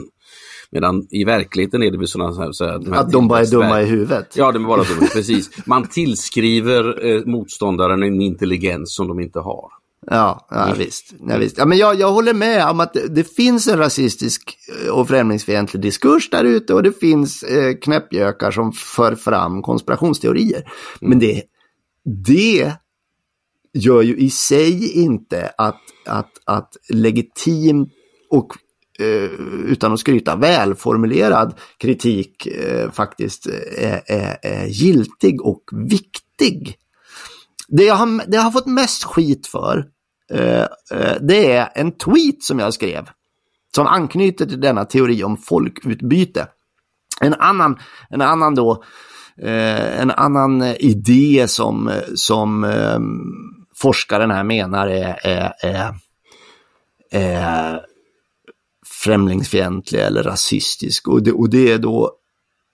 Medan 0.72 1.08
i 1.10 1.24
verkligheten 1.24 1.84
är 1.84 1.92
det 1.92 1.98
väl 1.98 2.08
sådana 2.08 2.34
så 2.34 2.42
här, 2.42 2.52
så 2.52 2.66
här, 2.66 2.80
de 2.80 2.94
här 2.94 3.00
Att 3.00 3.12
de 3.12 3.28
bara 3.28 3.40
är 3.40 3.46
dumma 3.46 3.82
i 3.82 3.86
huvudet. 3.86 4.34
Ja, 4.36 4.52
de 4.52 4.64
är 4.64 4.68
bara 4.68 4.84
dumma, 4.84 5.08
precis. 5.14 5.50
Man 5.66 5.88
tillskriver 5.88 7.06
eh, 7.06 7.26
motståndaren 7.26 8.04
en 8.04 8.22
intelligens 8.22 8.96
som 8.96 9.08
de 9.08 9.20
inte 9.20 9.40
har. 9.40 9.70
Ja, 10.08 10.48
ja 10.50 10.74
visst. 10.78 11.14
Ja, 11.28 11.38
visst. 11.38 11.58
Ja, 11.58 11.66
men 11.66 11.78
jag, 11.78 12.00
jag 12.00 12.12
håller 12.12 12.34
med 12.34 12.70
om 12.70 12.80
att 12.80 12.94
det, 12.94 13.08
det 13.08 13.24
finns 13.24 13.68
en 13.68 13.78
rasistisk 13.78 14.58
eh, 14.86 14.92
och 14.92 15.08
främlingsfientlig 15.08 15.82
diskurs 15.82 16.30
där 16.30 16.44
ute 16.44 16.74
och 16.74 16.84
det 16.84 17.00
finns 17.00 17.44
eh, 17.44 17.76
knäppjökar 17.76 18.52
som 18.52 18.72
för 18.72 19.16
fram 19.16 19.62
konspirationsteorier. 19.62 20.72
Men 21.02 21.20
det, 21.20 21.44
det 22.26 22.74
gör 23.74 24.02
ju 24.02 24.18
i 24.18 24.30
sig 24.30 24.92
inte 24.92 25.52
att, 25.58 25.82
att, 26.06 26.32
att 26.46 26.78
legitim 26.90 27.90
och 28.30 28.54
Eh, 29.00 29.30
utan 29.66 29.94
att 29.94 30.00
skryta, 30.00 30.36
välformulerad 30.36 31.54
kritik 31.78 32.48
eh, 32.48 32.92
faktiskt 32.92 33.46
är, 33.78 34.02
är, 34.06 34.38
är 34.42 34.66
giltig 34.66 35.42
och 35.42 35.64
viktig. 35.72 36.76
Det 37.68 37.84
jag 37.84 37.96
har, 37.96 38.28
det 38.28 38.36
jag 38.38 38.44
har 38.44 38.52
fått 38.52 38.66
mest 38.66 39.04
skit 39.04 39.48
för, 39.48 39.86
eh, 40.34 40.62
eh, 40.92 41.16
det 41.22 41.52
är 41.52 41.70
en 41.76 41.92
tweet 41.92 42.44
som 42.44 42.60
jag 42.60 42.74
skrev. 42.74 43.10
Som 43.76 43.88
anknyter 43.88 44.46
till 44.46 44.62
denna 44.62 44.86
teori 44.86 45.24
om 45.24 45.38
folkutbyte. 45.38 46.48
En 47.22 47.34
annan, 47.34 47.80
en 48.10 48.22
annan 48.22 48.56
då, 48.56 48.84
eh, 49.42 50.02
en 50.02 50.12
annan 50.12 50.64
idé 50.64 51.46
som, 51.48 51.92
som 52.16 52.64
eh, 52.64 53.00
forskaren 53.76 54.32
här 54.32 54.44
menar 54.44 54.88
är, 54.88 55.20
är, 55.24 55.54
är, 55.62 55.96
är 57.12 57.89
främlingsfientlig 59.04 60.00
eller 60.00 60.24
rasistisk. 60.24 61.08
Och 61.08 61.24
det, 61.24 61.32
och 61.32 61.50
det 61.50 61.72
är 61.72 61.78
då 61.80 62.12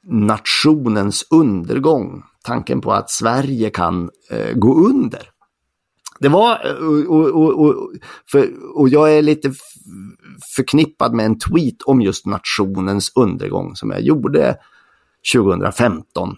nationens 0.08 1.28
undergång. 1.30 2.24
Tanken 2.44 2.82
på 2.82 2.94
att 2.94 3.10
Sverige 3.10 3.70
kan 3.70 4.10
eh, 4.30 4.54
gå 4.54 4.88
under. 4.90 5.30
Det 6.20 6.30
var, 6.30 6.66
eh, 6.66 7.08
och, 7.08 7.28
och, 7.28 7.66
och, 7.66 7.92
för, 8.32 8.50
och 8.76 8.90
jag 8.90 9.18
är 9.18 9.22
lite 9.22 9.54
förknippad 10.56 11.14
med 11.14 11.26
en 11.26 11.40
tweet 11.40 11.82
om 11.86 12.02
just 12.02 12.26
nationens 12.26 13.12
undergång 13.16 13.76
som 13.76 13.92
jag 13.92 14.02
gjorde 14.02 14.58
2015. 15.34 16.36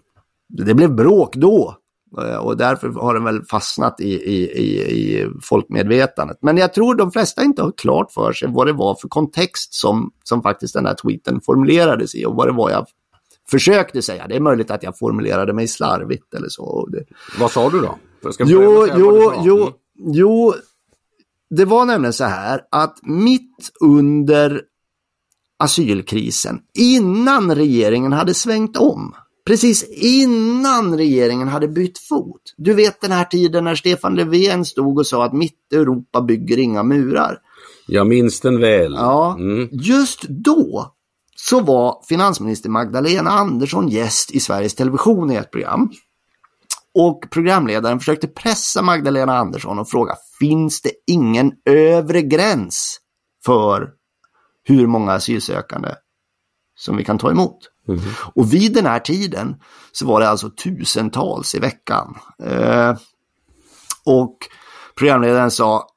Det 0.50 0.74
blev 0.74 0.96
bråk 0.96 1.36
då 1.36 1.78
och 2.42 2.58
därför 2.58 2.90
har 2.90 3.14
den 3.14 3.24
väl 3.24 3.44
fastnat 3.44 4.00
i, 4.02 4.10
i, 4.14 4.52
i, 4.52 4.82
i 4.82 5.30
folkmedvetandet. 5.44 6.38
Men 6.42 6.58
jag 6.58 6.74
tror 6.74 6.96
de 6.96 7.12
flesta 7.12 7.44
inte 7.44 7.62
har 7.62 7.72
klart 7.78 8.12
för 8.12 8.34
sig 8.34 8.48
vad 8.52 8.68
det 8.68 8.74
var 8.74 8.96
för 8.96 9.08
kontext 9.08 9.74
som, 9.74 10.12
som 10.24 10.42
faktiskt 10.42 10.74
den 10.74 10.86
här 10.86 10.94
tweeten 10.96 11.42
formulerades 11.42 12.16
i 12.16 12.26
och 12.26 12.36
vad 12.36 12.48
det 12.48 12.54
var 12.54 12.70
jag 12.72 12.86
försökte 13.50 14.02
säga. 14.02 14.28
Det 14.28 14.36
är 14.36 14.40
möjligt 14.40 14.72
att 14.72 14.84
jag 14.84 14.98
formulerade 14.98 15.54
mig 15.54 15.68
slarvigt 15.68 16.34
eller 16.34 16.50
så. 16.50 16.90
Vad 17.40 17.52
sa 17.52 17.70
du 17.70 17.80
då? 17.82 17.98
Jo, 18.40 18.88
jo, 18.98 19.34
jo, 19.44 19.62
Mm. 20.00 20.14
jo. 20.14 20.54
Det 21.50 21.66
var 21.66 21.86
nämligen 21.86 22.14
så 22.14 22.24
här 22.24 22.62
att 22.72 23.00
mitt 23.04 23.72
under 23.82 24.62
asylkrisen, 25.60 26.60
innan 26.74 27.56
regeringen 27.56 28.14
hade 28.14 28.34
svängt 28.34 28.78
om, 28.78 29.16
precis 29.48 29.84
innan 29.92 30.98
regeringen 30.98 31.48
hade 31.48 31.68
bytt 31.68 31.98
fot. 32.00 32.42
Du 32.58 32.74
vet 32.74 33.02
den 33.02 33.12
här 33.12 33.26
tiden 33.26 33.64
när 33.64 33.76
Stefan 33.76 34.16
Löfven 34.16 34.66
stod 34.66 35.00
och 35.00 35.08
sa 35.08 35.26
att 35.26 35.34
mitt 35.34 35.74
Europa 35.74 36.22
bygger 36.22 36.58
inga 36.60 36.84
murar. 36.84 37.38
Jag 37.88 38.08
minns 38.08 38.40
den 38.40 38.60
väl. 38.60 38.94
Ja, 38.94 39.36
Mm. 39.40 39.70
just 39.72 40.22
då 40.24 40.94
så 41.36 41.60
var 41.60 42.02
finansminister 42.10 42.70
Magdalena 42.70 43.30
Andersson 43.30 43.88
gäst 43.90 44.32
i 44.32 44.40
Sveriges 44.40 44.76
Television 44.76 45.32
i 45.32 45.36
ett 45.36 45.52
program. 45.52 45.90
Och 46.94 47.26
programledaren 47.32 48.00
försökte 48.00 48.28
pressa 48.28 48.82
Magdalena 48.82 49.38
Andersson 49.38 49.80
och 49.80 49.90
fråga, 49.90 50.16
finns 50.40 50.82
det 50.82 50.92
ingen 51.08 51.52
övre 51.66 52.22
gräns 52.22 53.00
för 53.46 53.90
hur 54.64 54.88
många 54.88 55.14
asylsökande 55.14 55.90
som 56.76 56.98
vi 56.98 57.04
kan 57.04 57.18
ta 57.18 57.32
emot? 57.32 57.58
Och 58.34 58.54
vid 58.54 58.74
den 58.74 58.86
här 58.86 59.00
tiden 59.00 59.56
så 59.92 60.06
var 60.06 60.20
det 60.20 60.30
alltså 60.30 60.50
tusentals 60.50 61.56
i 61.56 61.60
veckan. 61.60 62.18
Eh, 62.44 62.96
och 64.06 64.38
programledaren 64.96 65.52
sa, 65.52 65.88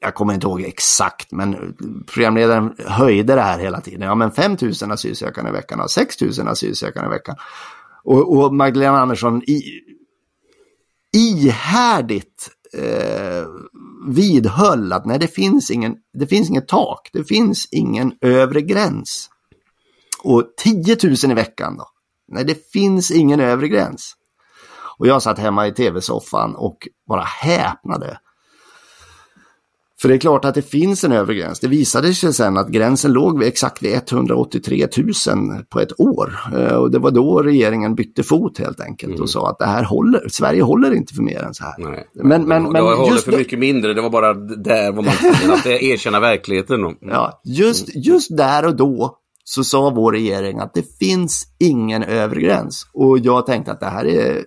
jag 0.00 0.14
kommer 0.14 0.34
inte 0.34 0.46
ihåg 0.46 0.60
exakt, 0.60 1.32
men 1.32 1.76
programledaren 2.14 2.74
höjde 2.86 3.34
det 3.34 3.40
här 3.40 3.58
hela 3.58 3.80
tiden. 3.80 4.00
Ja, 4.00 4.14
men 4.14 4.30
5 4.30 4.56
000 4.82 4.92
asylsökande 4.92 5.50
i 5.50 5.52
veckan 5.52 5.80
och 5.80 5.90
6 5.90 6.20
000 6.20 6.48
asylsökande 6.48 7.06
i 7.06 7.10
veckan. 7.10 7.36
Och, 8.04 8.36
och 8.36 8.54
Magdalena 8.54 9.00
Andersson 9.00 9.42
i, 9.42 9.62
ihärdigt 11.16 12.50
eh, 12.72 13.46
vidhöll 14.08 14.92
att 14.92 15.06
nej, 15.06 15.18
det 15.18 15.28
finns, 15.28 15.70
ingen, 15.70 15.96
det 16.18 16.26
finns 16.26 16.48
inget 16.50 16.68
tak, 16.68 17.10
det 17.12 17.24
finns 17.24 17.68
ingen 17.70 18.12
övre 18.20 18.62
gräns. 18.62 19.30
Och 20.22 20.44
10 20.56 20.96
000 21.04 21.14
i 21.30 21.34
veckan 21.34 21.76
då? 21.76 21.84
Nej, 22.32 22.44
det 22.44 22.70
finns 22.72 23.10
ingen 23.10 23.40
övre 23.40 23.68
gräns. 23.68 24.14
Och 24.98 25.06
jag 25.06 25.22
satt 25.22 25.38
hemma 25.38 25.66
i 25.66 25.72
tv-soffan 25.72 26.54
och 26.54 26.88
bara 27.08 27.22
häpnade. 27.22 28.18
För 30.00 30.08
det 30.08 30.14
är 30.14 30.18
klart 30.18 30.44
att 30.44 30.54
det 30.54 30.62
finns 30.62 31.04
en 31.04 31.12
övre 31.12 31.34
gräns. 31.34 31.60
Det 31.60 31.68
visade 31.68 32.14
sig 32.14 32.32
sen 32.32 32.56
att 32.56 32.68
gränsen 32.68 33.12
låg 33.12 33.38
vid 33.38 33.48
exakt 33.48 33.82
vid 33.82 33.94
183 33.94 34.88
000 34.96 35.64
på 35.68 35.80
ett 35.80 36.00
år. 36.00 36.38
Eh, 36.56 36.74
och 36.76 36.90
det 36.90 36.98
var 36.98 37.10
då 37.10 37.42
regeringen 37.42 37.94
bytte 37.94 38.22
fot 38.22 38.58
helt 38.58 38.80
enkelt 38.80 39.10
Mm. 39.10 39.22
och 39.22 39.30
sa 39.30 39.50
att 39.50 39.58
det 39.58 39.66
här 39.66 39.82
håller, 39.82 40.28
Sverige 40.28 40.62
håller 40.62 40.94
inte 40.94 41.14
för 41.14 41.22
mer 41.22 41.42
än 41.42 41.54
så 41.54 41.64
här. 41.64 41.74
Nej. 41.78 42.08
Men, 42.14 42.44
men, 42.48 42.64
det 42.64 42.70
men 42.70 42.84
var 42.84 42.96
håller 42.96 43.18
för 43.18 43.32
mycket 43.38 43.58
mindre, 43.58 43.94
det 43.94 44.02
var 44.02 44.10
bara 44.10 44.34
där 44.34 44.92
var 44.92 45.02
man 45.02 45.52
att 45.58 45.66
erkänna 45.66 46.20
verkligheten. 46.20 46.82
då. 46.82 46.94
ja, 47.00 47.40
just, 47.44 47.96
just 48.06 48.36
där 48.36 48.66
och 48.66 48.76
då 48.76 49.18
så 49.48 49.64
sa 49.64 49.90
vår 49.90 50.12
regering 50.12 50.58
att 50.58 50.74
det 50.74 50.98
finns 50.98 51.46
ingen 51.58 52.02
övre 52.02 52.40
gräns. 52.40 52.86
Och 52.92 53.18
jag 53.18 53.46
tänkte 53.46 53.72
att 53.72 53.80
det 53.80 53.86
här 53.86 54.04
är 54.04 54.44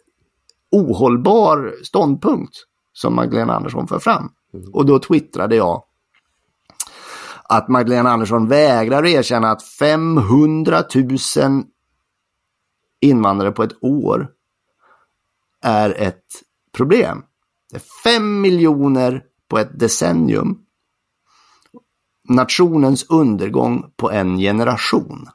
ohållbar 0.71 1.73
ståndpunkt 1.83 2.55
som 2.93 3.15
Magdalena 3.15 3.55
Andersson 3.55 3.87
för 3.87 3.99
fram. 3.99 4.31
Och 4.73 4.85
då 4.85 4.99
twittrade 4.99 5.55
jag 5.55 5.83
att 7.43 7.67
Magdalena 7.67 8.11
Andersson 8.11 8.47
vägrar 8.47 9.05
erkänna 9.05 9.51
att 9.51 9.63
500 9.63 10.83
000 10.95 11.63
invandrare 12.99 13.51
på 13.51 13.63
ett 13.63 13.83
år 13.83 14.29
är 15.61 15.89
ett 16.01 16.25
problem. 16.71 17.23
Det 17.71 17.77
är 17.77 17.83
5 18.03 18.41
miljoner 18.41 19.23
på 19.49 19.59
ett 19.59 19.79
decennium. 19.79 20.59
Nationens 22.35 23.05
undergång 23.09 23.85
på 23.95 24.11
en 24.11 24.37
generation. 24.37 25.29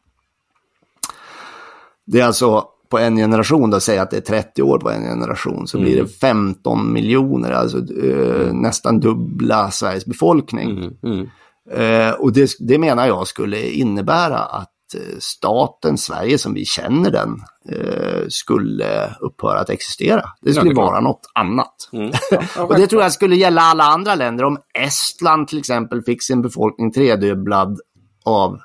Det 2.07 2.21
är 2.21 2.25
alltså 2.25 2.65
på 2.89 2.99
en 2.99 3.17
generation, 3.17 3.71
då 3.71 3.81
säga 3.81 4.03
att 4.03 4.11
det 4.11 4.17
är 4.17 4.21
30 4.21 4.63
år 4.63 4.79
på 4.79 4.91
en 4.91 5.03
generation, 5.03 5.67
så 5.67 5.81
blir 5.81 6.03
det 6.03 6.09
15 6.09 6.93
miljoner, 6.93 7.51
alltså 7.51 7.79
eh, 7.79 8.53
nästan 8.53 9.01
dubbla 9.01 9.71
Sveriges 9.71 10.07
befolkning. 10.07 10.71
Mm, 10.71 10.95
mm. 11.03 11.29
Eh, 11.71 12.15
och 12.15 12.33
det, 12.33 12.51
det 12.59 12.79
menar 12.79 13.07
jag 13.07 13.27
skulle 13.27 13.71
innebära 13.71 14.39
att 14.39 14.71
staten 15.19 15.99
Sverige 15.99 16.39
som 16.39 16.55
vi 16.55 16.65
känner 16.65 17.11
den 17.11 17.31
eh, 17.73 18.25
skulle 18.29 19.17
upphöra 19.21 19.61
att 19.61 19.71
existera. 19.71 20.23
Det 20.43 20.53
skulle 20.53 20.71
det 20.71 20.73
är 20.73 20.75
klart. 20.75 20.91
vara 20.91 21.01
något 21.01 21.31
annat. 21.35 21.89
Mm. 21.93 22.11
Ja, 22.31 22.43
ja, 22.57 22.63
Och 22.63 22.75
det 22.79 22.87
tror 22.87 23.03
jag 23.03 23.13
skulle 23.13 23.37
gälla 23.37 23.61
alla 23.61 23.85
andra 23.85 24.15
länder. 24.15 24.45
Om 24.45 24.59
Estland 24.79 25.49
till 25.49 25.59
exempel 25.59 26.03
fick 26.03 26.23
sin 26.23 26.43
befolkning 26.43 26.93
tredubblad 26.93 27.81
av 28.25 28.59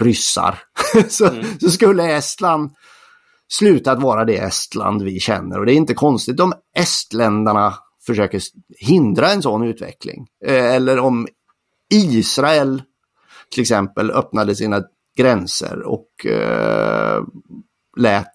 ryssar 0.00 0.58
så, 1.08 1.28
Mm. 1.28 1.44
så 1.60 1.70
skulle 1.70 2.16
Estland 2.16 2.70
sluta 3.48 3.92
att 3.92 4.02
vara 4.02 4.24
det 4.24 4.36
Estland 4.38 5.02
vi 5.02 5.20
känner. 5.20 5.58
Och 5.58 5.66
det 5.66 5.72
är 5.72 5.76
inte 5.76 5.94
konstigt 5.94 6.40
om 6.40 6.52
estländarna 6.76 7.74
försöker 8.06 8.40
hindra 8.78 9.30
en 9.30 9.42
sån 9.42 9.62
utveckling. 9.62 10.26
Eh, 10.46 10.74
eller 10.74 10.98
om 10.98 11.28
Israel 11.92 12.82
till 13.50 13.60
exempel 13.60 14.10
öppnade 14.10 14.54
sina 14.56 14.82
gränser 15.16 15.82
och 15.82 16.26
eh, 16.26 17.22
lät 17.96 18.34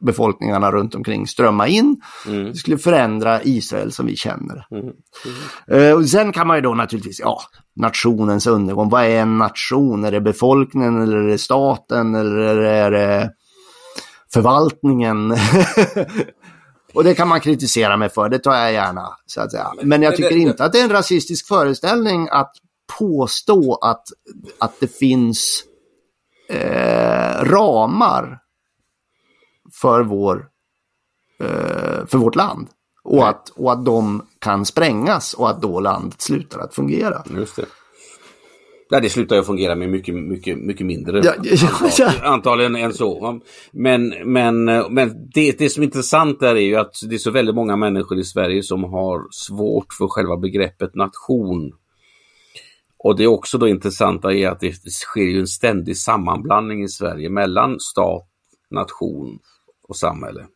befolkningarna 0.00 0.72
runt 0.72 0.94
omkring 0.94 1.26
strömma 1.26 1.68
in. 1.68 2.00
Mm. 2.26 2.44
Det 2.44 2.54
skulle 2.54 2.78
förändra 2.78 3.42
Israel 3.42 3.92
som 3.92 4.06
vi 4.06 4.16
känner. 4.16 4.66
Mm. 4.70 4.92
Eh, 5.68 5.94
och 5.94 6.08
sen 6.08 6.32
kan 6.32 6.46
man 6.46 6.56
ju 6.56 6.60
då 6.60 6.74
naturligtvis, 6.74 7.20
ja, 7.20 7.40
nationens 7.76 8.46
undergång. 8.46 8.88
Vad 8.88 9.04
är 9.04 9.20
en 9.20 9.38
nation? 9.38 10.04
Är 10.04 10.10
det 10.10 10.20
befolkningen 10.20 11.02
eller 11.02 11.16
är 11.16 11.28
det 11.28 11.38
staten 11.38 12.14
eller 12.14 12.56
är 12.56 12.90
det 12.90 13.30
förvaltningen? 14.32 15.30
och 16.94 17.04
det 17.04 17.14
kan 17.14 17.28
man 17.28 17.40
kritisera 17.40 17.96
mig 17.96 18.08
för, 18.08 18.28
det 18.28 18.38
tar 18.38 18.54
jag 18.54 18.72
gärna. 18.72 19.08
Så 19.26 19.40
att 19.40 19.50
säga. 19.50 19.72
Men 19.82 20.02
jag 20.02 20.16
tycker 20.16 20.36
inte 20.36 20.64
att 20.64 20.72
det 20.72 20.80
är 20.80 20.84
en 20.84 20.90
rasistisk 20.90 21.46
föreställning 21.46 22.28
att 22.30 22.52
påstå 22.98 23.74
att, 23.74 24.02
att 24.58 24.80
det 24.80 24.98
finns 24.98 25.64
eh, 26.50 27.44
ramar 27.44 28.38
för, 29.80 30.02
vår, 30.02 30.48
eh, 31.40 32.06
för 32.06 32.18
vårt 32.18 32.36
land. 32.36 32.68
Och 33.02 33.28
att, 33.28 33.48
och 33.48 33.72
att 33.72 33.84
de 33.84 34.26
kan 34.38 34.66
sprängas 34.66 35.34
och 35.34 35.50
att 35.50 35.62
då 35.62 35.80
landet 35.80 36.20
slutar 36.20 36.60
att 36.60 36.74
fungera. 36.74 37.22
Just 37.36 37.56
det. 37.56 37.66
Ja, 38.92 39.00
det 39.00 39.10
slutar 39.10 39.36
ju 39.36 39.42
fungera 39.42 39.74
med 39.74 39.90
mycket, 39.90 40.14
mycket, 40.14 40.58
mycket 40.58 40.86
mindre 40.86 41.20
Ja, 41.24 41.34
ja, 41.42 41.68
antal, 41.68 41.90
ja. 41.98 42.12
antagligen 42.22 42.76
än 42.76 42.92
så. 42.92 43.40
Men, 43.72 44.14
men, 44.24 44.64
men 44.64 45.30
det, 45.34 45.58
det 45.58 45.70
som 45.70 45.82
är 45.82 45.86
intressant 45.86 46.40
där 46.40 46.56
är 46.56 46.60
ju 46.60 46.76
att 46.76 46.94
det 47.08 47.14
är 47.14 47.18
så 47.18 47.30
väldigt 47.30 47.54
många 47.54 47.76
människor 47.76 48.18
i 48.18 48.24
Sverige 48.24 48.62
som 48.62 48.84
har 48.84 49.26
svårt 49.30 49.92
för 49.98 50.08
själva 50.08 50.36
begreppet 50.36 50.94
nation. 50.94 51.72
Och 53.02 53.16
det 53.16 53.24
är 53.24 53.26
också 53.26 53.58
då 53.58 53.68
intressanta 53.68 54.34
är 54.34 54.48
att 54.48 54.60
det 54.60 54.72
sker 54.72 55.22
ju 55.22 55.40
en 55.40 55.46
ständig 55.46 55.96
sammanblandning 55.96 56.82
i 56.84 56.88
Sverige 56.88 57.30
mellan 57.30 57.80
stat, 57.80 58.28
nation 58.70 59.38
och 59.88 59.96
samhälle. 59.96 60.46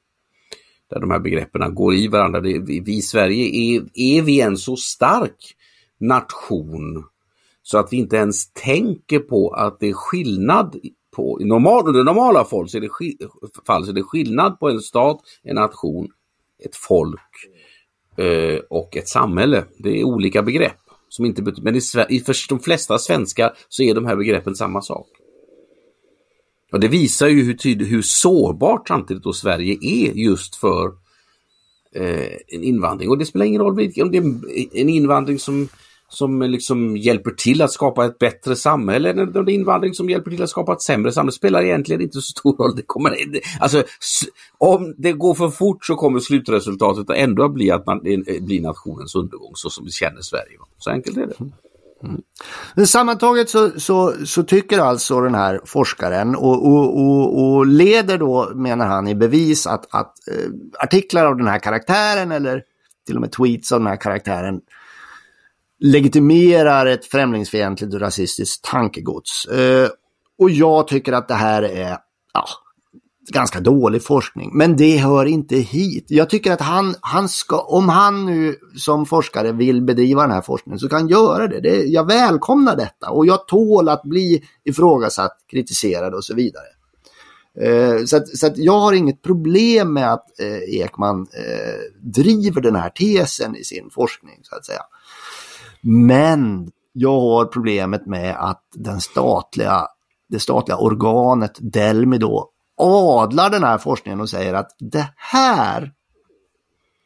Där 0.90 1.00
de 1.00 1.10
här 1.10 1.18
begreppen 1.18 1.74
går 1.74 1.94
i 1.94 2.08
varandra. 2.08 2.40
Det, 2.40 2.58
vi, 2.58 2.80
vi 2.80 2.96
i 2.96 3.02
Sverige, 3.02 3.44
är, 3.44 3.82
är 3.94 4.22
vi 4.22 4.40
en 4.40 4.56
så 4.56 4.76
stark 4.76 5.56
nation 6.00 7.04
så 7.62 7.78
att 7.78 7.92
vi 7.92 7.96
inte 7.96 8.16
ens 8.16 8.52
tänker 8.52 9.18
på 9.18 9.50
att 9.50 9.80
det 9.80 9.88
är 9.88 9.92
skillnad 9.92 10.76
på, 11.16 11.40
i 11.40 11.44
normal, 11.44 11.88
under 11.88 12.04
normala 12.04 12.44
fall 12.44 12.68
så 12.68 12.76
är 12.76 12.80
det, 12.80 12.90
fall 13.66 13.84
så 13.84 13.90
är 13.90 13.94
det 13.94 14.02
skillnad 14.02 14.58
på 14.58 14.70
en 14.70 14.80
stat, 14.80 15.20
en 15.42 15.54
nation, 15.54 16.08
ett 16.64 16.76
folk 16.76 17.20
eh, 18.16 18.58
och 18.70 18.96
ett 18.96 19.08
samhälle. 19.08 19.64
Det 19.78 20.00
är 20.00 20.04
olika 20.04 20.42
begrepp. 20.42 20.83
Som 21.14 21.24
inte, 21.24 21.42
betyder, 21.42 21.62
men 21.62 21.76
i, 21.76 22.16
i 22.16 22.20
för 22.20 22.48
de 22.48 22.60
flesta 22.60 22.98
svenskar 22.98 23.52
så 23.68 23.82
är 23.82 23.94
de 23.94 24.06
här 24.06 24.16
begreppen 24.16 24.54
samma 24.54 24.82
sak. 24.82 25.06
Och 26.72 26.80
det 26.80 26.88
visar 26.88 27.28
ju 27.28 27.42
hur, 27.42 27.54
tyd- 27.54 27.86
hur 27.86 28.02
sårbart 28.02 28.88
samtidigt 28.88 29.22
då 29.22 29.32
Sverige 29.32 29.78
är 29.82 30.12
just 30.12 30.56
för 30.56 30.86
eh, 31.94 32.32
en 32.48 32.62
invandring. 32.62 33.10
Och 33.10 33.18
det 33.18 33.26
spelar 33.26 33.46
ingen 33.46 33.60
roll 33.60 33.76
vilken, 33.76 34.04
om 34.04 34.10
det 34.10 34.18
är 34.18 34.80
en 34.80 34.88
invandring 34.88 35.38
som, 35.38 35.68
som 36.14 36.42
liksom 36.42 36.96
hjälper 36.96 37.30
till 37.30 37.62
att 37.62 37.72
skapa 37.72 38.04
ett 38.04 38.18
bättre 38.18 38.56
samhälle 38.56 39.10
eller 39.10 39.22
om 39.38 39.44
det 39.44 39.52
är 39.52 39.54
invandring 39.54 39.94
som 39.94 40.10
hjälper 40.10 40.30
till 40.30 40.42
att 40.42 40.50
skapa 40.50 40.72
ett 40.72 40.82
sämre 40.82 41.12
samhälle. 41.12 41.30
Det 41.30 41.36
spelar 41.36 41.62
egentligen 41.62 42.02
inte 42.02 42.14
så 42.14 42.20
stor 42.20 42.56
roll. 42.56 42.76
Det 42.76 42.82
kommer, 42.86 43.16
alltså, 43.60 43.84
om 44.58 44.94
det 44.98 45.12
går 45.12 45.34
för 45.34 45.48
fort 45.48 45.84
så 45.84 45.94
kommer 45.94 46.20
slutresultatet 46.20 47.16
ändå 47.16 47.44
att 47.44 47.54
bli 47.54 47.70
att 47.70 47.86
man 47.86 48.00
blir 48.00 48.60
nationens 48.60 49.14
undergång 49.14 49.52
så 49.54 49.70
som 49.70 49.84
vi 49.84 49.90
känner 49.90 50.20
Sverige. 50.20 50.58
Så 50.78 50.90
enkelt 50.90 51.16
är 51.16 51.26
det. 51.26 51.40
Mm. 51.40 51.52
Mm. 52.04 52.20
Men 52.74 52.86
sammantaget 52.86 53.50
så, 53.50 53.70
så, 53.80 54.12
så 54.26 54.42
tycker 54.42 54.78
alltså 54.78 55.20
den 55.20 55.34
här 55.34 55.60
forskaren 55.64 56.36
och, 56.36 56.66
och, 56.66 57.00
och, 57.00 57.44
och 57.44 57.66
leder 57.66 58.18
då, 58.18 58.52
menar 58.54 58.86
han, 58.86 59.08
i 59.08 59.14
bevis 59.14 59.66
att, 59.66 59.86
att 59.90 60.14
eh, 60.28 60.50
artiklar 60.78 61.26
av 61.26 61.36
den 61.36 61.46
här 61.46 61.58
karaktären 61.58 62.32
eller 62.32 62.62
till 63.06 63.14
och 63.14 63.20
med 63.20 63.32
tweets 63.32 63.72
av 63.72 63.80
den 63.80 63.86
här 63.86 63.96
karaktären 63.96 64.60
legitimerar 65.84 66.86
ett 66.86 67.06
främlingsfientligt 67.06 67.94
och 67.94 68.00
rasistiskt 68.00 68.64
tankegods. 68.64 69.46
Eh, 69.46 69.88
och 70.38 70.50
jag 70.50 70.88
tycker 70.88 71.12
att 71.12 71.28
det 71.28 71.34
här 71.34 71.62
är 71.62 71.98
ja, 72.34 72.46
ganska 73.32 73.60
dålig 73.60 74.04
forskning. 74.04 74.50
Men 74.54 74.76
det 74.76 74.96
hör 74.96 75.24
inte 75.24 75.56
hit. 75.56 76.06
Jag 76.08 76.30
tycker 76.30 76.52
att 76.52 76.60
han, 76.60 76.94
han 77.00 77.28
ska, 77.28 77.60
om 77.60 77.88
han 77.88 78.26
nu 78.26 78.56
som 78.76 79.06
forskare 79.06 79.52
vill 79.52 79.82
bedriva 79.82 80.22
den 80.22 80.30
här 80.30 80.42
forskningen 80.42 80.78
så 80.78 80.88
kan 80.88 80.98
han 80.98 81.08
göra 81.08 81.48
det. 81.48 81.60
det. 81.60 81.84
Jag 81.84 82.06
välkomnar 82.06 82.76
detta 82.76 83.10
och 83.10 83.26
jag 83.26 83.48
tål 83.48 83.88
att 83.88 84.02
bli 84.02 84.42
ifrågasatt, 84.64 85.36
kritiserad 85.50 86.14
och 86.14 86.24
så 86.24 86.34
vidare. 86.34 86.66
Eh, 87.60 88.04
så 88.04 88.16
att, 88.16 88.28
så 88.28 88.46
att 88.46 88.58
jag 88.58 88.80
har 88.80 88.92
inget 88.92 89.22
problem 89.22 89.92
med 89.92 90.12
att 90.12 90.40
eh, 90.40 90.80
Ekman 90.80 91.20
eh, 91.20 92.10
driver 92.12 92.60
den 92.60 92.76
här 92.76 92.90
tesen 92.90 93.56
i 93.56 93.64
sin 93.64 93.90
forskning 93.90 94.38
så 94.42 94.56
att 94.56 94.66
säga. 94.66 94.82
Men 95.84 96.70
jag 96.92 97.20
har 97.20 97.44
problemet 97.44 98.06
med 98.06 98.36
att 98.38 98.62
den 98.74 99.00
statliga, 99.00 99.86
det 100.28 100.40
statliga 100.40 100.76
organet 100.76 101.58
Delmi 101.60 102.18
då 102.18 102.50
adlar 102.76 103.50
den 103.50 103.64
här 103.64 103.78
forskningen 103.78 104.20
och 104.20 104.30
säger 104.30 104.54
att 104.54 104.70
det 104.78 105.12
här 105.16 105.92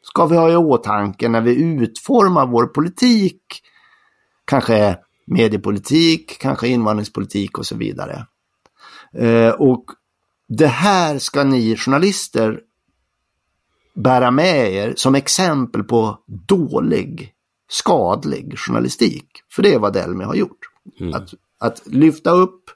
ska 0.01 0.25
vi 0.25 0.37
ha 0.37 0.51
i 0.51 0.55
åtanke 0.55 1.29
när 1.29 1.41
vi 1.41 1.55
utformar 1.55 2.45
vår 2.45 2.65
politik. 2.65 3.41
Kanske 4.45 4.97
mediepolitik, 5.25 6.37
kanske 6.39 6.67
invandringspolitik 6.67 7.57
och 7.57 7.65
så 7.65 7.75
vidare. 7.75 8.25
Eh, 9.13 9.49
och 9.49 9.85
det 10.47 10.67
här 10.67 11.19
ska 11.19 11.43
ni 11.43 11.75
journalister 11.75 12.59
bära 13.95 14.31
med 14.31 14.73
er 14.73 14.93
som 14.97 15.15
exempel 15.15 15.83
på 15.83 16.19
dålig, 16.47 17.33
skadlig 17.69 18.59
journalistik. 18.59 19.27
För 19.51 19.63
det 19.63 19.73
är 19.73 19.79
vad 19.79 19.93
Delmi 19.93 20.23
har 20.23 20.35
gjort. 20.35 20.59
Att, 21.13 21.33
att 21.59 21.87
lyfta 21.87 22.31
upp 22.31 22.69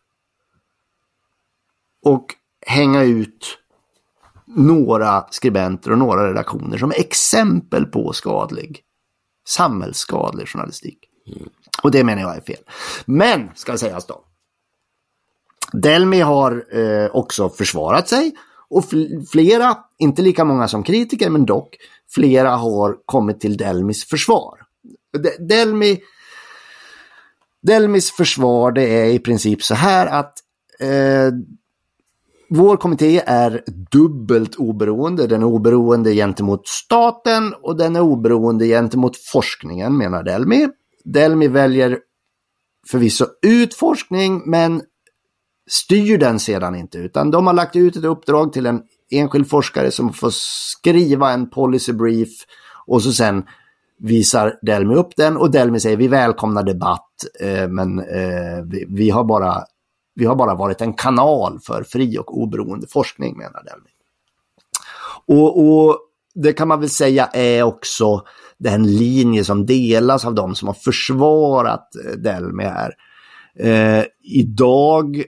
och 2.06 2.36
hänga 2.66 3.04
ut 3.04 3.58
några 4.46 5.26
skribenter 5.30 5.92
och 5.92 5.98
några 5.98 6.30
redaktioner 6.30 6.78
som 6.78 6.92
exempel 6.92 7.86
på 7.86 8.14
skadlig, 8.14 8.82
samhällsskadlig 9.48 10.48
journalistik. 10.48 11.00
Och 11.84 11.92
det 11.92 12.04
menar 12.04 12.22
jag 12.22 12.38
är 12.38 12.42
fel. 12.42 12.64
Men, 13.06 13.50
ska 13.56 13.78
sägas 13.78 14.06
då. 14.06 14.26
Delmi 15.74 16.20
har 16.20 16.78
eh, 16.78 17.10
också 17.16 17.50
försvarat 17.50 18.10
sig 18.10 18.36
och 18.70 18.86
flera, 19.32 19.78
inte 19.98 20.22
lika 20.22 20.46
många 20.46 20.68
som 20.68 20.84
kritiker, 20.84 21.30
men 21.30 21.46
dock 21.46 21.78
flera 22.10 22.56
har 22.56 22.98
kommit 23.06 23.40
till 23.40 23.58
Delmis 23.58 24.06
försvar. 24.06 24.63
Delmi, 25.40 26.00
Delmis 27.62 28.12
försvar 28.12 28.72
det 28.72 28.84
är 28.84 29.06
i 29.06 29.20
princip 29.20 29.64
så 29.64 29.76
här 29.76 30.08
att 30.08 30.34
eh, 30.80 31.32
vår 32.50 32.78
kommitté 32.78 33.22
är 33.26 33.64
dubbelt 33.92 34.56
oberoende. 34.56 35.28
Den 35.28 35.42
är 35.42 35.46
oberoende 35.46 36.14
gentemot 36.14 36.68
staten 36.68 37.54
och 37.62 37.78
den 37.78 37.96
är 37.96 38.02
oberoende 38.02 38.68
gentemot 38.68 39.18
forskningen 39.18 39.98
menar 39.98 40.24
Delmi. 40.24 40.68
Delmi 41.04 41.48
väljer 41.48 42.00
förvisso 42.88 43.26
ut 43.42 43.74
forskning 43.74 44.42
men 44.46 44.82
styr 45.70 46.18
den 46.18 46.40
sedan 46.40 46.76
inte 46.76 46.98
utan 46.98 47.32
de 47.32 47.48
har 47.48 47.54
lagt 47.54 47.76
ut 47.76 47.96
ett 47.96 48.04
uppdrag 48.04 48.54
till 48.54 48.66
en 48.66 48.82
enskild 49.12 49.50
forskare 49.50 49.92
som 49.92 50.14
får 50.14 50.32
skriva 50.34 51.32
en 51.32 51.50
policy 51.50 51.94
brief 51.94 52.30
och 52.86 53.04
så 53.04 53.12
sen 53.12 53.44
visar 54.04 54.60
Delmi 54.62 54.96
upp 54.96 55.16
den 55.16 55.38
och 55.38 55.52
Delmi 55.52 55.80
säger 55.80 55.98
vi 55.98 56.08
välkomnar 56.08 56.64
debatt 56.64 57.10
eh, 57.40 57.68
men 57.68 58.00
eh, 58.00 58.64
vi, 58.66 58.86
vi, 58.90 59.10
har 59.10 59.24
bara, 59.24 59.64
vi 60.16 60.26
har 60.26 60.36
bara 60.36 60.56
varit 60.56 60.82
en 60.82 60.94
kanal 60.94 61.60
för 61.60 61.84
fri 61.84 62.18
och 62.18 62.38
oberoende 62.38 62.88
forskning 62.88 63.38
menar 63.38 63.64
Delmi. 63.64 63.90
Och, 65.26 65.60
och 65.60 65.98
det 66.36 66.54
kan 66.54 66.68
man 66.68 66.80
väl 66.80 66.90
säga 66.90 67.26
är 67.26 67.64
också 67.64 68.22
den 68.58 68.96
linje 68.96 69.44
som 69.44 69.66
delas 69.66 70.26
av 70.26 70.36
de 70.36 70.56
som 70.56 70.68
har 70.68 70.76
försvarat 70.76 71.88
eh, 72.06 72.12
Delmi 72.12 72.64
här. 72.64 72.94
Eh, 73.60 74.06
idag 74.22 75.24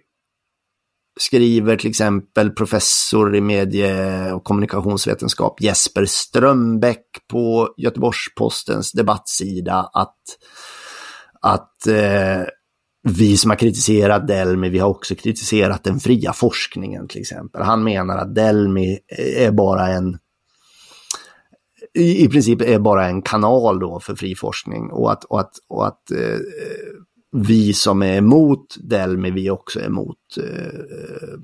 skriver 1.20 1.78
till 1.78 1.90
exempel 1.90 2.50
professor 2.50 3.36
i 3.36 3.42
medie 3.42 4.32
och 4.32 4.44
kommunikationsvetenskap 4.44 5.62
Jesper 5.62 6.06
Strömbäck 6.06 7.06
på 7.32 7.74
Göteborgs-Postens 7.78 8.92
debattsida 8.92 9.90
att, 9.94 10.18
att 11.42 11.88
eh, 11.88 12.42
vi 13.08 13.38
som 13.38 13.50
har 13.50 13.58
kritiserat 13.58 14.28
Delmi, 14.28 14.70
vi 14.70 14.80
har 14.80 14.90
också 14.90 15.16
kritiserat 15.16 15.84
den 15.84 16.00
fria 16.00 16.34
forskningen 16.34 17.08
till 17.08 17.22
exempel. 17.22 17.62
Han 17.62 17.84
menar 17.84 18.18
att 18.18 18.36
Delmi 18.36 19.00
är 19.38 19.52
bara 19.52 19.88
en 19.88 20.18
i, 21.94 22.24
i 22.24 22.30
princip 22.30 22.62
är 22.62 22.80
bara 22.80 23.08
en 23.08 23.22
kanal 23.22 23.80
då 23.80 24.00
för 24.00 24.16
fri 24.16 24.36
forskning 24.36 24.92
och 24.92 25.12
att, 25.12 25.24
och 25.24 25.40
att, 25.40 25.54
och 25.68 25.88
att 25.88 26.12
eh, 26.12 26.40
vi 27.36 27.74
som 27.74 28.02
är 28.02 28.18
emot 28.18 28.76
Delmi, 28.80 29.32
vi 29.32 29.50
också 29.50 29.80
är 29.80 29.86
emot 29.86 30.18
eh, 30.38 31.40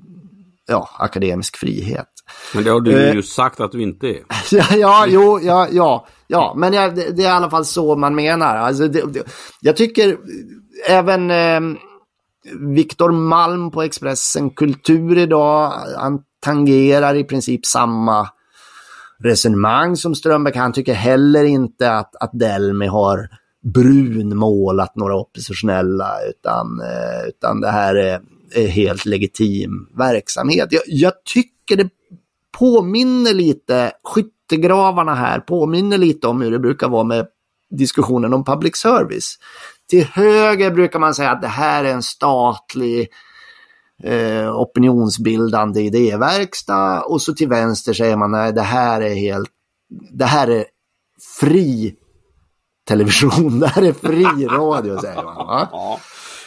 ja, 0.68 0.88
akademisk 0.98 1.56
frihet. 1.56 2.08
Men 2.54 2.64
det 2.64 2.70
har 2.70 2.80
du 2.80 3.08
eh, 3.08 3.14
ju 3.14 3.22
sagt 3.22 3.60
att 3.60 3.72
du 3.72 3.82
inte 3.82 4.06
är. 4.06 4.20
ja, 4.50 4.66
ja, 4.76 5.06
jo, 5.08 5.40
ja, 5.42 5.68
ja, 5.70 6.06
ja, 6.26 6.54
men 6.56 6.72
ja, 6.72 6.88
det, 6.88 7.16
det, 7.16 7.22
är 7.22 7.26
i 7.26 7.30
alla 7.30 7.50
fall 7.50 7.64
så 7.64 7.96
man 7.96 8.14
menar. 8.14 8.56
Alltså, 8.56 8.88
det, 8.88 9.12
det, 9.12 9.22
jag 9.60 9.76
tycker 9.76 10.16
även 10.88 11.30
eh, 11.30 11.60
Viktor 12.74 13.10
Malm 13.10 13.70
på 13.70 13.82
Expressen 13.82 14.50
Kultur 14.50 15.18
idag, 15.18 15.72
han 15.98 16.20
tangerar 16.40 17.14
i 17.14 17.24
princip 17.24 17.66
samma 17.66 18.28
resonemang 19.24 19.96
som 19.96 20.14
Strömbäck. 20.14 20.56
Han 20.56 20.72
tycker 20.72 20.94
heller 20.94 21.44
inte 21.44 21.92
att, 21.92 22.16
att 22.16 22.30
Delmi 22.32 22.86
har 22.86 23.28
brunmålat 23.62 24.96
några 24.96 25.16
oppositionella 25.16 26.10
utan, 26.30 26.80
eh, 26.80 27.28
utan 27.28 27.60
det 27.60 27.70
här 27.70 27.94
är, 27.94 28.20
är 28.54 28.66
helt 28.66 29.06
legitim 29.06 29.88
verksamhet. 29.96 30.68
Jag, 30.70 30.82
jag, 30.86 31.12
tycker 31.24 31.76
det 31.76 31.88
påminner 32.58 33.34
lite, 33.34 33.92
skyttegravarna 34.04 35.14
här 35.14 35.40
påminner 35.40 35.98
lite 35.98 36.26
om 36.26 36.40
hur 36.40 36.50
det 36.50 36.58
brukar 36.58 36.88
vara 36.88 37.04
med 37.04 37.26
diskussionen 37.70 38.34
om 38.34 38.44
public 38.44 38.76
service. 38.76 39.38
Till 39.88 40.04
höger 40.04 40.70
brukar 40.70 40.98
man 40.98 41.14
säga 41.14 41.30
att 41.30 41.42
det 41.42 41.48
här 41.48 41.84
är 41.84 41.92
en 41.92 42.02
statlig 42.02 43.08
eh, 44.02 44.56
opinionsbildande 44.56 45.80
idéverkstad 45.80 47.02
och 47.02 47.22
så 47.22 47.34
till 47.34 47.48
vänster 47.48 47.92
säger 47.92 48.16
man 48.16 48.34
att 48.34 48.54
det 48.54 48.62
här 48.62 49.00
är 49.00 49.14
helt, 49.14 49.50
det 50.10 50.24
här 50.24 50.48
är 50.48 50.64
fri 51.40 51.94
television, 52.88 53.60
det 53.60 53.66
här 53.66 53.82
är 53.82 53.92
fri 53.92 54.46
radio 54.46 55.00
säger 55.00 55.22
man. 55.22 55.66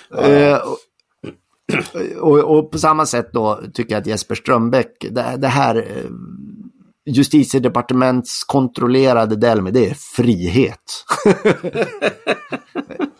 Ja. 0.10 0.22
Eh, 0.22 0.60
och, 2.20 2.58
och, 2.58 2.72
på 2.72 2.78
samma 2.78 3.06
sätt 3.06 3.30
då 3.34 3.62
tycker 3.74 3.94
jag 3.94 4.02
att 4.02 4.08
Jesper 4.08 4.36
Strömbäck, 4.36 4.92
det, 5.00 5.36
det 5.38 5.48
här 5.48 5.76
eh, 5.76 6.12
justitiedepartements 7.06 8.44
kontrollerade 8.44 9.36
Delmi, 9.36 9.72
det 9.72 9.90
är 9.90 9.94
frihet. 9.94 11.06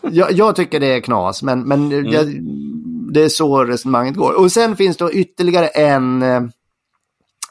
jag, 0.00 0.32
jag, 0.32 0.56
tycker 0.56 0.80
det 0.80 0.86
är 0.86 1.00
knas, 1.00 1.42
men, 1.42 1.60
men 1.68 1.92
mm. 1.92 2.12
jag, 2.12 2.26
det 3.12 3.22
är 3.22 3.28
så 3.28 3.64
resonemanget 3.64 4.16
går. 4.16 4.32
Och 4.32 4.52
sen 4.52 4.76
finns 4.76 4.96
det 4.96 5.10
ytterligare 5.10 5.66
en, 5.66 6.22
eh, 6.22 6.42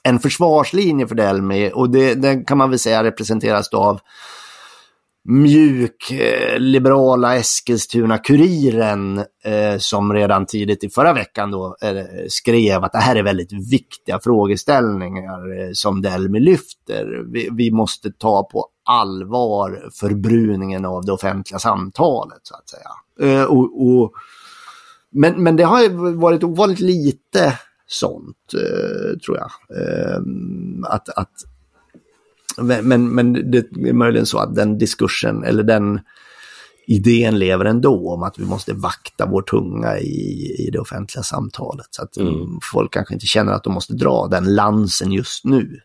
en 0.03 0.19
försvarslinje 0.19 1.07
för 1.07 1.15
Delmi 1.15 1.71
och 1.73 1.89
det, 1.89 2.15
den 2.15 2.45
kan 2.45 2.57
man 2.57 2.69
väl 2.69 2.79
säga 2.79 3.03
representeras 3.03 3.73
av 3.73 3.99
mjuk 5.27 6.11
eh, 6.11 6.59
liberala 6.59 7.35
Eskilstuna-Kuriren 7.35 9.17
eh, 9.43 9.77
som 9.77 10.13
redan 10.13 10.45
tidigt 10.45 10.83
i 10.83 10.89
förra 10.89 11.13
veckan 11.13 11.51
då 11.51 11.77
eh, 11.81 12.05
skrev 12.29 12.83
att 12.83 12.91
det 12.91 12.97
här 12.97 13.15
är 13.15 13.23
väldigt 13.23 13.71
viktiga 13.71 14.19
frågeställningar 14.19 15.59
eh, 15.59 15.69
som 15.73 16.01
Delmi 16.01 16.39
lyfter. 16.39 17.23
Vi, 17.33 17.49
vi, 17.51 17.71
måste 17.71 18.11
ta 18.11 18.43
på 18.43 18.67
allvar 18.89 19.89
förbruningen 19.93 20.85
av 20.85 21.05
det 21.05 21.11
offentliga 21.11 21.59
samtalet 21.59 22.39
så 22.43 22.55
att 22.55 22.69
säga. 22.69 22.89
Eh, 23.31 23.43
och, 23.43 23.87
och, 23.87 24.13
men, 25.11 25.43
men 25.43 25.55
det 25.55 25.63
har 25.63 26.15
varit 26.15 26.43
ovanligt 26.43 26.79
lite 26.79 27.59
sånt 27.87 28.53
eh, 28.53 29.19
tror 29.19 29.37
jag. 29.37 29.51
Eh, 29.77 30.19
att, 30.83 31.09
att 31.09 31.31
men, 32.57 33.15
men 33.15 33.51
det 33.51 33.57
är 33.57 33.93
möjligen 33.93 34.25
så 34.25 34.37
att 34.37 34.55
den 34.55 34.77
diskursen 34.77 35.43
eller 35.43 35.63
den 35.63 35.99
idén 36.87 37.39
lever 37.39 37.65
ändå 37.65 38.09
om 38.13 38.23
att 38.23 38.39
vi 38.39 38.45
måste 38.45 38.73
vakta 38.73 39.25
vår 39.25 39.41
tunga 39.41 39.99
i, 39.99 40.55
i 40.67 40.69
det 40.71 40.79
offentliga 40.79 41.23
samtalet. 41.23 41.87
Så 41.89 42.03
att 42.03 42.17
mm. 42.17 42.59
folk 42.73 42.93
kanske 42.93 43.13
inte 43.13 43.25
känner 43.25 43.51
att 43.51 43.63
de 43.63 43.73
måste 43.73 43.93
dra 43.93 44.27
den 44.27 44.55
lansen 44.55 45.11
just 45.11 45.45
nu. 45.45 45.79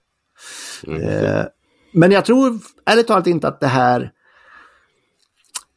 Mm. 0.86 1.02
Eh, 1.02 1.44
men 1.92 2.12
jag 2.12 2.24
tror 2.24 2.58
ärligt 2.86 3.06
talat 3.06 3.26
inte 3.26 3.48
att 3.48 3.60
det 3.60 3.66
här 3.66 4.12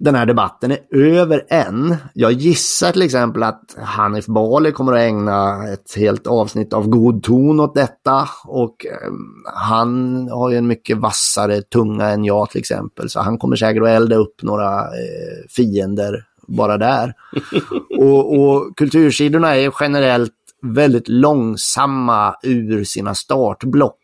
den 0.03 0.15
här 0.15 0.25
debatten 0.25 0.71
är 0.71 0.79
över 0.91 1.45
än. 1.49 1.95
Jag 2.13 2.31
gissar 2.31 2.91
till 2.91 3.01
exempel 3.01 3.43
att 3.43 3.75
Hanif 3.77 4.25
Bali 4.25 4.71
kommer 4.71 4.93
att 4.93 4.99
ägna 4.99 5.67
ett 5.73 5.95
helt 5.95 6.27
avsnitt 6.27 6.73
av 6.73 6.87
god 6.87 7.23
ton 7.23 7.59
åt 7.59 7.75
detta 7.75 8.29
och 8.45 8.85
eh, 8.85 9.11
han 9.55 10.27
har 10.29 10.49
ju 10.49 10.57
en 10.57 10.67
mycket 10.67 10.97
vassare 10.97 11.61
tunga 11.61 12.09
än 12.09 12.25
jag 12.25 12.49
till 12.49 12.59
exempel 12.59 13.09
så 13.09 13.19
han 13.19 13.37
kommer 13.37 13.55
säkert 13.55 13.83
att 13.83 13.89
elda 13.89 14.15
upp 14.15 14.43
några 14.43 14.79
eh, 14.79 15.47
fiender 15.49 16.25
bara 16.47 16.77
där. 16.77 17.13
och, 17.99 18.39
och 18.39 18.77
kultursidorna 18.77 19.55
är 19.55 19.73
generellt 19.79 20.33
väldigt 20.61 21.07
långsamma 21.07 22.35
ur 22.43 22.83
sina 22.83 23.15
startblock. 23.15 23.99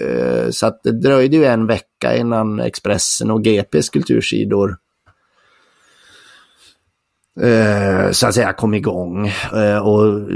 Eh, 0.00 0.50
så 0.50 0.66
att 0.66 0.80
det 0.82 1.00
dröjde 1.00 1.36
ju 1.36 1.44
en 1.44 1.66
vecka 1.66 2.16
innan 2.16 2.60
Expressen 2.60 3.30
och 3.30 3.44
GPs 3.44 3.88
kultursidor 3.88 4.76
eh, 7.40 8.10
så 8.10 8.26
att 8.26 8.34
säga 8.34 8.52
kom 8.52 8.74
igång. 8.74 9.26
Eh, 9.54 9.86
och 9.86 10.06
eh, 10.06 10.26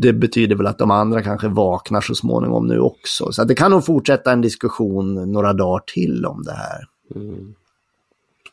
det 0.00 0.12
betyder 0.12 0.56
väl 0.56 0.66
att 0.66 0.78
de 0.78 0.90
andra 0.90 1.22
kanske 1.22 1.48
vaknar 1.48 2.00
så 2.00 2.14
småningom 2.14 2.66
nu 2.66 2.80
också. 2.80 3.32
Så 3.32 3.44
det 3.44 3.54
kan 3.54 3.70
nog 3.70 3.84
fortsätta 3.84 4.32
en 4.32 4.40
diskussion 4.40 5.32
några 5.32 5.52
dagar 5.52 5.82
till 5.86 6.26
om 6.26 6.42
det 6.42 6.52
här. 6.52 6.84
Mm. 7.14 7.54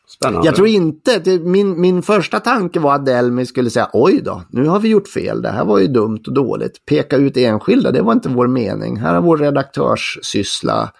Spännande. 0.08 0.46
Jag 0.46 0.54
tror 0.54 0.68
inte, 0.68 1.38
min, 1.42 1.80
min 1.80 2.02
första 2.02 2.40
tanke 2.40 2.80
var 2.80 2.94
att 2.94 3.06
Delmi 3.06 3.46
skulle 3.46 3.70
säga 3.70 3.90
oj 3.92 4.20
då, 4.24 4.42
nu 4.50 4.66
har 4.66 4.80
vi 4.80 4.88
gjort 4.88 5.08
fel, 5.08 5.42
det 5.42 5.48
här 5.48 5.64
var 5.64 5.78
ju 5.78 5.86
dumt 5.86 6.20
och 6.26 6.34
dåligt. 6.34 6.86
Peka 6.86 7.16
ut 7.16 7.36
enskilda, 7.36 7.90
det 7.90 8.02
var 8.02 8.12
inte 8.12 8.28
vår 8.28 8.46
mening. 8.46 8.96
Här 8.96 9.14
har 9.14 9.22
vår 9.22 9.36
redaktörssyssla 9.36 10.92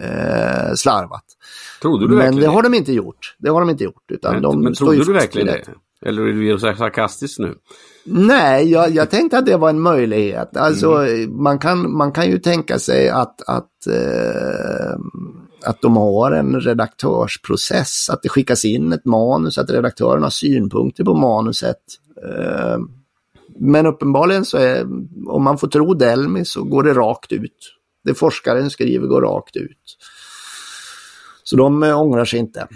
eh, 0.00 0.74
slarvat. 0.74 1.24
Trodde 1.82 2.04
du 2.04 2.08
men 2.08 2.18
verkligen 2.18 2.40
det 2.40 2.54
har 2.54 2.62
de 2.62 2.74
inte 2.74 2.92
gjort. 2.92 3.36
Det 3.38 3.50
har 3.50 3.60
de 3.60 3.70
inte 3.70 3.84
gjort. 3.84 4.04
Utan 4.08 4.32
men, 4.32 4.42
de 4.42 4.62
men 4.62 4.74
trodde 4.74 5.04
du 5.04 5.12
verkligen 5.12 5.46
det? 5.46 5.64
Eller 6.06 6.22
är 6.22 6.32
du 6.32 6.58
sarkastisk 6.58 7.38
nu? 7.38 7.54
Nej, 8.04 8.70
jag, 8.70 8.90
jag 8.90 9.10
tänkte 9.10 9.38
att 9.38 9.46
det 9.46 9.56
var 9.56 9.68
en 9.68 9.80
möjlighet. 9.80 10.56
Alltså, 10.56 10.92
mm. 10.92 11.42
man, 11.42 11.58
kan, 11.58 11.96
man 11.96 12.12
kan 12.12 12.30
ju 12.30 12.38
tänka 12.38 12.78
sig 12.78 13.08
att, 13.08 13.42
att 13.48 13.86
eh, 13.86 14.98
att 15.64 15.82
de 15.82 15.96
har 15.96 16.32
en 16.32 16.60
redaktörsprocess, 16.60 18.10
att 18.10 18.22
det 18.22 18.28
skickas 18.28 18.64
in 18.64 18.92
ett 18.92 19.04
manus, 19.04 19.58
att 19.58 19.70
redaktören 19.70 20.22
har 20.22 20.30
synpunkter 20.30 21.04
på 21.04 21.14
manuset. 21.14 21.80
Eh, 22.24 22.78
men 23.58 23.86
uppenbarligen 23.86 24.44
så 24.44 24.58
är, 24.58 24.86
om 25.26 25.44
man 25.44 25.58
får 25.58 25.68
tro 25.68 25.94
Delmi 25.94 26.44
så 26.44 26.64
går 26.64 26.82
det 26.82 26.92
rakt 26.92 27.32
ut. 27.32 27.77
Det 28.08 28.14
forskaren 28.14 28.70
skriver 28.70 29.06
går 29.06 29.22
rakt 29.22 29.56
ut. 29.56 29.98
Så 31.44 31.56
de 31.56 31.82
äh, 31.82 32.00
ångrar 32.00 32.24
sig 32.24 32.38
inte. 32.38 32.66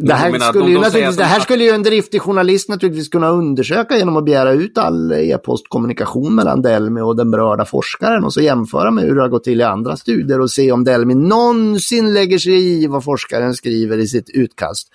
Det 0.00 0.14
här, 0.14 0.38
skulle, 0.38 0.70
ju 0.70 0.78
naturligtvis, 0.78 1.16
det 1.16 1.24
här 1.24 1.40
skulle 1.40 1.64
ju 1.64 1.70
en 1.70 1.82
driftig 1.82 2.22
journalist 2.22 2.68
naturligtvis 2.68 3.08
kunna 3.08 3.28
undersöka 3.28 3.96
genom 3.96 4.16
att 4.16 4.24
begära 4.24 4.52
ut 4.52 4.78
all 4.78 5.12
e-postkommunikation 5.12 6.34
mellan 6.34 6.62
Delmi 6.62 7.00
och 7.00 7.16
den 7.16 7.30
berörda 7.30 7.64
forskaren 7.64 8.24
och 8.24 8.32
så 8.32 8.40
jämföra 8.40 8.90
med 8.90 9.04
hur 9.04 9.14
det 9.14 9.20
har 9.20 9.28
gått 9.28 9.44
till 9.44 9.60
i 9.60 9.64
andra 9.64 9.96
studier 9.96 10.40
och 10.40 10.50
se 10.50 10.72
om 10.72 10.84
Delmi 10.84 11.14
någonsin 11.14 12.14
lägger 12.14 12.38
sig 12.38 12.82
i 12.82 12.86
vad 12.86 13.04
forskaren 13.04 13.54
skriver 13.54 13.98
i 13.98 14.06
sitt 14.06 14.30
utkast. 14.30 14.88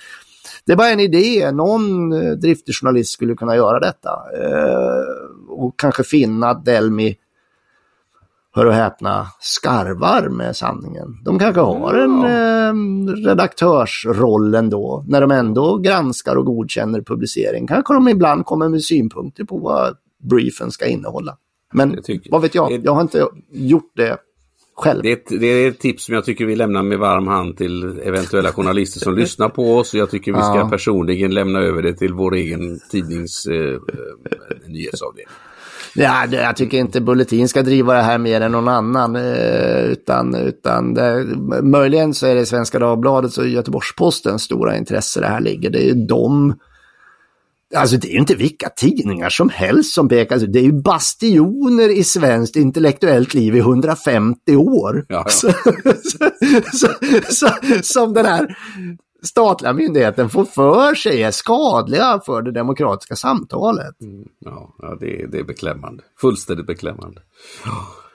Det 0.66 0.72
är 0.72 0.78
bara 0.78 0.90
en 0.90 1.00
idé, 1.00 1.52
någon 1.52 2.14
eh, 2.14 2.32
driftig 2.32 2.76
journalist 2.76 3.14
skulle 3.14 3.36
kunna 3.36 3.56
göra 3.56 3.80
detta 3.80 4.10
eh, 4.10 5.50
och 5.50 5.80
kanske 5.80 6.04
finna 6.04 6.50
att 6.50 6.66
Delmi 6.66 7.16
hör 8.58 8.66
och 8.66 8.74
häpna, 8.74 9.28
skarvar 9.40 10.30
med 10.30 10.56
sanningen. 10.56 11.08
De 11.26 11.40
kanske 11.40 11.62
har 11.62 11.94
en 11.94 12.24
eh, 12.24 13.28
redaktörsroll 13.28 14.56
ändå, 14.56 15.06
när 15.08 15.22
de 15.22 15.32
ändå 15.32 15.78
granskar 15.78 16.36
och 16.36 16.46
godkänner 16.46 17.02
publicering. 17.02 17.68
Kanske 17.68 17.94
de 17.94 18.08
ibland 18.08 18.46
kommer 18.46 18.70
med 18.70 18.84
synpunkter 18.84 19.44
på 19.44 19.58
vad 19.58 19.98
briefen 20.30 20.72
ska 20.72 20.86
innehålla. 20.86 21.38
Men 21.74 22.00
vad 22.30 22.42
vet 22.42 22.56
jag, 22.56 22.86
jag 22.86 22.94
har 22.94 23.02
inte 23.02 23.28
gjort 23.52 23.92
det 23.96 24.18
själv. 24.76 25.04
Det 25.04 25.10
är, 25.10 25.14
ett, 25.14 25.40
det 25.40 25.48
är 25.48 25.68
ett 25.68 25.80
tips 25.80 26.06
som 26.06 26.16
jag 26.16 26.26
tycker 26.26 26.46
vi 26.46 26.56
lämnar 26.56 26.84
med 26.84 27.00
varm 27.00 27.28
hand 27.28 27.58
till 27.58 28.00
eventuella 28.04 28.52
journalister 28.52 29.00
som 29.00 29.16
lyssnar 29.18 29.50
på 29.50 29.78
oss. 29.78 29.94
Och 29.94 30.00
jag 30.00 30.10
tycker 30.10 30.34
vi 30.34 30.42
ska 30.42 30.58
ja. 30.58 30.70
personligen 30.70 31.34
lämna 31.34 31.60
över 31.60 31.82
det 31.82 31.94
till 31.94 32.14
vår 32.14 32.36
egen 32.36 32.80
tidnings 32.92 33.46
eh, 33.46 33.56
eh 33.56 34.68
nyhetsavdelning. 34.68 35.28
Ja, 36.00 36.26
jag 36.32 36.56
tycker 36.56 36.78
inte 36.78 37.02
Bulletin 37.02 37.50
ska 37.50 37.64
driva 37.64 37.94
det 37.94 38.02
här 38.02 38.18
mer 38.18 38.42
än 38.42 38.52
någon 38.52 38.68
annan. 38.68 39.16
Eh, 39.16 39.80
utan, 39.80 40.36
utan 40.36 40.94
det, 40.94 41.26
möjligen 41.62 42.14
så 42.14 42.28
är 42.28 42.36
det 42.36 42.46
Svenska 42.46 42.80
Dagbladet 42.80 43.38
och 43.38 43.48
Göteborgs-Postens 43.48 44.44
stora 44.44 44.78
intresse 44.78 45.20
det 45.20 45.28
här 45.28 45.42
ligger. 45.42 45.70
Det 45.70 45.84
är 45.84 45.86
ju 45.86 46.06
de 46.06 46.56
Alltså 47.76 47.98
det 47.98 48.08
är 48.08 48.12
ju 48.12 48.20
inte 48.20 48.36
vilka 48.36 48.70
tidningar 48.70 49.30
som 49.30 49.50
helst 49.50 49.94
som 49.94 50.10
pekas 50.10 50.44
ut. 50.44 50.54
Det 50.54 50.60
är 50.60 50.64
ju 50.64 50.82
bastioner 50.82 51.90
i 51.90 52.04
svenskt 52.04 52.56
intellektuellt 52.56 53.34
liv 53.34 53.56
i 53.56 53.60
150 53.60 54.56
år. 54.56 55.06
Ja, 55.10 55.16
ja. 55.18 55.30
Så, 55.30 55.52
så, 56.74 56.88
så, 57.30 57.50
som 57.84 58.14
den 58.14 58.26
här 58.26 58.58
statliga 59.24 59.74
myndigheten 59.74 60.30
får 60.30 60.46
för 60.46 60.96
sig 60.96 61.24
är 61.24 61.32
skadliga 61.32 62.22
för 62.26 62.42
det 62.42 62.52
demokratiska 62.52 63.16
samtalet. 63.16 64.02
Mm, 64.02 64.28
ja, 64.40 64.76
ja 64.78 64.98
det, 65.00 65.22
är, 65.22 65.28
det 65.28 65.40
är 65.40 65.44
beklämmande. 65.44 66.04
Fullständigt 66.22 66.68
beklämmande. 66.68 67.22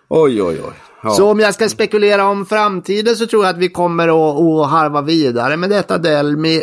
Oj, 0.08 0.42
oj, 0.42 0.60
oj. 0.64 0.72
Ja. 1.02 1.10
Så 1.10 1.30
om 1.30 1.40
jag 1.40 1.54
ska 1.54 1.68
spekulera 1.68 2.28
om 2.28 2.46
framtiden 2.46 3.16
så 3.16 3.26
tror 3.26 3.44
jag 3.44 3.50
att 3.50 3.58
vi 3.58 3.68
kommer 3.68 4.08
att, 4.08 4.40
att 4.40 4.70
harva 4.70 5.02
vidare 5.02 5.56
med 5.56 5.70
detta 5.70 5.98
Delmi 5.98 6.62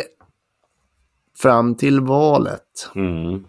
fram 1.38 1.74
till 1.74 2.00
valet. 2.00 2.90
Mm. 2.94 3.44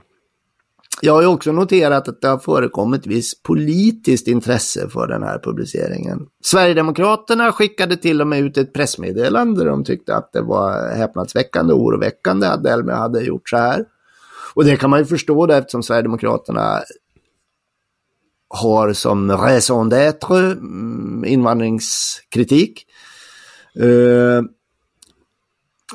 Jag 1.04 1.14
har 1.14 1.22
ju 1.22 1.28
också 1.28 1.52
noterat 1.52 2.08
att 2.08 2.22
det 2.22 2.28
har 2.28 2.38
förekommit 2.38 3.08
viss 3.08 3.42
politiskt 3.42 4.28
intresse 4.28 4.90
för 4.90 5.08
den 5.08 5.24
här 5.24 5.40
publiceringen. 5.40 6.28
Sverigedemokraterna 6.44 7.52
skickade 7.52 7.98
till 7.98 8.22
och 8.22 8.28
med 8.28 8.40
ut 8.40 8.58
ett 8.58 8.74
pressmeddelande 8.74 9.64
där 9.64 9.70
de 9.70 9.84
tyckte 9.84 10.16
att 10.16 10.34
det 10.34 10.42
var 10.42 10.96
häpnadsväckande 10.96 11.74
och 11.74 11.80
oroväckande 11.80 12.48
att 12.48 12.64
Delmi 12.64 12.92
hade 12.92 13.22
gjort 13.22 13.50
så 13.50 13.58
här. 13.58 13.86
Och 14.54 14.66
det 14.66 14.78
kan 14.78 14.90
man 14.90 15.00
ju 15.00 15.06
förstå 15.06 15.46
det 15.46 15.58
eftersom 15.58 15.84
Sverigedemokraterna 15.84 16.82
har 18.48 18.94
som 18.94 19.32
raison 19.32 19.94
d'être 19.94 20.52
mm, 20.52 21.26
invandringskritik. 21.26 22.86
Eh, 23.76 24.44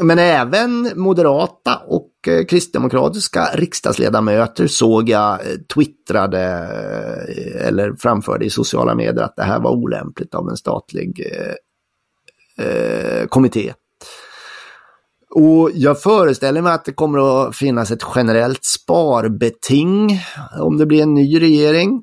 men 0.01 0.19
även 0.19 0.91
moderata 0.97 1.77
och 1.77 2.11
Eh, 2.29 2.45
kristdemokratiska 2.45 3.49
riksdagsledamöter 3.55 4.67
såg 4.67 5.09
jag 5.09 5.33
eh, 5.33 5.57
twittrade 5.75 6.43
eh, 7.29 7.67
eller 7.67 7.95
framförde 7.99 8.45
i 8.45 8.51
sociala 8.51 8.95
medier 8.95 9.25
att 9.25 9.37
det 9.37 9.43
här 9.43 9.61
var 9.61 9.71
olämpligt 9.71 10.35
av 10.35 10.49
en 10.49 10.57
statlig 10.57 11.23
eh, 12.59 13.27
kommitté. 13.27 13.75
Och 15.31 15.71
jag 15.75 16.03
föreställer 16.03 16.63
mig 16.63 16.73
att 16.73 16.85
det 16.85 16.93
kommer 16.93 17.47
att 17.49 17.57
finnas 17.57 17.91
ett 17.91 18.03
generellt 18.15 18.65
sparbeting 18.65 20.21
om 20.61 20.79
det 20.79 20.87
blir 20.87 21.03
en 21.03 21.15
ny 21.15 21.41
regering. 21.41 22.03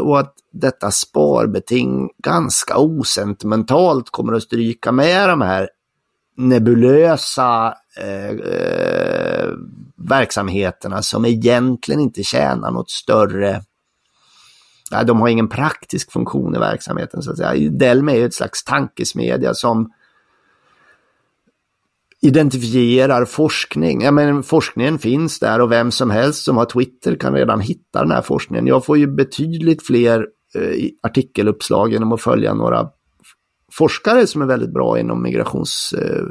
Och 0.00 0.20
att 0.20 0.34
detta 0.52 0.90
sparbeting 0.90 2.08
ganska 2.24 2.78
osentimentalt 2.78 4.10
kommer 4.10 4.32
att 4.32 4.42
stryka 4.42 4.92
med 4.92 5.28
de 5.28 5.40
här 5.40 5.68
nebulösa 6.36 7.74
Eh, 7.96 8.30
eh, 8.30 9.48
verksamheterna 9.96 11.02
som 11.02 11.24
egentligen 11.24 12.00
inte 12.00 12.22
tjänar 12.22 12.70
något 12.70 12.90
större 12.90 13.62
Nej, 14.90 15.04
de 15.04 15.20
har 15.20 15.28
ingen 15.28 15.48
praktisk 15.48 16.12
funktion 16.12 16.56
i 16.56 16.58
verksamheten 16.58 17.22
så 17.22 17.30
att 17.30 17.36
säga. 17.36 17.70
Delmi 17.70 18.20
är 18.20 18.26
ett 18.26 18.34
slags 18.34 18.64
tankesmedja 18.64 19.54
som 19.54 19.92
identifierar 22.22 23.24
forskning. 23.24 24.02
Ja, 24.02 24.10
men 24.10 24.42
forskningen 24.42 24.98
finns 24.98 25.38
där 25.38 25.60
och 25.60 25.72
vem 25.72 25.90
som 25.90 26.10
helst 26.10 26.44
som 26.44 26.56
har 26.56 26.64
Twitter 26.64 27.14
kan 27.14 27.34
redan 27.34 27.60
hitta 27.60 28.00
den 28.00 28.10
här 28.10 28.22
forskningen. 28.22 28.66
Jag 28.66 28.84
får 28.84 28.98
ju 28.98 29.06
betydligt 29.06 29.86
fler 29.86 30.26
eh, 30.54 30.88
artikeluppslag 31.02 31.92
genom 31.92 32.12
att 32.12 32.22
följa 32.22 32.54
några 32.54 32.88
forskare 33.72 34.26
som 34.26 34.42
är 34.42 34.46
väldigt 34.46 34.74
bra 34.74 34.98
inom 34.98 35.22
migrations... 35.22 35.94
eh, 35.98 36.24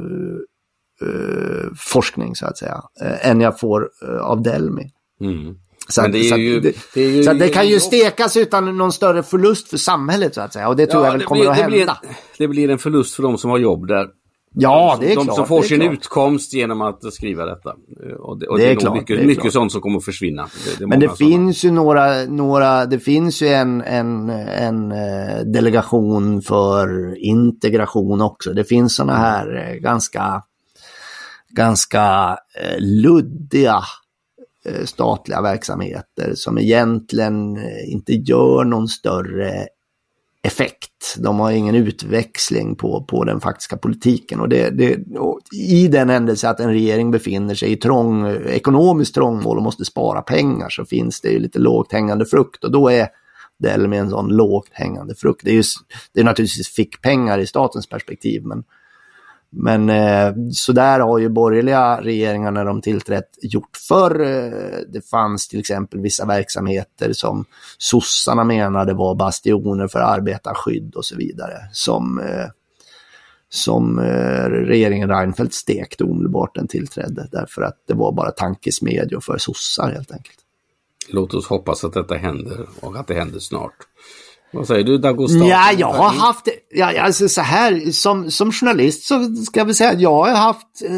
eh, 1.02 2.32
så 2.34 2.46
att 2.46 2.58
säga, 2.58 2.82
eh, 3.02 3.30
än 3.30 3.40
jag 3.40 3.60
får 3.60 3.90
av 4.20 4.42
Delmi. 4.42 4.90
Mm. 5.20 5.54
Så, 5.88 6.06
det, 6.06 6.24
så, 6.24 6.36
ju, 6.36 6.60
det, 6.60 6.74
det, 6.94 7.24
så 7.24 7.32
det, 7.32 7.48
kan 7.48 7.68
ju 7.68 7.80
stekas 7.80 8.36
utan 8.36 8.76
någon 8.78 8.92
större 8.92 9.22
förlust 9.22 9.68
för 9.68 9.76
samhället 9.76 10.34
så 10.34 10.40
att 10.40 10.52
säga. 10.52 10.68
Och 10.68 10.76
det 10.76 10.86
tror 10.86 11.02
ja, 11.02 11.06
jag 11.06 11.12
väl 11.12 11.26
kommer 11.26 11.40
blir, 11.40 11.50
att 11.50 11.56
hända. 11.56 11.70
Blir, 11.70 12.16
det 12.38 12.48
blir 12.48 12.70
en 12.70 12.78
förlust 12.78 13.14
för 13.14 13.22
de 13.22 13.38
som 13.38 13.50
har 13.50 13.58
jobb 13.58 13.86
där. 13.86 14.06
Ja, 14.54 14.96
det 15.00 15.06
är 15.06 15.08
de 15.08 15.14
klart. 15.14 15.26
De 15.26 15.34
som 15.36 15.46
får 15.46 15.62
sin 15.62 15.80
klart. 15.80 15.92
utkomst 15.92 16.54
genom 16.54 16.80
att 16.80 17.12
skriva 17.12 17.44
detta. 17.44 17.74
Och 18.18 18.38
det, 18.38 18.46
och 18.46 18.58
det, 18.58 18.70
är, 18.70 18.74
klart, 18.74 18.94
mycket, 18.94 19.16
det 19.16 19.22
är 19.22 19.26
mycket 19.26 19.52
sånt 19.52 19.72
som 19.72 19.80
kommer 19.80 19.98
att 19.98 20.04
försvinna. 20.04 20.48
Men 20.80 21.00
det 21.00 21.16
finns 21.18 21.60
sådana. 21.60 21.80
ju 21.80 21.84
några, 21.84 22.24
några, 22.24 22.86
det 22.86 22.98
finns 22.98 23.42
ju 23.42 23.48
en, 23.48 23.80
en, 23.80 24.30
en 24.30 24.92
eh, 24.92 25.44
delegation 25.44 26.42
för 26.42 27.14
integration 27.18 28.20
också. 28.20 28.52
Det 28.52 28.64
finns 28.64 28.96
sådana 28.96 29.18
här 29.18 29.68
eh, 29.68 29.74
ganska, 29.74 30.42
ganska 31.50 32.36
eh, 32.60 32.80
luddiga 32.80 33.82
eh, 34.64 34.84
statliga 34.84 35.42
verksamheter 35.42 36.34
som 36.34 36.58
egentligen 36.58 37.56
eh, 37.56 37.92
inte 37.92 38.12
gör 38.12 38.64
någon 38.64 38.88
större 38.88 39.66
effekt. 40.42 41.16
De 41.18 41.40
har 41.40 41.50
ingen 41.50 41.74
utväxling 41.74 42.76
på, 42.76 43.04
på 43.04 43.24
den 43.24 43.40
faktiska 43.40 43.76
politiken. 43.76 44.40
Och, 44.40 44.48
det, 44.48 44.70
det 44.70 45.18
och 45.18 45.40
I 45.52 45.88
den 45.88 46.08
händelse 46.08 46.48
att 46.48 46.60
en 46.60 46.70
regering 46.70 47.10
befinner 47.10 47.54
sig 47.54 47.72
i 47.72 47.76
trång, 47.76 48.26
ekonomiskt 48.46 49.14
trångmål 49.14 49.56
och 49.56 49.62
måste 49.62 49.84
spara 49.84 50.22
pengar 50.22 50.68
så 50.70 50.84
finns 50.84 51.20
det 51.20 51.28
ju 51.28 51.38
lite 51.38 51.58
lågt 51.58 51.92
hängande 51.92 52.26
frukt. 52.26 52.64
Och 52.64 52.72
då 52.72 52.88
är 52.88 53.08
Delmi 53.58 53.96
en 53.96 54.10
sån 54.10 54.28
lågt 54.28 54.68
hängande 54.70 55.14
frukt. 55.14 55.44
Det 55.44 55.50
är, 55.50 55.54
just, 55.54 55.78
det 56.12 56.20
är 56.20 56.24
naturligtvis 56.24 56.68
fick 56.68 57.02
pengar 57.02 57.38
i 57.38 57.46
statens 57.46 57.88
perspektiv 57.88 58.42
men 58.44 58.64
men 59.52 59.90
eh, 59.90 60.34
så 60.52 60.72
där 60.72 61.00
har 61.00 61.18
ju 61.18 61.28
borgerliga 61.28 62.00
regeringar 62.00 62.50
när 62.50 62.64
de 62.64 62.82
tillträtt 62.82 63.30
gjort 63.42 63.76
förr. 63.88 64.20
Eh, 64.20 64.78
det 64.88 65.08
fanns 65.10 65.48
till 65.48 65.60
exempel 65.60 66.00
vissa 66.00 66.26
verksamheter 66.26 67.12
som 67.12 67.44
sossarna 67.78 68.44
menade 68.44 68.94
var 68.94 69.14
bastioner 69.14 69.88
för 69.88 69.98
arbetarskydd 69.98 70.94
och 70.94 71.04
så 71.04 71.16
vidare. 71.16 71.56
Som, 71.72 72.18
eh, 72.18 72.46
som 73.48 73.98
eh, 73.98 74.50
regeringen 74.50 75.08
Reinfeldt 75.08 75.54
stekte 75.54 76.04
omedelbart 76.04 76.54
den 76.54 76.68
tillträdde. 76.68 77.28
Därför 77.32 77.62
att 77.62 77.76
det 77.86 77.94
var 77.94 78.12
bara 78.12 78.30
tankesmedjor 78.30 79.20
för 79.20 79.38
sossar 79.38 79.92
helt 79.92 80.12
enkelt. 80.12 80.38
Låt 81.08 81.34
oss 81.34 81.46
hoppas 81.46 81.84
att 81.84 81.92
detta 81.92 82.14
händer 82.14 82.66
och 82.80 82.96
att 82.96 83.06
det 83.06 83.14
händer 83.14 83.38
snart. 83.38 83.76
Vad 84.52 84.66
säger 84.66 84.84
du 84.84 84.98
Dagostar? 84.98 85.46
Ja, 85.46 85.72
jag 85.78 85.92
har 85.92 86.08
haft, 86.08 86.48
ja, 86.70 87.02
alltså 87.02 87.28
så 87.28 87.40
här, 87.40 87.90
som, 87.92 88.30
som 88.30 88.52
journalist 88.52 89.02
så 89.02 89.34
ska 89.34 89.64
vi 89.64 89.74
säga 89.74 89.90
att 89.90 90.00
jag 90.00 90.24
har 90.24 90.30
haft 90.30 90.82
eh, 90.84 90.90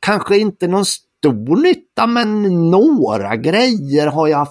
kanske 0.00 0.38
inte 0.38 0.68
någon 0.68 0.84
stor 0.84 1.62
nytta, 1.62 2.06
men 2.06 2.42
några 2.70 3.36
grejer 3.36 4.06
har 4.06 4.28
jag 4.28 4.48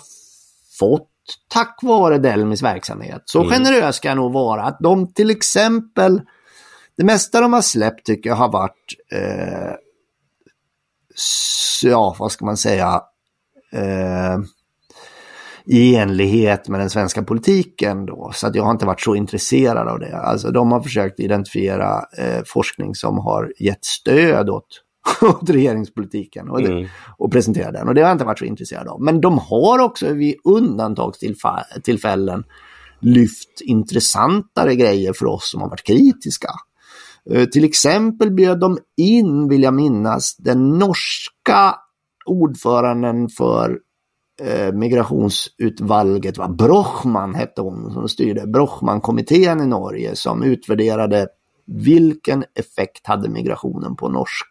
fått 0.79 1.09
tack 1.49 1.79
vare 1.81 2.17
Delmis 2.17 2.63
verksamhet. 2.63 3.23
Så 3.25 3.43
mm. 3.43 3.51
generös 3.51 3.95
ska 3.95 4.07
jag 4.07 4.17
nog 4.17 4.33
vara 4.33 4.63
att 4.63 4.77
de 4.79 5.13
till 5.13 5.29
exempel 5.29 6.21
det 6.97 7.03
mesta 7.03 7.41
de 7.41 7.53
har 7.53 7.61
släppt 7.61 8.05
tycker 8.05 8.29
jag 8.29 8.37
har 8.37 8.51
varit, 8.51 8.95
eh, 9.11 9.75
ja 11.83 12.15
vad 12.19 12.31
ska 12.31 12.45
man 12.45 12.57
säga, 12.57 13.01
eh, 13.71 14.39
i 15.65 15.95
enlighet 15.95 16.67
med 16.67 16.79
den 16.79 16.89
svenska 16.89 17.23
politiken 17.23 18.05
då. 18.05 18.31
Så 18.33 18.47
att 18.47 18.55
jag 18.55 18.63
har 18.63 18.71
inte 18.71 18.85
varit 18.85 19.01
så 19.01 19.15
intresserad 19.15 19.87
av 19.87 19.99
det. 19.99 20.17
Alltså 20.17 20.51
de 20.51 20.71
har 20.71 20.81
försökt 20.81 21.19
identifiera 21.19 22.05
eh, 22.17 22.41
forskning 22.45 22.95
som 22.95 23.17
har 23.17 23.53
gett 23.59 23.85
stöd 23.85 24.49
åt, 24.49 24.67
åt 25.21 25.49
regeringspolitiken 25.49 26.49
och, 26.49 26.61
mm. 26.61 26.87
och 27.17 27.31
presentera 27.31 27.71
den. 27.71 27.87
Och 27.87 27.95
det 27.95 28.01
har 28.01 28.07
jag 28.07 28.15
inte 28.15 28.25
varit 28.25 28.39
så 28.39 28.45
intresserad 28.45 28.87
av. 28.87 29.01
Men 29.01 29.21
de 29.21 29.37
har 29.37 29.79
också 29.79 30.13
vid 30.13 30.35
undantagstillfällen 30.43 32.43
lyft 32.99 33.61
intressantare 33.61 34.75
grejer 34.75 35.13
för 35.13 35.25
oss 35.25 35.51
som 35.51 35.61
har 35.61 35.69
varit 35.69 35.83
kritiska. 35.83 36.49
Uh, 37.31 37.45
till 37.45 37.63
exempel 37.63 38.31
bjöd 38.31 38.59
de 38.59 38.77
in, 38.97 39.47
vill 39.47 39.63
jag 39.63 39.73
minnas, 39.73 40.35
den 40.37 40.69
norska 40.69 41.75
ordföranden 42.25 43.29
för 43.29 43.79
Eh, 44.41 44.73
migrationsutvalget, 44.73 46.37
va? 46.37 46.47
Brochman 46.49 47.35
hette 47.35 47.61
hon 47.61 47.93
som 47.93 48.07
styrde, 48.07 48.47
Brochmankommittén 48.47 49.61
i 49.61 49.67
Norge 49.67 50.15
som 50.15 50.43
utvärderade 50.43 51.27
vilken 51.65 52.43
effekt 52.55 53.07
hade 53.07 53.29
migrationen 53.29 53.95
på 53.95 54.09
norsk, 54.09 54.47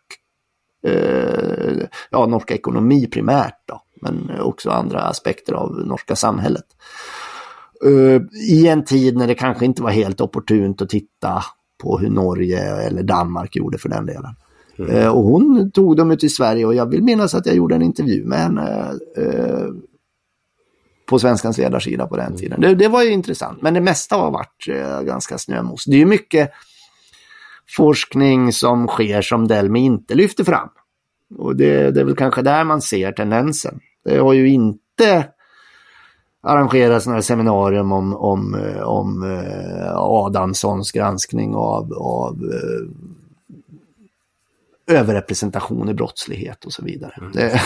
eh, 0.87 1.87
ja, 2.11 2.27
norsk 2.27 2.51
ekonomi 2.51 3.07
primärt 3.07 3.63
då, 3.67 3.83
men 4.03 4.31
också 4.41 4.71
andra 4.71 5.01
aspekter 5.01 5.53
av 5.53 5.87
norska 5.87 6.17
samhället. 6.17 6.67
Eh, 7.85 8.23
I 8.51 8.69
en 8.69 8.85
tid 8.85 9.17
när 9.17 9.27
det 9.27 9.35
kanske 9.35 9.65
inte 9.65 9.83
var 9.83 9.91
helt 9.91 10.21
opportunt 10.21 10.83
att 10.83 10.89
titta 10.89 11.45
på 11.83 11.99
hur 11.99 12.11
Norge 12.11 12.61
eller 12.61 13.03
Danmark 13.03 13.57
gjorde 13.57 13.79
för 13.79 13.89
den 13.89 14.07
delen. 14.07 14.35
Mm. 14.79 15.13
Och 15.13 15.23
hon 15.23 15.71
tog 15.71 15.97
dem 15.97 16.11
ut 16.11 16.25
i 16.25 16.29
Sverige 16.29 16.67
och 16.67 16.75
jag 16.75 16.87
vill 16.87 17.03
minnas 17.03 17.35
att 17.35 17.47
jag 17.47 17.57
gjorde 17.57 17.75
en 17.75 17.83
intervju 17.83 18.25
med 18.25 18.39
henne 18.39 18.93
uh, 19.19 19.69
på 21.07 21.19
Svenskans 21.19 21.59
ledarsida 21.59 22.07
på 22.07 22.17
den 22.17 22.27
mm. 22.27 22.39
tiden. 22.39 22.61
Det, 22.61 22.75
det, 22.75 22.89
var 22.89 23.03
ju 23.03 23.11
intressant, 23.11 23.63
men 23.63 23.75
det 23.75 23.81
mesta 23.81 24.17
har 24.17 24.31
varit 24.31 24.67
ganska 25.07 25.39
snömos. 25.39 25.85
Det 25.85 25.95
är 25.95 25.99
ju 25.99 26.07
mycket 26.07 26.51
forskning 27.77 28.53
som 28.53 28.87
sker 28.87 29.23
som 29.23 29.49
Delmi 29.49 29.81
inte 29.81 30.15
lyfter 30.15 30.45
fram. 30.45 30.69
Och 31.39 31.57
det, 31.57 31.91
det 31.91 32.01
är 32.01 32.05
väl 32.05 32.17
kanske 32.17 32.43
där 32.43 32.65
man 32.65 32.83
ser 32.83 33.13
tendensen. 33.13 33.81
Det 34.05 34.19
har 34.19 34.33
ju 34.33 34.49
inte 34.49 35.29
arrangera 36.43 37.01
sådana 37.01 37.17
här 37.17 37.23
seminarium 37.23 37.93
om, 37.93 38.17
om, 38.17 38.55
eh, 38.55 38.83
om 38.83 39.23
eh, 39.23 39.97
Adamssons 39.97 40.93
granskning 40.93 41.55
av, 41.55 41.93
av 41.93 42.33
eh, 42.33 42.89
överrepresentation 44.87 45.89
i 45.89 45.95
brottslighet 45.95 46.65
och 46.65 46.73
så 46.73 46.85
vidare. 46.85 47.15
Mm. 47.19 47.33
Det... 47.33 47.63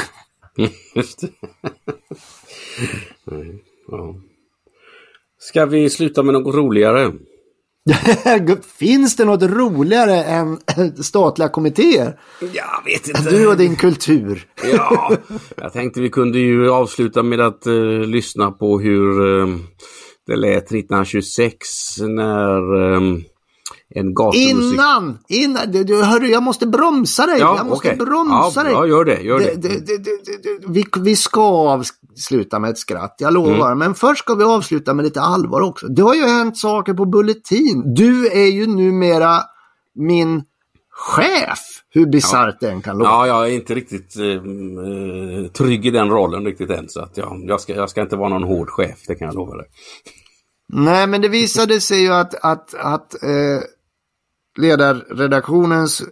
Just 0.94 1.20
det. 1.20 1.28
ja. 3.88 4.14
Ska 5.38 5.66
vi 5.66 5.90
sluta 5.90 6.22
med 6.22 6.34
något 6.34 6.54
roligare? 6.54 7.12
Finns 8.78 9.16
det 9.16 9.24
något 9.24 9.42
roligare 9.42 10.24
än 10.24 10.58
statliga 11.02 11.48
kommittéer? 11.48 12.20
Jag 12.40 12.84
vet 12.84 13.08
inte. 13.08 13.30
Du 13.30 13.46
och 13.46 13.56
din 13.56 13.76
kultur. 13.76 14.46
ja, 14.72 15.16
jag 15.56 15.72
tänkte 15.72 16.00
vi 16.00 16.10
kunde 16.10 16.38
ju 16.38 16.70
avsluta 16.70 17.22
med 17.22 17.40
att 17.40 17.66
uh, 17.66 18.00
lyssna 18.00 18.50
på 18.50 18.80
hur 18.80 19.20
uh, 19.20 19.56
det 20.26 20.36
lät 20.36 20.64
1926 20.64 21.66
när 22.00 22.74
um, 22.74 23.24
en 23.94 24.14
gatumusik... 24.14 24.72
Innan! 24.72 25.18
innan 25.28 25.72
du, 25.72 25.84
du, 25.84 26.02
hörru, 26.02 26.26
jag 26.26 26.42
måste 26.42 26.66
bromsa 26.66 27.26
dig! 27.26 27.40
Ja, 27.40 27.56
jag 27.56 27.66
måste 27.66 27.88
okay. 27.88 28.06
bromsa 28.06 28.60
ja, 28.60 28.62
dig! 28.62 28.72
Ja, 28.72 28.86
gör 28.86 29.04
det. 29.04 29.20
Gör 29.20 29.38
det. 29.38 29.54
det, 29.54 29.86
det, 29.86 29.98
det 29.98 30.68
vi, 30.68 30.84
vi 31.00 31.16
ska 31.16 31.42
avsluta 31.42 32.58
med 32.58 32.70
ett 32.70 32.78
skratt, 32.78 33.14
jag 33.18 33.32
lovar. 33.32 33.66
Mm. 33.66 33.78
Men 33.78 33.94
först 33.94 34.22
ska 34.22 34.34
vi 34.34 34.44
avsluta 34.44 34.94
med 34.94 35.04
lite 35.04 35.20
allvar 35.20 35.60
också. 35.60 35.86
Det 35.88 36.02
har 36.02 36.14
ju 36.14 36.26
hänt 36.26 36.58
saker 36.58 36.94
på 36.94 37.04
Bulletin. 37.04 37.94
Du 37.94 38.26
är 38.26 38.46
ju 38.46 38.66
numera 38.66 39.42
min 39.94 40.42
chef, 40.90 41.58
hur 41.90 42.06
bisarrt 42.06 42.56
ja. 42.60 42.66
det 42.68 42.72
än 42.72 42.82
kan 42.82 42.98
låta. 42.98 43.10
Ja, 43.10 43.26
jag 43.26 43.48
är 43.48 43.54
inte 43.54 43.74
riktigt 43.74 44.16
uh, 44.16 45.46
trygg 45.48 45.86
i 45.86 45.90
den 45.90 46.10
rollen 46.10 46.44
riktigt 46.44 46.70
än. 46.70 46.88
Så 46.88 47.00
att 47.00 47.16
ja, 47.16 47.36
jag, 47.42 47.60
ska, 47.60 47.74
jag 47.74 47.90
ska 47.90 48.02
inte 48.02 48.16
vara 48.16 48.28
någon 48.28 48.42
hård 48.42 48.70
chef, 48.70 48.98
det 49.06 49.14
kan 49.14 49.26
jag 49.26 49.34
lova 49.34 49.56
dig. 49.56 49.66
Nej, 50.68 51.06
men 51.06 51.20
det 51.20 51.28
visade 51.28 51.80
sig 51.80 52.02
ju 52.02 52.12
att, 52.12 52.34
att, 52.34 52.74
att 52.74 53.22
eh, 53.22 53.60
ledarredaktionens 54.56 56.02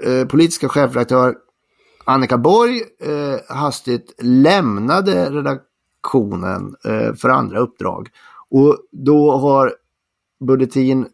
eh, 0.00 0.26
politiska 0.26 0.68
chefredaktör 0.68 1.34
Annika 2.04 2.38
Borg 2.38 2.82
eh, 3.00 3.56
hastigt 3.56 4.14
lämnade 4.18 5.30
redaktionen 5.30 6.76
eh, 6.84 7.14
för 7.14 7.28
andra 7.28 7.58
uppdrag. 7.58 8.08
Och 8.50 8.78
då 8.92 9.36
har 9.36 9.74
Bulletin 10.46 11.06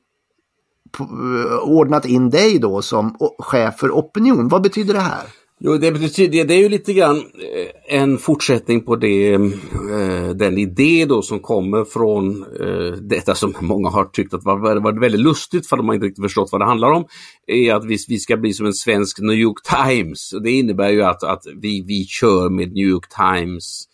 eh, 1.01 1.59
ordnat 1.62 2.07
in 2.07 2.30
dig 2.30 2.59
då 2.59 2.82
som 2.82 3.16
chef 3.38 3.78
för 3.78 3.91
opinion. 3.91 4.49
Vad 4.49 4.62
betyder 4.62 4.95
det 4.95 5.01
här? 5.01 5.24
Jo, 5.62 5.76
det, 5.76 5.92
betyder, 5.92 6.44
det 6.44 6.54
är 6.54 6.58
ju 6.58 6.68
lite 6.68 6.92
grann 6.92 7.16
eh, 7.16 7.98
en 8.00 8.18
fortsättning 8.18 8.80
på 8.80 8.96
det, 8.96 9.32
eh, 9.32 10.30
den 10.34 10.58
idé 10.58 11.06
då 11.08 11.22
som 11.22 11.40
kommer 11.40 11.84
från 11.84 12.42
eh, 12.61 12.92
detta 12.92 13.34
som 13.34 13.54
många 13.61 13.88
har 13.88 14.04
tyckt 14.04 14.34
att 14.34 14.44
var, 14.44 14.80
var 14.80 15.00
väldigt 15.00 15.20
lustigt 15.20 15.66
för 15.66 15.76
de 15.76 15.88
har 15.88 15.94
inte 15.94 16.06
riktigt 16.06 16.24
förstått 16.24 16.48
vad 16.52 16.61
det 16.61 16.64
handlar 16.64 16.90
om. 16.90 17.04
är 17.46 17.74
att 17.74 17.84
vi, 17.84 17.98
vi 18.08 18.18
ska 18.18 18.36
bli 18.36 18.52
som 18.52 18.66
en 18.66 18.72
svensk 18.72 19.20
New 19.20 19.36
York 19.36 19.56
Times. 19.62 20.34
Det 20.42 20.50
innebär 20.50 20.88
ju 20.88 21.02
att, 21.02 21.22
att 21.22 21.42
vi, 21.61 21.84
vi 21.86 22.04
kör 22.04 22.50
med 22.50 22.72
New 22.72 22.88
York 22.88 23.08
Times 23.08 23.84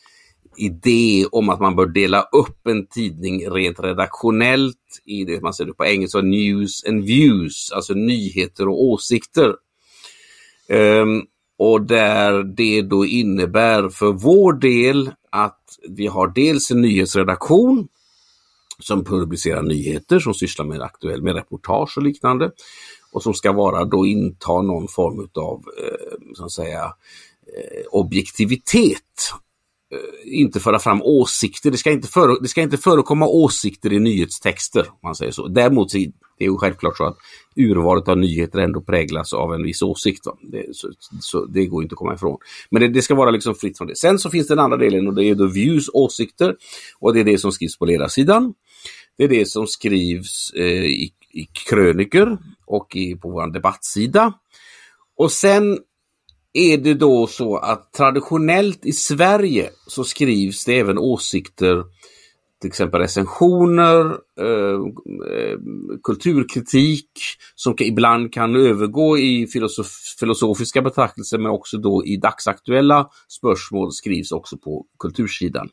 idé 0.57 1.27
om 1.33 1.49
att 1.49 1.61
man 1.61 1.77
bör 1.77 1.87
dela 1.87 2.23
upp 2.23 2.67
en 2.67 2.87
tidning 2.87 3.51
rent 3.51 3.81
redaktionellt 3.81 5.03
i 5.05 5.25
det 5.25 5.43
man 5.43 5.55
säger 5.55 5.73
på 5.73 5.85
engelska 5.85 6.21
news 6.21 6.85
and 6.89 7.05
views, 7.05 7.73
alltså 7.73 7.95
nyheter 7.95 8.69
och 8.69 8.83
åsikter. 8.83 9.55
Um, 10.69 11.27
och 11.59 11.83
där 11.83 12.43
det 12.43 12.83
då 12.83 13.07
innebär 13.07 13.89
för 13.89 14.13
vår 14.13 14.53
del 14.53 15.11
att 15.31 15.61
vi 15.89 16.07
har 16.07 16.29
dels 16.29 16.71
en 16.71 16.81
nyhetsredaktion 16.81 17.89
som 18.79 19.05
publicerar 19.05 19.63
nyheter, 19.63 20.19
som 20.19 20.35
sysslar 20.35 20.67
med 20.67 20.83
aktuell 20.83 21.23
med 21.23 21.35
reportage 21.35 21.95
och 21.97 22.03
liknande. 22.03 22.51
Och 23.13 23.23
som 23.23 23.35
ska 23.35 23.53
vara 23.53 23.85
då 23.85 24.07
inta 24.07 24.63
någon 24.63 24.89
form 24.89 25.29
av 25.35 25.65
eh, 25.79 26.35
så 26.35 26.45
att 26.45 26.53
säga, 26.53 26.85
eh, 26.85 27.87
objektivitet. 27.91 29.33
Eh, 29.93 30.39
inte 30.41 30.61
föra 30.61 30.79
fram 30.79 31.03
åsikter, 31.03 31.71
det 31.71 31.77
ska 31.77 31.91
inte, 31.91 32.09
före, 32.09 32.37
det 32.43 32.49
ska 32.49 32.63
inte 32.63 32.77
förekomma 32.77 33.27
åsikter 33.27 33.93
i 33.93 33.99
nyhetstexter. 33.99 34.81
Om 34.81 34.99
man 35.03 35.15
säger 35.15 35.33
så. 35.33 35.49
Däremot 35.49 35.93
det 36.39 36.45
är 36.45 36.49
ju 36.49 36.57
självklart 36.57 36.97
så 36.97 37.05
att 37.05 37.17
urvalet 37.57 38.09
av 38.09 38.19
nyheter 38.19 38.59
ändå 38.59 38.81
präglas 38.81 39.33
av 39.33 39.55
en 39.55 39.63
viss 39.63 39.83
åsikt. 39.83 40.25
Det, 40.43 40.77
så, 40.77 40.91
så, 41.21 41.45
det 41.45 41.67
går 41.67 41.83
inte 41.83 41.93
att 41.93 41.99
komma 41.99 42.15
ifrån. 42.15 42.39
Men 42.71 42.83
det, 42.83 42.89
det, 42.89 43.03
ska 43.03 43.15
vara 43.15 43.31
liksom 43.31 43.55
fritt 43.55 43.79
från 43.79 43.89
det. 43.89 43.97
Sen 43.97 44.19
så 44.19 44.31
finns 44.31 44.49
den 44.49 44.59
andra 44.59 44.77
delen 44.77 45.09
och 45.09 45.15
det 45.15 45.25
är 45.25 45.35
då 45.35 45.47
views, 45.47 45.91
åsikter. 45.93 46.57
Och 46.99 47.15
det 47.15 47.21
är 47.21 47.25
det 47.25 47.39
som 47.39 47.53
skrivs 47.53 47.79
på 47.79 47.85
ledarsidan. 47.85 48.55
Det 49.19 49.25
är 49.25 49.29
det 49.29 49.49
som 49.49 49.67
skrivs 49.67 50.53
eh, 50.55 50.85
i, 50.85 51.13
i 51.33 51.45
kröniker 51.69 52.39
och 52.67 52.97
i, 52.97 53.15
på 53.15 53.31
vår 53.31 53.53
debattsida. 53.53 54.33
Och 55.17 55.33
sen 55.33 55.79
är 56.57 56.79
det 56.79 56.95
då 56.95 57.27
så 57.27 57.57
att 57.57 57.93
traditionellt 57.93 58.87
i 58.87 58.93
Sverige 58.93 59.71
så 59.87 60.05
skrivs 60.05 60.65
det 60.65 60.79
även 60.79 60.99
åsikter 60.99 61.85
till 62.61 62.69
exempel 62.69 63.01
recensioner, 63.01 64.07
eh, 64.41 64.75
eh 65.37 65.59
kulturkritik 66.03 67.11
som 67.55 67.75
ibland 67.79 68.33
kan 68.33 68.57
övergå 68.57 69.19
i 69.19 69.47
filosof 69.47 69.87
filosofiska 70.21 70.83
betraktelser 70.83 71.39
men 71.39 71.51
också 71.51 71.79
då 71.79 72.05
i 72.05 72.17
dagsaktuella 72.17 73.09
spörsmål 73.29 73.93
skrivs 73.93 74.33
också 74.33 74.59
på 74.59 74.87
kultursidan. 74.99 75.69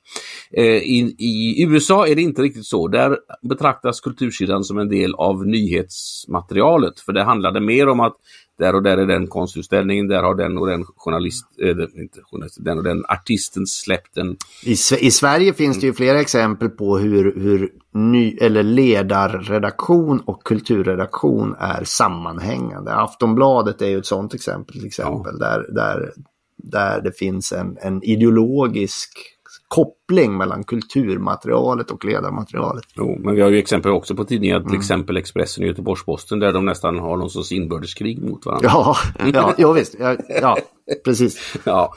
Eh, 0.52 0.66
i, 0.66 1.16
I 1.20 1.64
USA 1.64 2.08
är 2.08 2.16
det 2.16 2.22
inte 2.22 2.42
riktigt 2.42 2.66
så. 2.66 2.88
Där 2.88 3.18
betraktas 3.50 4.02
kultursidan 4.02 4.64
som 4.64 4.78
en 4.78 4.90
del 4.90 5.16
av 5.16 5.48
nyhetsmaterialet 5.48 7.00
för 7.00 7.14
det 7.14 7.24
handlade 7.24 7.60
mer 7.60 7.88
om 7.88 8.00
att 8.00 8.16
där 8.60 8.76
och 8.76 8.84
där 8.84 8.98
är 8.98 9.06
den 9.06 9.28
konstutställningen, 9.28 10.08
där 10.08 10.24
har 10.24 10.36
den 10.36 10.58
och 10.58 10.68
den 10.68 10.86
journalist, 10.96 11.46
äh, 11.62 11.70
inte 12.02 12.20
journalist, 12.24 12.58
den 12.60 12.78
och 12.78 12.84
den 12.84 13.04
artisten 13.08 13.66
släppt 13.68 14.18
en... 14.18 14.38
I, 14.64 14.72
I 15.00 15.12
Sverige 15.12 15.54
finns 15.54 15.80
det 15.80 15.88
ju 15.88 15.94
flera 15.94 16.22
exempel 16.22 16.70
på 16.70 16.98
hur, 16.98 17.40
hur 17.40 17.70
ny, 17.94 18.38
eller 18.38 18.64
ledarredaktion 18.64 20.20
och 20.20 20.44
kulturredaktion 20.44 21.56
är 21.60 21.84
sammanhängande. 21.84 22.96
Aftonbladet 22.96 23.82
är 23.82 23.88
ju 23.88 23.98
ett 23.98 24.06
sådant 24.06 24.34
exempel, 24.34 24.76
till 24.76 24.86
exempel, 24.86 25.38
ja. 25.40 25.46
där, 25.46 25.74
där, 25.74 26.14
där 26.58 27.02
det 27.02 27.18
finns 27.18 27.52
en, 27.52 27.78
en 27.82 28.04
ideologisk 28.04 29.33
koppling 29.68 30.38
mellan 30.38 30.64
kulturmaterialet 30.64 31.92
och 31.92 32.06
ledarmaterialet. 32.06 32.84
Jo, 32.96 33.20
men 33.20 33.36
vi 33.36 33.42
har 33.42 33.50
ju 33.50 33.58
exempel 33.58 33.92
också 33.92 34.16
på 34.16 34.26
tidningar, 34.26 34.60
till 34.60 34.68
mm. 34.68 34.80
exempel 34.80 35.18
Expressen 35.18 35.64
och 35.64 35.68
Göteborgs-Posten, 35.68 36.40
där 36.40 36.54
de 36.54 36.66
nästan 36.66 37.00
har 37.00 37.18
någon 37.18 37.30
sorts 37.30 37.52
inbördeskrig 37.52 38.24
mot 38.24 38.46
varandra. 38.46 38.70
Ja, 38.74 38.96
ja, 39.34 39.54
ja 39.58 39.72
visst. 39.72 39.96
Ja, 40.00 40.16
ja 40.42 40.58
precis. 41.06 41.56
ja. 41.64 41.94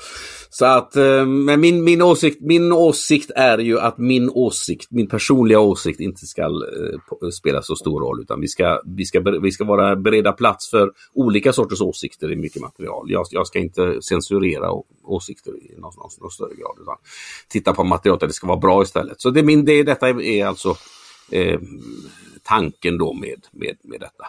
Så 0.59 0.64
att, 0.64 0.96
eh, 0.96 1.26
men 1.26 1.61
min, 1.61 1.84
min, 1.84 2.02
åsikt, 2.02 2.40
min 2.40 2.72
åsikt 2.72 3.30
är 3.34 3.59
ju 3.59 3.78
att 3.80 3.98
min 3.98 4.30
åsikt, 4.30 4.90
min 4.90 5.09
personliga 5.09 5.61
åsikt 5.61 6.00
inte 6.00 6.26
ska 6.26 6.42
eh, 6.42 7.28
spela 7.30 7.62
så 7.62 7.76
stor 7.76 8.00
roll 8.00 8.20
utan 8.20 8.40
vi 8.40 8.48
ska, 8.48 8.82
vi, 8.84 9.04
ska, 9.04 9.20
vi 9.20 9.52
ska 9.52 9.64
vara 9.64 9.96
beredda 9.96 10.32
plats 10.32 10.70
för 10.70 10.92
olika 11.14 11.52
sorters 11.52 11.80
åsikter 11.80 12.32
i 12.32 12.36
mycket 12.36 12.62
material. 12.62 13.11
Jag, 13.11 13.26
jag 13.30 13.46
ska 13.46 13.59
inte 13.59 14.02
censurera 14.02 14.70
åsikter 15.04 15.50
i 15.50 15.74
någon, 15.78 15.92
någon, 15.96 16.11
någon 16.20 16.30
större 16.30 16.54
grad 16.54 16.78
utan 16.82 16.96
titta 17.48 17.74
på 17.74 17.84
materialet 17.84 18.20
där 18.20 18.26
det 18.26 18.32
ska 18.32 18.46
vara 18.46 18.59
bra 18.59 18.82
istället. 18.82 19.20
Så 19.20 19.30
det, 19.30 19.42
min, 19.42 19.64
det, 19.64 19.82
detta 19.82 20.09
är 20.09 20.46
alltså 20.46 20.76
eh, 21.30 21.61
tanken 22.42 22.98
då 22.98 23.12
med, 23.12 23.46
med, 23.52 23.76
med 23.82 24.00
detta. 24.00 24.26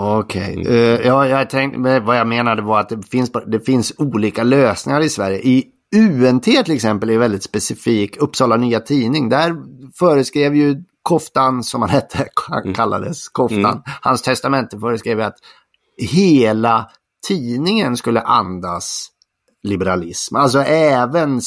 Okej, 0.00 0.60
okay. 0.60 0.74
uh, 0.74 1.00
eh, 1.00 1.06
ja, 1.06 1.28
jag 1.28 1.50
tänkte, 1.50 2.00
vad 2.00 2.18
jag 2.18 2.26
menade 2.26 2.62
var 2.62 2.80
att 2.80 2.88
det 2.88 3.02
finns, 3.10 3.32
det 3.46 3.60
finns 3.60 3.92
olika 3.98 4.42
lösningar 4.42 5.00
i 5.00 5.08
Sverige. 5.08 5.38
I 5.38 5.64
UNT 5.96 6.44
till 6.44 6.74
exempel 6.74 7.10
är 7.10 7.18
väldigt 7.18 7.42
specifik, 7.42 8.16
Uppsala 8.16 8.56
Nya 8.56 8.80
Tidning, 8.80 9.28
där 9.28 9.56
föreskrev 9.98 10.56
ju 10.56 10.84
Koftan, 11.02 11.64
som 11.64 11.80
han 11.82 11.90
hette, 11.90 12.28
han 12.48 12.62
mm. 12.62 12.74
kallades 12.74 13.28
Koftan, 13.28 13.58
mm. 13.58 13.82
hans 14.00 14.22
testamente 14.22 14.78
föreskrev 14.78 15.20
att 15.20 15.36
hela 15.96 16.90
tidningen 17.28 17.96
skulle 17.96 18.20
andas 18.20 19.08
liberalism. 19.62 20.36
Alltså 20.36 20.60
även 20.62 21.40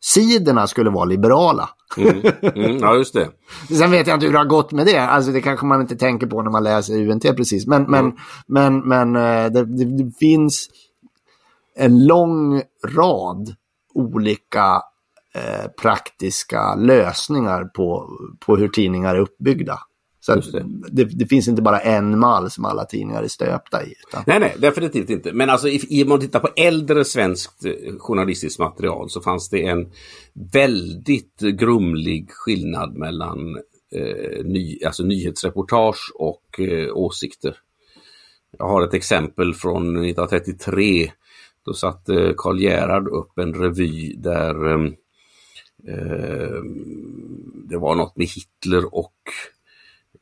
sportsidorna 0.00 0.66
skulle 0.66 0.90
vara 0.90 1.04
liberala. 1.04 1.68
Mm, 1.96 2.22
mm, 2.42 2.78
ja, 2.78 2.96
just 2.96 3.14
det. 3.14 3.30
Sen 3.78 3.90
vet 3.90 4.06
jag 4.06 4.16
inte 4.16 4.26
hur 4.26 4.32
det 4.32 4.38
har 4.38 4.44
gått 4.44 4.72
med 4.72 4.86
det. 4.86 4.98
Alltså, 4.98 5.32
det 5.32 5.40
kanske 5.40 5.66
man 5.66 5.80
inte 5.80 5.96
tänker 5.96 6.26
på 6.26 6.42
när 6.42 6.50
man 6.50 6.64
läser 6.64 7.10
UNT 7.10 7.36
precis. 7.36 7.66
Men, 7.66 7.86
mm. 7.86 8.12
men, 8.46 8.82
men, 8.82 9.12
men 9.12 9.16
eh, 9.16 9.52
det, 9.52 9.64
det, 9.64 10.04
det, 10.04 10.12
finns 10.18 10.68
en 11.76 12.06
lång 12.06 12.62
rad 12.96 13.54
olika 13.94 14.82
eh, 15.34 15.70
praktiska 15.82 16.74
lösningar 16.74 17.64
på, 17.64 18.10
på 18.46 18.56
hur 18.56 18.68
tidningar 18.68 19.14
är 19.14 19.20
uppbyggda. 19.20 19.78
Så 20.28 20.50
det. 20.50 20.64
Det, 20.88 21.04
det. 21.04 21.26
finns 21.26 21.48
inte 21.48 21.62
bara 21.62 21.80
en 21.80 22.18
mall 22.18 22.50
som 22.50 22.64
alla 22.64 22.84
tidningar 22.84 23.22
är 23.22 23.28
stöpta 23.28 23.84
i. 23.84 23.94
Utan... 24.08 24.22
Nej, 24.26 24.40
nej, 24.40 24.56
definitivt 24.58 25.10
inte. 25.10 25.32
Men 25.32 25.50
alltså 25.50 25.68
om 26.02 26.08
man 26.08 26.20
tittar 26.20 26.40
på 26.40 26.48
äldre 26.56 27.04
svenskt 27.04 27.64
eh, 27.64 27.72
journalistiskt 27.98 28.58
material 28.58 29.10
så 29.10 29.20
fanns 29.20 29.48
det 29.48 29.66
en 29.66 29.88
väldigt 30.52 31.40
grumlig 31.40 32.30
skillnad 32.30 32.94
mellan 32.94 33.56
eh, 33.92 34.44
ny, 34.44 34.78
alltså 34.84 35.02
nyhetsreportage 35.02 36.12
och 36.14 36.60
eh, 36.60 36.96
åsikter. 36.96 37.56
Jag 38.58 38.68
har 38.68 38.82
ett 38.82 38.94
exempel 38.94 39.54
från 39.54 39.82
1933. 39.82 41.10
Då 41.64 41.74
satte 41.74 42.34
Karl 42.36 42.60
Gerhard 42.60 43.08
upp 43.08 43.38
en 43.38 43.54
revy 43.54 44.14
där 44.16 44.66
eh, 44.66 44.92
eh, 45.88 46.62
det 47.68 47.78
var 47.78 47.94
något 47.94 48.16
med 48.16 48.26
Hitler 48.26 48.94
och 48.94 49.14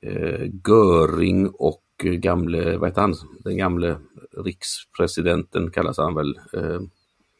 eh, 0.07 0.48
Göring 0.68 1.48
och 1.48 1.84
eh, 2.04 2.12
gamle, 2.12 2.76
vad 2.76 2.88
heter 2.88 3.00
han, 3.00 3.14
den 3.44 3.57
gamle 3.57 3.96
rikspresidenten 4.44 5.70
kallas 5.70 5.98
han 5.98 6.14
väl, 6.14 6.40
eh, 6.52 6.80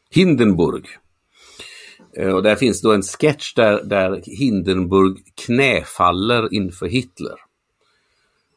Hindenburg. 0.09 0.85
Eh, 2.17 2.33
och 2.33 2.43
där 2.43 2.55
finns 2.55 2.81
då 2.81 2.93
en 2.93 3.03
sketch 3.03 3.53
där, 3.53 3.83
där 3.83 4.21
Hindenburg 4.25 5.17
knäfaller 5.45 6.53
inför 6.53 6.85
Hitler. 6.85 7.35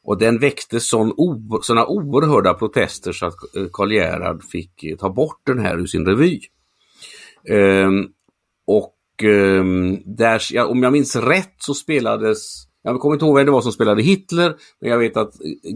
Och 0.02 0.18
den 0.18 0.38
väckte 0.38 0.80
sådana 0.80 1.86
oerhörda 1.86 2.54
protester 2.54 3.12
så 3.12 3.26
att 3.26 3.56
eh, 3.56 3.66
Karl 3.72 3.92
Gerhard 3.92 4.44
fick 4.44 4.84
eh, 4.84 4.96
ta 4.96 5.10
bort 5.10 5.40
den 5.44 5.58
här 5.58 5.78
ur 5.78 5.86
sin 5.86 6.06
revy. 6.06 6.40
Eh, 7.48 7.90
och 8.66 8.96
ehm, 9.22 9.98
där, 10.04 10.42
ja, 10.50 10.66
om 10.66 10.82
jag 10.82 10.92
minns 10.92 11.16
rätt 11.16 11.54
så 11.58 11.74
spelades 11.74 12.69
jag 12.82 13.00
kommer 13.00 13.14
inte 13.14 13.24
ihåg 13.24 13.36
vem 13.36 13.46
det 13.46 13.52
var 13.52 13.60
som 13.60 13.72
spelade 13.72 14.02
Hitler, 14.02 14.54
men 14.80 14.90
jag 14.90 14.98
vet 14.98 15.16
att 15.16 15.32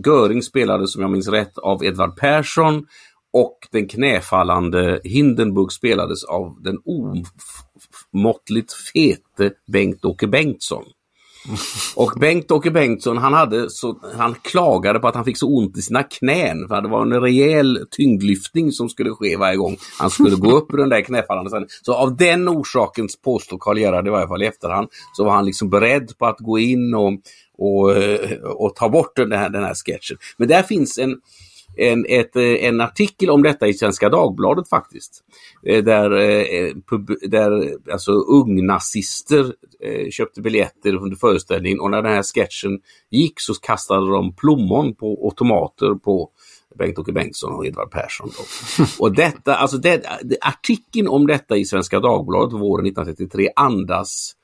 Göring 0.07 0.43
spelade, 0.43 0.89
som 0.89 1.03
jag 1.03 1.11
minns 1.11 1.29
rätt, 1.29 1.59
av 1.59 1.85
Edvard 1.85 2.17
Persson 2.17 2.87
och 3.33 3.59
den 3.73 3.89
knäfallande 3.89 5.01
Hindenburg 5.05 5.73
spelades 5.73 6.25
av 6.25 6.63
den 6.63 6.79
omåttligt 8.13 8.73
fete 8.73 9.53
Bengt-Åke 9.73 10.27
Bengtsson. 10.27 10.85
Och 11.95 12.13
Bengt-Åke 12.21 12.71
Bengtsson 12.71 13.19
han, 13.19 13.33
hade 13.33 13.71
så, 13.71 13.99
han 14.17 14.35
klagade 14.35 14.99
på 14.99 15.09
att 15.09 15.15
han 15.15 15.25
fick 15.25 15.39
så 15.39 15.47
ont 15.47 15.79
i 15.79 15.83
sina 15.83 16.03
knän. 16.03 16.69
För 16.69 16.83
det 16.83 16.89
var 16.89 17.03
en 17.03 17.21
rejäl 17.21 17.87
tyngdlyftning 17.91 18.73
som 18.73 18.89
skulle 18.89 19.11
ske 19.11 19.37
varje 19.37 19.57
gång 19.57 19.77
han 19.99 20.11
skulle 20.11 20.37
gå 20.37 20.51
upp 20.57 20.75
ur 20.75 20.77
den 20.77 20.89
där 20.89 21.01
knäfallande. 21.01 21.67
Så 21.83 21.95
av 21.95 22.17
den 22.17 22.49
orsaken 22.49 23.09
påstår 23.25 23.59
Karl 23.59 23.79
Gerhard 23.79 24.07
i 24.07 24.11
varje 24.11 24.29
fall 24.29 24.43
i 24.43 24.47
efterhand 24.47 24.89
så 25.13 25.25
var 25.25 25.33
han 25.33 25.47
liksom 25.47 25.71
beredd 25.71 26.19
på 26.19 26.27
att 26.27 26.39
gå 26.39 26.59
in 26.59 26.95
och, 26.95 27.13
och, 27.59 27.91
och 28.45 28.77
ta 28.77 28.89
bort 28.89 29.17
den 29.17 29.33
här, 29.33 29.51
den 29.51 29.65
här 29.65 29.75
sketchen. 29.75 30.17
Men 30.37 30.49
där 30.49 30.63
finns 30.63 30.99
en 30.99 31.17
en, 31.77 32.07
ett, 32.09 32.37
eh, 32.37 32.43
en 32.43 32.81
artikel 32.81 33.31
om 33.31 33.43
detta 33.43 33.67
i 33.67 33.75
Svenska 33.75 34.09
Dagbladet 34.09 34.69
faktiskt. 34.69 35.25
Eh, 35.67 35.85
där, 35.85 36.11
eh, 36.11 36.75
där 37.29 37.75
alltså 37.93 38.13
ungnazister 38.13 39.53
köpte 40.11 40.41
biljetter 40.41 40.95
under 40.95 41.17
föreställningen 41.17 41.81
och 41.81 41.91
när 41.91 42.03
den 42.03 42.13
här 42.13 42.23
sketchen 42.23 42.81
gick 43.11 43.41
så 43.41 43.55
kastade 43.55 44.11
de 44.11 44.35
plommon 44.35 44.95
på, 44.95 45.27
och 45.27 45.37
tomater 45.37 45.95
på 45.95 46.31
Bengt-Åke 46.79 47.13
Bengtsson 47.13 47.53
och 47.53 47.67
Edvard 47.67 47.91
Persson. 47.91 48.31
Då. 48.37 48.85
Och 49.05 49.15
detta, 49.15 49.55
alltså 49.55 49.79
det, 49.79 50.03
artikeln 50.41 51.09
om 51.09 51.27
detta 51.27 51.57
i 51.57 51.65
Svenska 51.65 52.01
Dagbladet 52.01 52.53
våren 52.53 52.87
1933 52.87 53.51
andas 53.57 54.35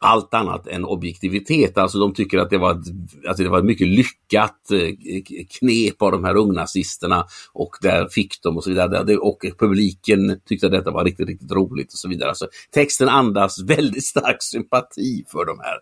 allt 0.00 0.34
annat 0.34 0.66
än 0.66 0.84
objektivitet. 0.84 1.78
Alltså 1.78 1.98
de 1.98 2.14
tycker 2.14 2.38
att 2.38 2.50
det 2.50 2.58
var, 2.58 2.82
alltså 3.28 3.42
det 3.42 3.48
var 3.48 3.58
ett 3.58 3.64
mycket 3.64 3.88
lyckat 3.88 4.70
eh, 4.70 5.22
knep 5.58 6.02
av 6.02 6.12
de 6.12 6.24
här 6.24 6.36
ungnazisterna 6.36 7.26
och 7.52 7.76
där 7.80 8.08
fick 8.08 8.42
de 8.42 8.56
och 8.56 8.64
så 8.64 8.70
vidare. 8.70 9.16
Och 9.16 9.38
publiken 9.58 10.40
tyckte 10.46 10.66
att 10.66 10.72
detta 10.72 10.90
var 10.90 11.04
riktigt, 11.04 11.28
riktigt 11.28 11.52
roligt 11.52 11.92
och 11.92 11.98
så 11.98 12.08
vidare. 12.08 12.28
Alltså, 12.28 12.46
texten 12.70 13.08
andas 13.08 13.62
väldigt 13.66 14.06
stark 14.06 14.42
sympati 14.42 15.24
för 15.32 15.44
de 15.44 15.58
här 15.60 15.76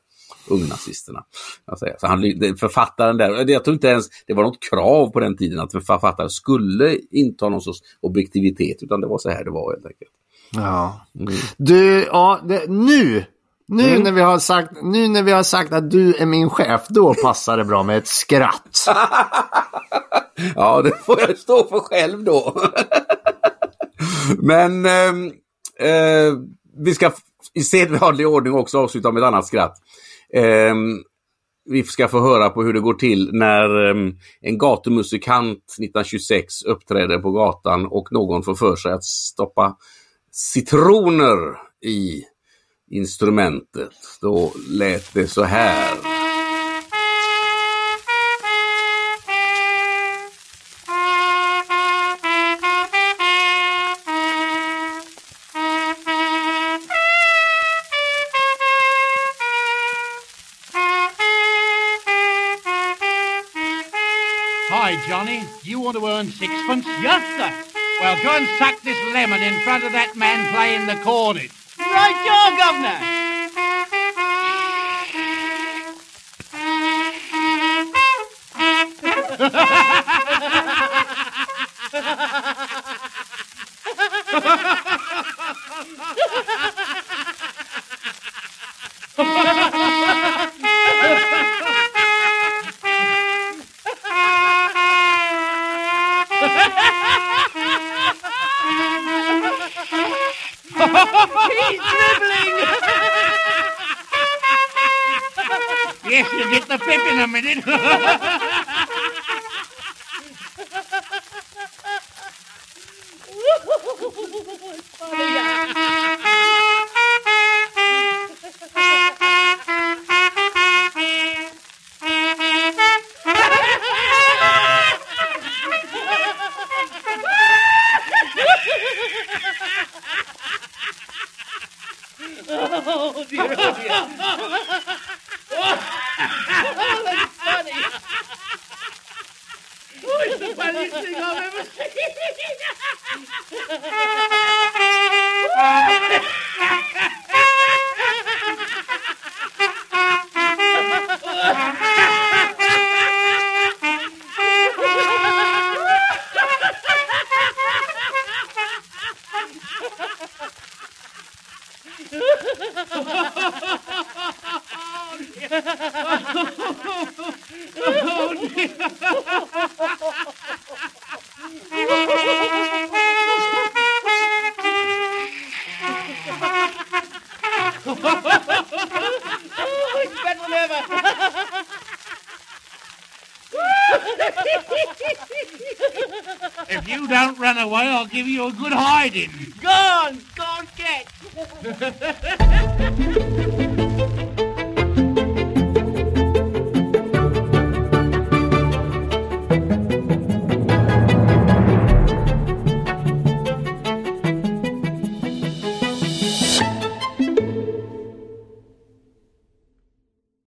ungnazisterna. 0.51 1.25
Han, 2.03 2.21
författaren 2.61 3.17
där, 3.17 3.51
jag 3.51 3.65
tror 3.65 3.75
inte 3.75 3.89
ens 3.89 4.07
det 4.27 4.35
var 4.35 4.43
något 4.43 4.63
krav 4.71 5.11
på 5.11 5.21
den 5.21 5.37
tiden 5.37 5.61
att 5.61 5.73
författaren 5.73 6.31
skulle 6.31 6.99
inta 7.11 7.49
någon 7.49 7.61
sorts 7.61 7.81
objektivitet 8.01 8.83
utan 8.83 9.01
det 9.01 9.07
var 9.07 9.19
så 9.19 9.31
här 9.31 9.45
det 9.45 9.51
var 9.51 9.73
helt 9.75 9.87
enkelt. 9.87 10.11
Ja. 10.53 11.07
Mm. 11.21 11.35
Du, 11.57 12.05
ja, 12.05 12.41
det, 12.49 12.71
nu 12.71 13.25
nu, 13.69 13.91
mm. 13.91 14.03
när 14.03 14.13
vi 14.13 14.21
har 14.21 14.39
sagt, 14.39 14.83
nu 14.83 15.09
när 15.09 15.23
vi 15.23 15.33
har 15.33 15.43
sagt 15.43 15.73
att 15.73 15.91
du 15.91 16.15
är 16.15 16.27
min 16.27 16.51
chef, 16.51 16.87
då 16.89 17.15
passar 17.15 17.57
det 17.57 17.65
bra 17.65 17.83
med 17.83 17.99
ett 17.99 18.07
skratt. 18.07 18.87
ja, 20.55 20.83
det 20.83 21.05
får 21.05 21.21
jag 21.21 21.39
stå 21.39 21.69
för 21.69 21.81
själv 21.81 22.25
då. 22.25 22.63
Men 24.39 24.87
eh, 24.87 25.13
eh, 25.89 26.35
vi 26.79 26.95
ska 26.95 27.13
i 27.55 27.63
sedvanlig 27.63 28.29
ordning 28.29 28.55
också 28.55 28.79
avsluta 28.79 29.13
med 29.13 29.23
ett 29.23 29.27
annat 29.27 29.47
skratt. 29.47 29.75
Eh, 30.35 30.75
vi 31.71 31.83
ska 31.83 32.09
få 32.09 32.21
höra 32.21 32.51
på 32.51 32.63
hur 32.63 32.73
det 32.73 32.81
går 32.81 32.95
till 32.95 33.31
när 33.33 33.91
um, 33.91 34.19
en 34.41 34.59
gatumusikant 34.59 35.59
1926 35.59 36.63
uppträder 36.63 37.19
på 37.19 37.31
gatan 37.31 37.87
och 37.87 38.13
någon 38.13 38.43
får 38.43 38.55
för 38.55 38.77
sig 38.77 38.93
att 38.93 39.05
stoppa 39.05 39.77
citroner 40.33 41.39
i 41.87 42.23
instrumentet. 42.91 43.93
Då 44.21 44.53
lät 44.69 45.15
det 45.15 45.29
så 45.29 45.43
här. 45.45 45.97
Hi, 64.71 64.99
Johnny. 65.09 65.43
You 65.65 65.81
want 65.81 65.97
to 65.97 66.07
earn 66.07 66.27
sixpence? 66.27 66.87
Yes, 67.03 67.23
sir. 67.37 67.51
Well, 68.01 68.17
go 68.23 68.31
and 68.31 68.47
suck 68.59 68.81
this 68.83 68.97
lemon 69.13 69.43
in 69.43 69.61
front 69.61 69.85
of 69.85 69.93
that 69.93 70.15
man 70.17 70.53
playing 70.55 70.87
the 70.87 70.97
cornet. 71.05 71.58
Right 71.99 72.15
jaw, 72.25 72.57
Governor. 72.57 73.28